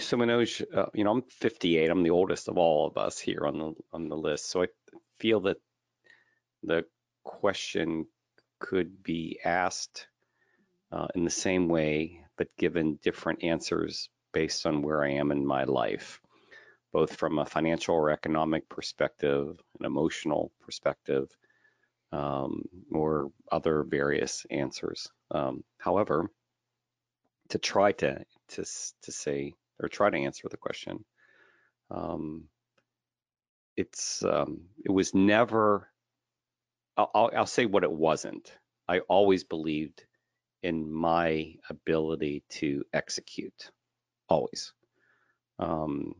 so 0.00 0.18
Manoj, 0.18 0.62
uh, 0.76 0.86
you 0.92 1.04
know, 1.04 1.12
I'm 1.12 1.22
58. 1.22 1.90
I'm 1.90 2.02
the 2.02 2.10
oldest 2.10 2.48
of 2.48 2.58
all 2.58 2.86
of 2.86 2.98
us 2.98 3.18
here 3.18 3.46
on 3.46 3.58
the 3.58 3.72
on 3.94 4.10
the 4.10 4.16
list. 4.16 4.50
So 4.50 4.64
I 4.64 4.66
feel 5.18 5.40
that 5.40 5.56
the 6.62 6.84
question 7.24 8.06
could 8.60 9.02
be 9.02 9.40
asked 9.42 10.08
uh, 10.92 11.08
in 11.14 11.24
the 11.24 11.30
same 11.30 11.68
way, 11.68 12.21
but 12.36 12.48
given 12.58 12.98
different 13.02 13.44
answers 13.44 14.08
based 14.32 14.66
on 14.66 14.82
where 14.82 15.04
I 15.04 15.12
am 15.12 15.30
in 15.32 15.46
my 15.46 15.64
life, 15.64 16.20
both 16.92 17.16
from 17.16 17.38
a 17.38 17.46
financial 17.46 17.94
or 17.94 18.10
economic 18.10 18.68
perspective, 18.68 19.60
an 19.78 19.86
emotional 19.86 20.52
perspective, 20.60 21.28
um, 22.12 22.62
or 22.90 23.30
other 23.50 23.82
various 23.82 24.46
answers. 24.50 25.08
Um, 25.30 25.64
however, 25.78 26.30
to 27.50 27.58
try 27.58 27.92
to 27.92 28.24
to 28.48 28.64
to 29.02 29.12
say 29.12 29.54
or 29.80 29.88
try 29.88 30.10
to 30.10 30.18
answer 30.18 30.48
the 30.48 30.56
question, 30.56 31.04
um, 31.90 32.44
it's 33.76 34.22
um, 34.24 34.62
it 34.84 34.90
was 34.90 35.14
never. 35.14 35.88
I'll, 36.96 37.10
I'll 37.14 37.30
I'll 37.38 37.46
say 37.46 37.66
what 37.66 37.84
it 37.84 37.92
wasn't. 37.92 38.52
I 38.88 39.00
always 39.00 39.44
believed 39.44 40.04
in 40.62 40.90
my 40.90 41.54
ability 41.68 42.44
to 42.48 42.84
execute, 42.92 43.70
always. 44.28 44.72
Um, 45.58 46.14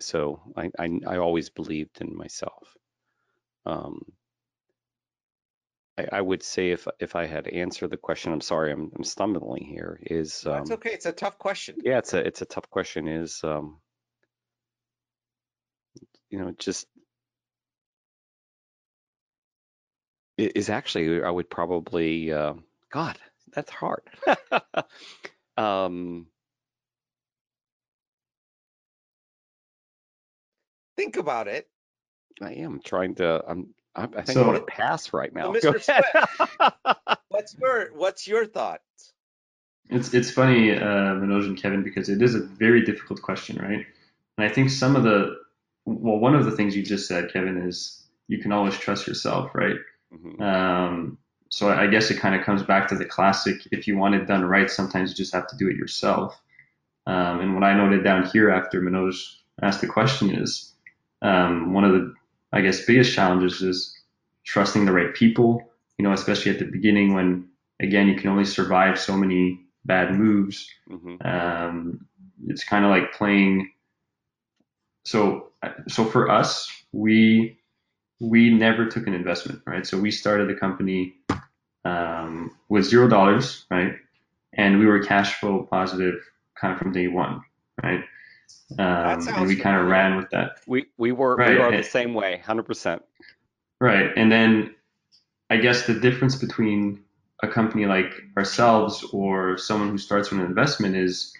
so 0.00 0.40
I, 0.56 0.70
I 0.78 1.00
I 1.06 1.16
always 1.18 1.50
believed 1.50 2.00
in 2.00 2.16
myself. 2.16 2.76
Um, 3.66 4.12
I, 5.96 6.06
I 6.12 6.20
would 6.20 6.42
say 6.42 6.70
if 6.70 6.88
if 6.98 7.16
I 7.16 7.26
had 7.26 7.46
answered 7.48 7.90
the 7.90 7.96
question, 7.96 8.32
I'm 8.32 8.40
sorry, 8.40 8.72
I'm, 8.72 8.90
I'm 8.96 9.04
stumbling 9.04 9.64
here. 9.64 10.00
Is 10.02 10.42
That's 10.42 10.70
um, 10.70 10.76
okay. 10.76 10.90
It's 10.90 11.06
a 11.06 11.12
tough 11.12 11.38
question. 11.38 11.76
yeah, 11.82 11.98
it's 11.98 12.14
a 12.14 12.18
it's 12.26 12.42
a 12.42 12.46
tough 12.46 12.68
question. 12.70 13.08
Is 13.08 13.40
um, 13.44 13.80
you 16.30 16.38
know 16.38 16.52
just 16.58 16.86
is 20.36 20.68
actually 20.70 21.22
I 21.22 21.30
would 21.30 21.48
probably 21.48 22.32
uh, 22.32 22.54
God 22.92 23.18
that's 23.54 23.70
hard. 23.70 24.02
um, 25.56 26.26
Think 30.96 31.16
about 31.16 31.48
it. 31.48 31.68
I 32.40 32.52
am 32.54 32.80
trying 32.84 33.16
to. 33.16 33.42
I'm. 33.46 33.74
I, 33.94 34.04
I 34.04 34.06
think 34.22 34.30
So- 34.30 34.44
I 34.44 34.46
want 34.46 34.58
to 34.66 34.72
pass 34.72 35.12
right 35.12 35.32
now. 35.32 35.52
Mr. 35.52 35.74
Go. 36.86 36.94
What's 37.28 37.56
your 37.58 37.88
What's 37.94 38.26
your 38.28 38.46
thought? 38.46 38.80
It's 39.90 40.14
it's 40.14 40.30
funny, 40.30 40.70
uh, 40.72 40.78
Manoj 40.80 41.44
and 41.46 41.60
Kevin, 41.60 41.82
because 41.82 42.08
it 42.08 42.22
is 42.22 42.34
a 42.34 42.40
very 42.40 42.84
difficult 42.84 43.20
question, 43.22 43.56
right? 43.58 43.84
And 44.38 44.44
I 44.44 44.48
think 44.48 44.70
some 44.70 44.96
of 44.96 45.02
the 45.02 45.36
well, 45.84 46.18
one 46.18 46.34
of 46.34 46.44
the 46.44 46.52
things 46.52 46.74
you 46.74 46.82
just 46.82 47.06
said, 47.06 47.32
Kevin, 47.32 47.58
is 47.68 48.02
you 48.28 48.38
can 48.38 48.52
always 48.52 48.76
trust 48.78 49.06
yourself, 49.06 49.50
right? 49.54 49.76
Mhm. 50.14 50.40
Um, 50.40 51.18
so 51.54 51.70
I 51.70 51.86
guess 51.86 52.10
it 52.10 52.18
kind 52.18 52.34
of 52.34 52.44
comes 52.44 52.64
back 52.64 52.88
to 52.88 52.96
the 52.96 53.04
classic: 53.04 53.68
if 53.70 53.86
you 53.86 53.96
want 53.96 54.16
it 54.16 54.26
done 54.26 54.44
right, 54.44 54.68
sometimes 54.68 55.10
you 55.10 55.16
just 55.16 55.32
have 55.32 55.46
to 55.46 55.56
do 55.56 55.68
it 55.68 55.76
yourself. 55.76 56.36
Um, 57.06 57.38
and 57.40 57.54
what 57.54 57.62
I 57.62 57.76
noted 57.76 58.02
down 58.02 58.26
here 58.26 58.50
after 58.50 58.80
Manoj 58.80 59.14
asked 59.62 59.80
the 59.80 59.86
question 59.86 60.34
is 60.34 60.72
um, 61.22 61.72
one 61.72 61.84
of 61.84 61.92
the, 61.92 62.12
I 62.52 62.60
guess, 62.60 62.84
biggest 62.84 63.14
challenges 63.14 63.62
is 63.62 63.96
trusting 64.42 64.84
the 64.84 64.90
right 64.90 65.14
people. 65.14 65.62
You 65.96 66.02
know, 66.02 66.12
especially 66.12 66.50
at 66.50 66.58
the 66.58 66.64
beginning 66.64 67.14
when, 67.14 67.46
again, 67.80 68.08
you 68.08 68.16
can 68.16 68.30
only 68.30 68.46
survive 68.46 68.98
so 68.98 69.16
many 69.16 69.60
bad 69.84 70.12
moves. 70.12 70.68
Mhm. 70.90 71.24
Um, 71.24 72.08
it's 72.48 72.64
kind 72.64 72.84
of 72.84 72.90
like 72.90 73.12
playing. 73.12 73.70
So, 75.04 75.52
so 75.86 76.04
for 76.04 76.28
us, 76.28 76.68
we 76.90 77.60
we 78.28 78.50
never 78.50 78.86
took 78.86 79.06
an 79.06 79.14
investment, 79.14 79.60
right? 79.66 79.86
So 79.86 79.98
we 79.98 80.10
started 80.10 80.48
the 80.48 80.54
company 80.54 81.14
um, 81.84 82.56
with 82.68 82.84
zero 82.84 83.08
dollars, 83.08 83.66
right? 83.70 83.94
And 84.54 84.78
we 84.78 84.86
were 84.86 85.02
cash 85.02 85.38
flow 85.40 85.66
positive 85.70 86.14
kind 86.60 86.72
of 86.72 86.78
from 86.78 86.92
day 86.92 87.08
one, 87.08 87.42
right? 87.82 88.04
Um, 88.78 89.28
and 89.28 89.46
we 89.46 89.56
kind 89.56 89.76
of 89.76 89.86
ran 89.86 90.16
with 90.16 90.30
that. 90.30 90.60
We 90.66 90.86
we 90.96 91.12
were 91.12 91.36
Right, 91.36 91.50
we 91.50 91.58
are 91.58 91.76
the 91.76 91.82
same 91.82 92.14
way, 92.14 92.38
hundred 92.38 92.64
percent. 92.64 93.02
Right. 93.80 94.10
And 94.16 94.30
then 94.30 94.74
I 95.50 95.58
guess 95.58 95.86
the 95.86 95.94
difference 95.94 96.36
between 96.36 97.02
a 97.42 97.48
company 97.48 97.86
like 97.86 98.14
ourselves 98.36 99.04
or 99.12 99.58
someone 99.58 99.90
who 99.90 99.98
starts 99.98 100.30
with 100.30 100.40
an 100.40 100.46
investment 100.46 100.96
is 100.96 101.32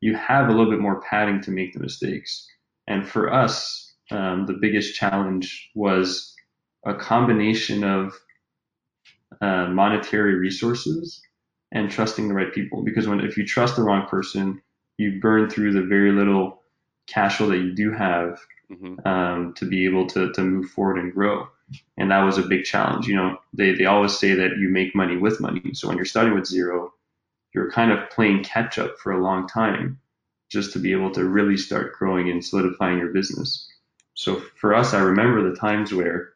you 0.00 0.16
have 0.16 0.48
a 0.48 0.52
little 0.52 0.70
bit 0.70 0.80
more 0.80 1.00
padding 1.02 1.40
to 1.42 1.50
make 1.50 1.72
the 1.72 1.80
mistakes. 1.80 2.46
And 2.88 3.08
for 3.08 3.32
us, 3.32 3.92
um, 4.10 4.46
the 4.46 4.54
biggest 4.54 4.94
challenge 4.94 5.70
was 5.74 6.31
a 6.84 6.94
combination 6.94 7.84
of 7.84 8.14
uh, 9.40 9.66
monetary 9.68 10.34
resources 10.34 11.20
and 11.72 11.90
trusting 11.90 12.28
the 12.28 12.34
right 12.34 12.52
people. 12.52 12.82
Because 12.82 13.08
when 13.08 13.20
if 13.20 13.36
you 13.36 13.46
trust 13.46 13.76
the 13.76 13.82
wrong 13.82 14.06
person, 14.08 14.60
you 14.98 15.20
burn 15.20 15.48
through 15.48 15.72
the 15.72 15.82
very 15.82 16.12
little 16.12 16.62
cash 17.06 17.36
flow 17.38 17.48
that 17.48 17.58
you 17.58 17.72
do 17.74 17.92
have 17.92 18.40
Mhm. 18.70 19.06
um, 19.06 19.52
to 19.54 19.66
be 19.66 19.84
able 19.84 20.06
to, 20.06 20.32
to 20.32 20.42
move 20.42 20.70
forward 20.70 20.98
and 20.98 21.12
grow. 21.12 21.46
And 21.98 22.10
that 22.10 22.22
was 22.22 22.38
a 22.38 22.42
big 22.42 22.64
challenge. 22.64 23.06
You 23.06 23.16
know, 23.16 23.38
they, 23.52 23.74
they 23.74 23.84
always 23.84 24.18
say 24.18 24.34
that 24.34 24.56
you 24.58 24.68
make 24.68 24.94
money 24.94 25.16
with 25.16 25.40
money. 25.40 25.74
So 25.74 25.88
when 25.88 25.96
you're 25.96 26.06
starting 26.06 26.34
with 26.34 26.46
zero, 26.46 26.92
you're 27.54 27.70
kind 27.70 27.92
of 27.92 28.08
playing 28.10 28.44
catch 28.44 28.78
up 28.78 28.98
for 28.98 29.12
a 29.12 29.22
long 29.22 29.46
time 29.46 30.00
just 30.50 30.72
to 30.72 30.78
be 30.78 30.92
able 30.92 31.10
to 31.12 31.24
really 31.24 31.56
start 31.56 31.94
growing 31.98 32.30
and 32.30 32.44
solidifying 32.44 32.98
your 32.98 33.12
business. 33.12 33.68
So 34.14 34.40
for 34.56 34.74
us, 34.74 34.94
I 34.94 35.00
remember 35.02 35.48
the 35.50 35.56
times 35.56 35.92
where 35.92 36.32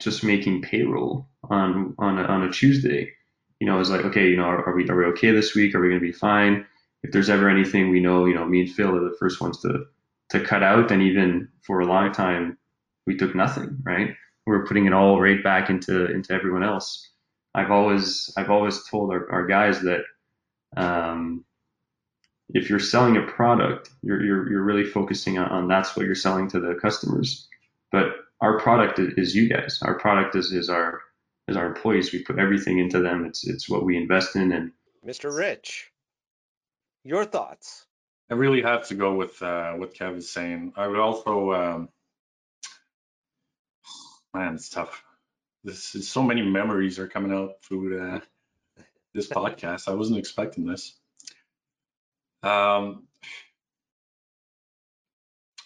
just 0.00 0.24
making 0.24 0.62
payroll 0.62 1.28
on 1.50 1.94
on 1.98 2.18
a, 2.18 2.22
on 2.22 2.42
a 2.42 2.52
Tuesday, 2.52 3.12
you 3.60 3.66
know, 3.66 3.76
it 3.76 3.78
was 3.78 3.90
like, 3.90 4.04
okay, 4.04 4.28
you 4.28 4.36
know, 4.36 4.44
are, 4.44 4.68
are 4.68 4.74
we 4.74 4.88
are 4.88 4.96
we 4.96 5.04
okay 5.06 5.30
this 5.32 5.54
week? 5.54 5.74
Are 5.74 5.80
we 5.80 5.88
going 5.88 6.00
to 6.00 6.06
be 6.06 6.12
fine? 6.12 6.66
If 7.02 7.12
there's 7.12 7.30
ever 7.30 7.48
anything 7.48 7.90
we 7.90 8.00
know, 8.00 8.26
you 8.26 8.34
know, 8.34 8.44
me 8.44 8.60
and 8.60 8.70
Phil 8.70 8.96
are 8.96 9.08
the 9.08 9.16
first 9.18 9.40
ones 9.40 9.60
to 9.62 9.84
to 10.30 10.40
cut 10.40 10.62
out, 10.62 10.90
and 10.90 11.02
even 11.02 11.48
for 11.62 11.80
a 11.80 11.86
long 11.86 12.12
time, 12.12 12.58
we 13.06 13.16
took 13.16 13.34
nothing, 13.34 13.78
right? 13.82 14.14
We 14.46 14.56
were 14.56 14.66
putting 14.66 14.86
it 14.86 14.92
all 14.92 15.20
right 15.20 15.42
back 15.42 15.70
into 15.70 16.10
into 16.12 16.32
everyone 16.32 16.64
else. 16.64 17.08
I've 17.54 17.70
always 17.70 18.32
I've 18.36 18.50
always 18.50 18.84
told 18.88 19.10
our, 19.10 19.30
our 19.32 19.46
guys 19.46 19.80
that 19.82 20.02
um, 20.76 21.44
if 22.54 22.70
you're 22.70 22.78
selling 22.78 23.16
a 23.16 23.22
product, 23.22 23.90
you're, 24.02 24.24
you're, 24.24 24.50
you're 24.50 24.62
really 24.62 24.84
focusing 24.84 25.38
on, 25.38 25.48
on 25.48 25.68
that's 25.68 25.96
what 25.96 26.06
you're 26.06 26.14
selling 26.14 26.48
to 26.50 26.60
the 26.60 26.74
customers. 26.80 27.46
But 27.92 28.06
our 28.40 28.58
product 28.60 28.98
is, 28.98 29.14
is 29.16 29.34
you 29.34 29.48
guys. 29.48 29.80
Our 29.82 29.98
product 29.98 30.36
is, 30.36 30.52
is 30.52 30.68
our 30.68 31.00
is 31.48 31.56
our 31.56 31.66
employees. 31.66 32.12
We 32.12 32.22
put 32.22 32.38
everything 32.38 32.78
into 32.78 33.00
them. 33.00 33.24
It's 33.24 33.46
it's 33.46 33.68
what 33.68 33.84
we 33.84 33.96
invest 33.96 34.36
in, 34.36 34.52
and 34.52 34.72
Mr. 35.06 35.34
Rich, 35.34 35.90
your 37.04 37.24
thoughts? 37.24 37.86
I 38.30 38.34
really 38.34 38.62
have 38.62 38.88
to 38.88 38.94
go 38.94 39.14
with 39.14 39.40
uh, 39.42 39.72
what 39.72 39.94
Kev 39.94 40.16
is 40.16 40.30
saying. 40.30 40.74
I 40.76 40.86
would 40.86 40.98
also, 40.98 41.52
um, 41.52 41.88
man, 44.34 44.54
it's 44.54 44.68
tough. 44.68 45.02
This 45.64 45.94
is 45.94 46.10
so 46.10 46.22
many 46.22 46.42
memories 46.42 46.98
are 46.98 47.08
coming 47.08 47.32
out 47.32 47.62
through 47.62 47.98
uh, 48.00 48.20
this 49.14 49.28
podcast. 49.28 49.88
I 49.88 49.94
wasn't 49.94 50.18
expecting 50.18 50.66
this. 50.66 50.94
Um, 52.42 53.04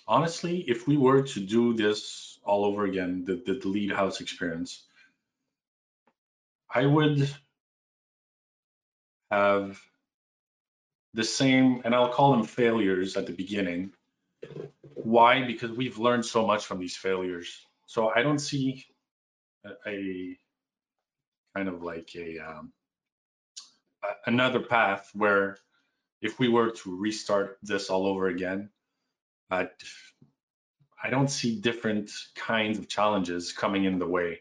honestly, 0.07 0.65
if 0.67 0.87
we 0.87 0.97
were 0.97 1.23
to 1.23 1.41
do 1.41 1.75
this 1.75 2.32
all 2.45 2.65
over 2.65 2.85
again, 2.85 3.25
the, 3.25 3.43
the, 3.47 3.69
Leadhouse 3.69 4.21
experience, 4.21 4.85
I 6.73 6.87
would 6.87 7.29
have 9.31 9.81
the 11.15 11.25
same, 11.25 11.83
and 11.85 11.95
I'll 11.95 12.13
call 12.13 12.33
them 12.33 12.45
failures 12.45 13.17
at 13.17 13.27
the 13.27 13.33
beginning. 13.33 13.93
Why? 14.95 15.45
Because 15.45 15.71
we've 15.71 15.99
learned 15.99 16.25
so 16.25 16.47
much 16.47 16.67
from 16.67 16.79
these 16.79 16.97
failures. 16.97 17.67
So 17.87 18.09
I 18.09 18.23
don't 18.23 18.39
see 18.39 18.85
a, 19.65 19.71
a 19.87 20.39
kind 21.55 21.69
of 21.69 21.83
like 21.83 22.11
a 22.17 22.39
um, 22.39 22.73
another 24.27 24.61
path 24.61 25.11
where 25.15 25.59
if 26.21 26.39
we 26.39 26.49
were 26.49 26.71
to 26.71 26.99
restart 26.99 27.59
this 27.63 27.91
all 27.91 28.07
over 28.07 28.29
again, 28.29 28.71
I 29.51 29.69
I 31.03 31.11
don't 31.11 31.29
see 31.29 31.59
different 31.61 32.11
kinds 32.37 32.79
of 32.79 32.89
challenges 32.89 33.53
coming 33.53 33.85
in 33.85 33.99
the 33.99 34.07
way. 34.07 34.41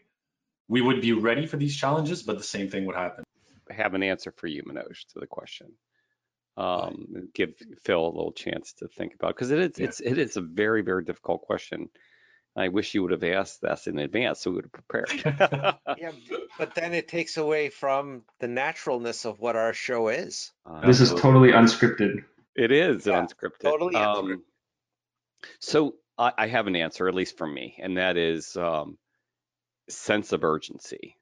We 0.68 0.80
would 0.80 1.00
be 1.00 1.12
ready 1.12 1.46
for 1.46 1.56
these 1.56 1.76
challenges, 1.76 2.22
but 2.22 2.38
the 2.38 2.44
same 2.44 2.70
thing 2.70 2.86
would 2.86 2.96
happen. 2.96 3.24
I 3.70 3.74
have 3.74 3.94
an 3.94 4.02
answer 4.02 4.32
for 4.32 4.46
you, 4.46 4.62
Manoj, 4.62 5.06
to 5.12 5.20
the 5.20 5.26
question. 5.26 5.72
Um, 6.56 7.28
give 7.34 7.54
Phil 7.82 8.04
a 8.04 8.06
little 8.06 8.32
chance 8.32 8.74
to 8.74 8.88
think 8.88 9.14
about 9.14 9.34
because 9.34 9.50
it 9.50 9.58
is 9.58 9.78
Yeah. 9.78 9.86
it's 9.86 10.00
it 10.00 10.18
is 10.18 10.36
a 10.36 10.42
very 10.42 10.82
very 10.82 11.02
difficult 11.02 11.42
question. 11.42 11.88
I 12.54 12.68
wish 12.68 12.92
you 12.94 13.00
would 13.02 13.12
have 13.12 13.24
asked 13.24 13.62
this 13.62 13.86
in 13.86 13.98
advance 13.98 14.40
so 14.40 14.50
we 14.50 14.56
would 14.56 14.66
have 14.66 14.72
prepared. 14.72 15.78
Yeah, 15.98 16.12
but 16.58 16.74
then 16.74 16.92
it 16.92 17.08
takes 17.08 17.38
away 17.38 17.70
from 17.70 18.24
the 18.40 18.48
naturalness 18.48 19.24
of 19.24 19.40
what 19.40 19.56
our 19.56 19.72
show 19.72 20.08
is. 20.08 20.52
Uh, 20.66 20.86
this 20.86 21.00
is 21.00 21.10
totally 21.14 21.52
unscripted. 21.52 22.24
It 22.54 22.70
is 22.70 23.06
Yeah, 23.06 23.22
unscripted. 23.22 23.62
totally 23.62 23.94
unscripted. 23.94 24.32
Um, 24.34 24.42
so 25.60 25.94
I, 26.18 26.32
I 26.36 26.46
have 26.46 26.66
an 26.66 26.76
answer, 26.76 27.08
at 27.08 27.14
least 27.14 27.38
for 27.38 27.46
me, 27.46 27.76
and 27.78 27.96
that 27.96 28.16
is 28.16 28.56
um, 28.56 28.98
sense 29.88 30.32
of 30.32 30.44
urgency. 30.44 31.16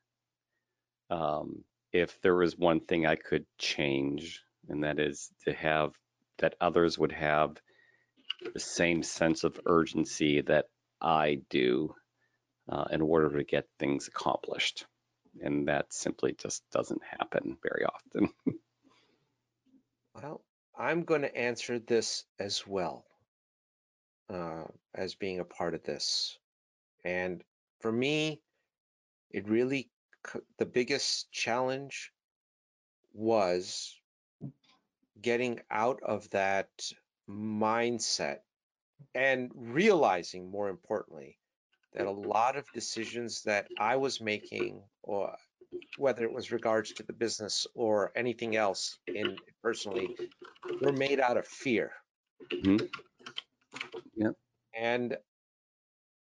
Um, 1.11 1.65
if 1.93 2.21
there 2.23 2.37
was 2.37 2.57
one 2.57 2.81
thing 2.81 3.07
I 3.07 3.17
could 3.17 3.47
change, 3.59 4.43
and 4.69 4.85
that 4.85 4.99
is 4.99 5.31
to 5.45 5.53
have 5.53 5.93
that 6.39 6.55
others 6.61 6.99
would 6.99 7.13
have 7.13 7.57
the 8.55 8.61
same 8.61 9.03
sense 9.03 9.45
of 9.45 9.61
urgency 9.67 10.41
that 10.43 10.67
I 11.01 11.41
do 11.51 11.95
uh, 12.69 12.85
in 12.91 13.03
order 13.03 13.37
to 13.39 13.45
get 13.45 13.67
things 13.79 14.09
accomplished. 14.09 14.87
And 15.43 15.69
that 15.69 15.93
simply 15.93 16.35
just 16.35 16.63
doesn't 16.73 17.03
happen 17.05 17.59
very 17.63 17.85
often. 17.85 18.31
Well, 20.13 20.43
I'm 20.77 21.05
going 21.05 21.23
to 21.23 21.35
answer 21.35 21.79
this 21.79 22.25
as 22.41 22.67
well 22.67 23.07
uh, 24.31 24.65
as 24.95 25.15
being 25.15 25.41
a 25.41 25.45
part 25.45 25.75
of 25.75 25.83
this. 25.83 26.39
And 27.05 27.43
for 27.81 27.91
me, 27.91 28.41
it 29.31 29.49
really, 29.49 29.91
the 30.59 30.67
biggest 30.67 31.33
challenge 31.33 32.13
was 33.13 33.97
getting 35.21 35.61
out 35.71 36.01
of 36.03 36.31
that 36.31 36.69
mindset 37.29 38.39
and 39.15 39.51
realizing, 39.55 40.51
more 40.51 40.69
importantly, 40.69 41.37
that 41.93 42.07
a 42.07 42.11
lot 42.11 42.57
of 42.57 42.71
decisions 42.73 43.43
that 43.43 43.69
I 43.79 43.97
was 43.97 44.21
making, 44.21 44.83
or 45.03 45.37
whether 45.97 46.25
it 46.25 46.33
was 46.33 46.53
regards 46.53 46.93
to 46.93 47.03
the 47.03 47.13
business 47.13 47.67
or 47.75 48.13
anything 48.15 48.57
else 48.57 48.99
in 49.09 49.37
personally, 49.63 50.15
were 50.81 50.93
made 50.93 51.21
out 51.21 51.37
of 51.37 51.47
fear. 51.47 51.93
Mhm. 52.51 52.89
Yep. 54.15 54.35
And 54.75 55.17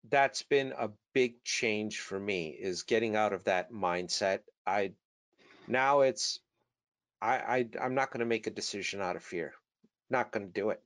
that's 0.09 0.43
been 0.43 0.73
a 0.77 0.89
big 1.13 1.43
change 1.43 1.99
for 1.99 2.19
me 2.19 2.49
is 2.49 2.83
getting 2.83 3.15
out 3.15 3.33
of 3.33 3.43
that 3.45 3.71
mindset. 3.71 4.39
I 4.65 4.93
now 5.67 6.01
it's 6.01 6.39
I, 7.21 7.37
I 7.37 7.69
I'm 7.81 7.95
not 7.95 8.11
going 8.11 8.19
to 8.19 8.25
make 8.25 8.47
a 8.47 8.51
decision 8.51 9.01
out 9.01 9.15
of 9.15 9.23
fear. 9.23 9.53
Not 10.09 10.31
going 10.31 10.47
to 10.47 10.53
do 10.53 10.69
it. 10.69 10.81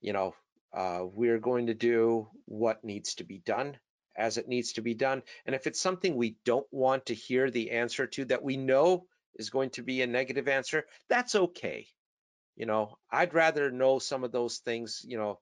You 0.00 0.12
know, 0.12 0.34
uh, 0.72 1.02
we're 1.04 1.38
going 1.38 1.66
to 1.66 1.74
do 1.74 2.28
what 2.46 2.84
needs 2.84 3.14
to 3.16 3.24
be 3.24 3.38
done 3.38 3.78
as 4.16 4.38
it 4.38 4.48
needs 4.48 4.72
to 4.74 4.80
be 4.80 4.94
done. 4.94 5.22
And 5.46 5.54
if 5.54 5.66
it's 5.66 5.80
something 5.80 6.16
we 6.16 6.36
don't 6.44 6.66
want 6.72 7.06
to 7.06 7.14
hear 7.14 7.50
the 7.50 7.70
answer 7.72 8.06
to 8.08 8.24
that 8.26 8.42
we 8.42 8.56
know 8.56 9.06
is 9.36 9.50
going 9.50 9.70
to 9.70 9.82
be 9.82 10.02
a 10.02 10.06
negative 10.06 10.48
answer, 10.48 10.86
that's 11.08 11.34
okay. 11.34 11.86
You 12.56 12.66
know, 12.66 12.98
I'd 13.10 13.34
rather 13.34 13.70
know 13.70 13.98
some 13.98 14.24
of 14.24 14.32
those 14.32 14.58
things, 14.58 15.04
you 15.06 15.18
know, 15.18 15.40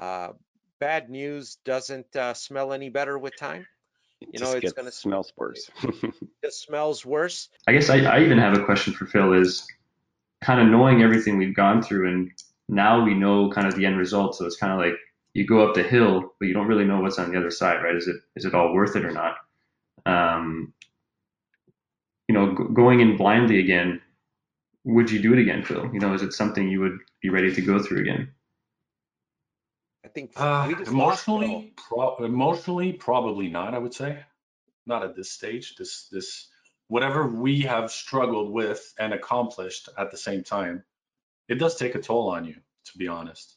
uh, 0.00 0.32
bad 0.80 1.08
news 1.10 1.58
doesn't 1.64 2.16
uh, 2.16 2.34
smell 2.34 2.72
any 2.72 2.88
better 2.88 3.18
with 3.18 3.36
time. 3.36 3.66
It 4.20 4.28
You 4.34 4.40
know, 4.40 4.52
it's 4.52 4.72
gonna- 4.72 4.90
smell 4.90 5.24
worse. 5.36 5.70
It 6.42 6.52
smells 6.54 7.06
worse. 7.06 7.48
I 7.68 7.72
guess 7.72 7.88
I, 7.90 7.98
I 8.00 8.20
even 8.22 8.38
have 8.38 8.56
a 8.58 8.64
question 8.64 8.92
for 8.92 9.06
Phil 9.06 9.32
is 9.34 9.66
kind 10.42 10.60
of 10.60 10.68
knowing 10.68 11.02
everything 11.02 11.38
we've 11.38 11.54
gone 11.54 11.82
through 11.82 12.08
and 12.10 12.30
now 12.68 13.04
we 13.04 13.14
know 13.14 13.50
kind 13.50 13.66
of 13.66 13.74
the 13.76 13.84
end 13.86 13.98
result. 13.98 14.36
So 14.36 14.46
it's 14.46 14.56
kind 14.56 14.72
of 14.72 14.78
like 14.78 14.94
you 15.34 15.46
go 15.46 15.66
up 15.66 15.74
the 15.74 15.82
hill, 15.82 16.32
but 16.38 16.46
you 16.46 16.54
don't 16.54 16.66
really 16.66 16.84
know 16.84 17.00
what's 17.00 17.18
on 17.18 17.30
the 17.30 17.38
other 17.38 17.50
side, 17.50 17.82
right? 17.82 17.94
Is 17.94 18.08
it 18.08 18.16
is 18.36 18.44
it 18.44 18.54
all 18.54 18.72
worth 18.74 18.96
it 18.96 19.04
or 19.04 19.10
not? 19.12 19.36
Um, 20.06 20.72
you 22.28 22.34
know, 22.34 22.54
g- 22.56 22.64
going 22.72 23.00
in 23.00 23.16
blindly 23.16 23.58
again, 23.58 24.00
would 24.84 25.10
you 25.10 25.20
do 25.20 25.32
it 25.34 25.38
again, 25.38 25.62
Phil? 25.62 25.90
You 25.92 26.00
know, 26.00 26.14
is 26.14 26.22
it 26.22 26.32
something 26.32 26.68
you 26.68 26.80
would 26.80 26.98
be 27.22 27.28
ready 27.28 27.52
to 27.54 27.60
go 27.60 27.78
through 27.82 28.00
again? 28.00 28.32
I 30.04 30.08
think 30.08 30.32
Uh, 30.36 30.66
we 30.68 30.74
just 30.74 30.90
emotionally, 30.90 31.74
pro- 31.76 32.16
emotionally, 32.24 32.92
probably 32.92 33.48
not. 33.48 33.74
I 33.74 33.78
would 33.78 33.94
say, 33.94 34.24
not 34.86 35.02
at 35.02 35.14
this 35.14 35.30
stage. 35.30 35.76
This, 35.76 36.08
this, 36.08 36.48
whatever 36.88 37.26
we 37.26 37.62
have 37.62 37.90
struggled 37.90 38.50
with 38.50 38.94
and 38.98 39.12
accomplished 39.12 39.88
at 39.98 40.10
the 40.10 40.16
same 40.16 40.42
time, 40.42 40.84
it 41.48 41.56
does 41.56 41.76
take 41.76 41.94
a 41.94 42.00
toll 42.00 42.30
on 42.30 42.44
you. 42.44 42.56
To 42.86 42.98
be 42.98 43.08
honest, 43.08 43.56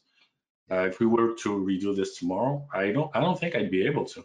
uh, 0.70 0.86
if 0.86 1.00
we 1.00 1.06
were 1.06 1.34
to 1.36 1.48
redo 1.48 1.96
this 1.96 2.18
tomorrow, 2.18 2.68
I 2.72 2.92
don't, 2.92 3.10
I 3.16 3.20
don't 3.20 3.40
think 3.40 3.56
I'd 3.56 3.70
be 3.70 3.86
able 3.86 4.04
to. 4.04 4.24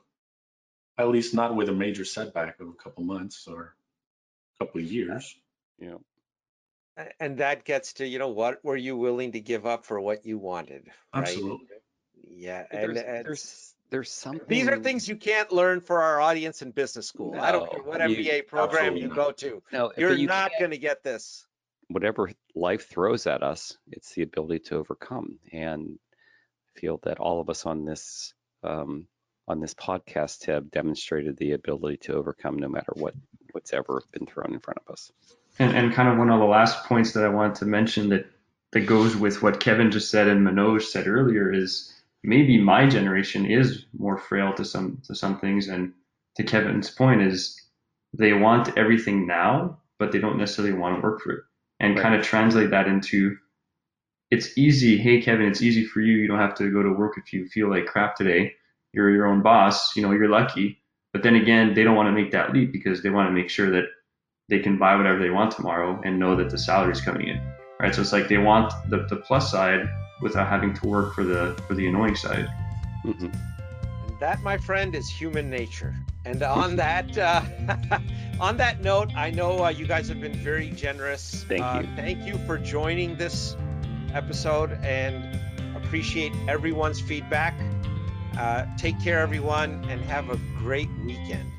At 0.97 1.07
least 1.07 1.34
not 1.34 1.55
with 1.55 1.70
a 1.70 1.74
major 1.74 2.03
setback 2.03 2.59
of 2.59 2.67
a 2.67 2.74
couple 2.74 3.03
months 3.05 3.47
or 3.47 3.76
a 4.59 4.65
couple 4.65 4.82
of 4.82 4.91
years. 4.91 5.34
you 5.80 5.89
know, 5.89 6.01
And 7.20 7.38
that 7.38 7.63
gets 7.63 7.93
to, 7.93 8.05
you 8.05 8.20
know, 8.20 8.28
what 8.28 8.63
were 8.63 8.76
you 8.76 8.97
willing 8.97 9.32
to 9.32 9.39
give 9.39 9.65
up 9.65 9.86
for 9.86 9.99
what 10.01 10.26
you 10.26 10.38
wanted, 10.38 10.88
right? 10.88 11.24
Absolutely. 11.24 11.78
Yeah, 12.40 12.64
and, 12.72 12.96
there's, 12.96 12.98
and 13.06 13.26
there's 13.26 13.76
there's 13.90 14.12
something. 14.12 14.46
These 14.48 14.68
are 14.68 14.78
things 14.80 15.08
you 15.08 15.16
can't 15.16 15.52
learn 15.52 15.82
for 15.82 16.02
our 16.02 16.22
audience 16.22 16.62
in 16.62 16.72
business 16.72 17.08
school. 17.08 17.36
I 17.40 17.52
don't 17.52 17.70
care 17.70 17.80
No, 17.80 17.86
what 17.86 18.10
you- 18.10 18.18
MBA 18.18 18.48
program 18.48 18.96
you 18.96 19.10
go 19.10 19.32
to. 19.32 19.62
No, 19.74 19.92
You're 19.98 20.14
you 20.14 20.28
not 20.28 20.52
can't- 20.52 20.60
going 20.60 20.72
to 20.72 20.78
get 20.78 21.04
this. 21.04 21.46
whatever 21.90 22.32
life 22.56 22.88
throws 22.88 23.26
at 23.28 23.42
us, 23.44 23.78
it's 23.92 24.14
the 24.14 24.22
ability 24.22 24.60
to 24.66 24.76
overcome. 24.76 25.40
And 25.52 25.98
I 26.76 26.80
feel 26.80 27.00
that 27.04 27.20
all 27.20 27.42
of 27.42 27.50
us 27.50 27.66
on 27.66 27.84
this 27.86 28.34
um, 28.64 29.08
on 29.48 29.60
this 29.60 29.74
podcast 29.74 30.46
have 30.46 30.70
demonstrated 30.70 31.36
the 31.38 31.54
ability 31.54 31.98
to 31.98 32.14
overcome 32.14 32.58
no 32.58 32.70
matter 32.70 32.94
what 32.94 33.16
what's 33.54 33.74
ever 33.74 34.02
been 34.12 34.28
thrown 34.28 34.54
in 34.54 34.60
front 34.60 34.78
of 34.86 34.94
us. 34.94 35.12
And, 35.58 35.76
and 35.76 35.94
kind 35.94 36.08
of 36.08 36.18
one 36.20 36.30
of 36.30 36.40
the 36.40 36.46
last 36.46 36.86
points 36.86 37.14
that 37.14 37.26
I 37.26 37.30
wanted 37.30 37.56
to 37.56 37.66
mention 37.66 38.10
that 38.10 38.28
that 38.72 38.82
goes 38.82 39.16
with 39.16 39.42
what 39.42 39.60
Kevin 39.60 39.90
just 39.90 40.12
said 40.12 40.28
and 40.28 40.46
Manoj 40.48 40.84
said 40.84 41.08
earlier 41.08 41.52
is 41.52 41.92
maybe 42.24 42.59
my 42.59 42.88
generation 42.88 43.45
is 43.45 43.86
more 43.97 44.17
frail 44.17 44.53
to 44.53 44.65
some 44.65 45.01
to 45.05 45.15
some 45.15 45.39
things. 45.39 45.67
And 45.67 45.93
to 46.36 46.43
Kevin's 46.43 46.89
point 46.89 47.22
is 47.22 47.59
they 48.13 48.34
want 48.34 48.78
everything 48.78 49.28
now 49.28 49.78
but 49.97 50.13
they 50.13 50.20
don't 50.20 50.38
necessarily 50.38 50.74
want 50.74 50.95
to 50.95 51.01
work 51.01 51.20
for 51.22 51.32
it. 51.32 51.43
And 51.82 51.95
Right. 51.95 52.01
kind 52.01 52.15
of 52.15 52.24
translate 52.24 52.70
that 52.70 52.88
into 52.88 53.38
it's 54.32 54.57
easy 54.57 54.97
hey 54.97 55.22
Kevin 55.22 55.47
it's 55.47 55.61
easy 55.61 55.86
for 55.86 56.01
you. 56.01 56.17
You 56.17 56.28
don't 56.28 56.39
have 56.39 56.55
to 56.55 56.72
go 56.72 56.84
to 56.84 56.91
work 56.93 57.17
if 57.17 57.34
you 57.34 57.47
feel 57.47 57.70
like 57.70 57.86
crap 57.86 58.15
today. 58.15 58.53
You're 58.93 59.11
your 59.11 59.28
own 59.28 59.41
boss. 59.41 59.95
You 59.95 60.01
know 60.01 60.11
you're 60.11 60.30
lucky. 60.30 60.82
But 61.13 61.24
then 61.24 61.36
again 61.36 61.74
they 61.74 61.84
don't 61.84 61.95
want 61.95 62.07
to 62.07 62.22
make 62.22 62.32
that 62.32 62.53
leap 62.53 62.72
because 62.72 63.01
they 63.01 63.09
want 63.09 63.28
to 63.28 63.34
make 63.34 63.49
sure 63.49 63.70
that 63.72 63.86
they 64.49 64.59
can 64.59 64.78
buy 64.78 64.95
whatever 64.95 65.20
they 65.20 65.30
want 65.30 65.51
tomorrow 65.51 66.01
and 66.03 66.20
know 66.20 66.36
that 66.36 66.49
the 66.49 66.57
salary's 66.57 67.01
coming 67.01 67.28
in 67.28 67.39
right? 67.80 67.95
So 67.95 68.01
it's 68.01 68.11
like 68.11 68.28
they 68.28 68.38
want 68.38 68.74
the, 68.89 69.05
the 69.09 69.15
plus 69.15 69.51
side 69.51 69.89
without 70.22 70.47
having 70.47 70.74
to 70.74 70.88
work 70.88 71.13
for 71.13 71.24
the 71.24 71.55
for 71.67 71.76
the 71.76 71.88
annoying 71.88 72.15
side 72.15 72.47
hmm 73.03 73.28
And 74.07 74.20
that, 74.20 74.41
my 74.43 74.57
friend, 74.57 74.95
is 74.95 75.09
human 75.09 75.49
nature. 75.49 75.95
And 76.26 76.43
on 76.43 76.76
that, 76.76 77.17
uh, 77.17 77.41
on 78.39 78.57
that 78.57 78.82
note, 78.82 79.11
I 79.15 79.32
know 79.32 79.63
uh, 79.63 79.70
you 79.70 79.88
guys 79.88 80.09
have 80.09 80.20
been 80.20 80.36
very 80.36 80.70
generous. 80.72 81.45
Thank 81.47 81.63
Uh, 81.63 81.82
you. 81.82 81.95
thank 81.95 82.26
you 82.28 82.38
for 82.45 82.57
joining 82.57 83.15
this 83.15 83.55
episode, 84.13 84.74
and 84.84 85.39
appreciate 85.76 86.34
everyone's 86.47 86.99
feedback. 86.99 87.53
Uh, 88.38 88.65
take 88.78 88.99
care, 89.01 89.20
everyone, 89.20 89.84
and 89.89 90.01
have 90.01 90.30
a 90.30 90.38
great 90.57 90.89
weekend. 91.05 91.51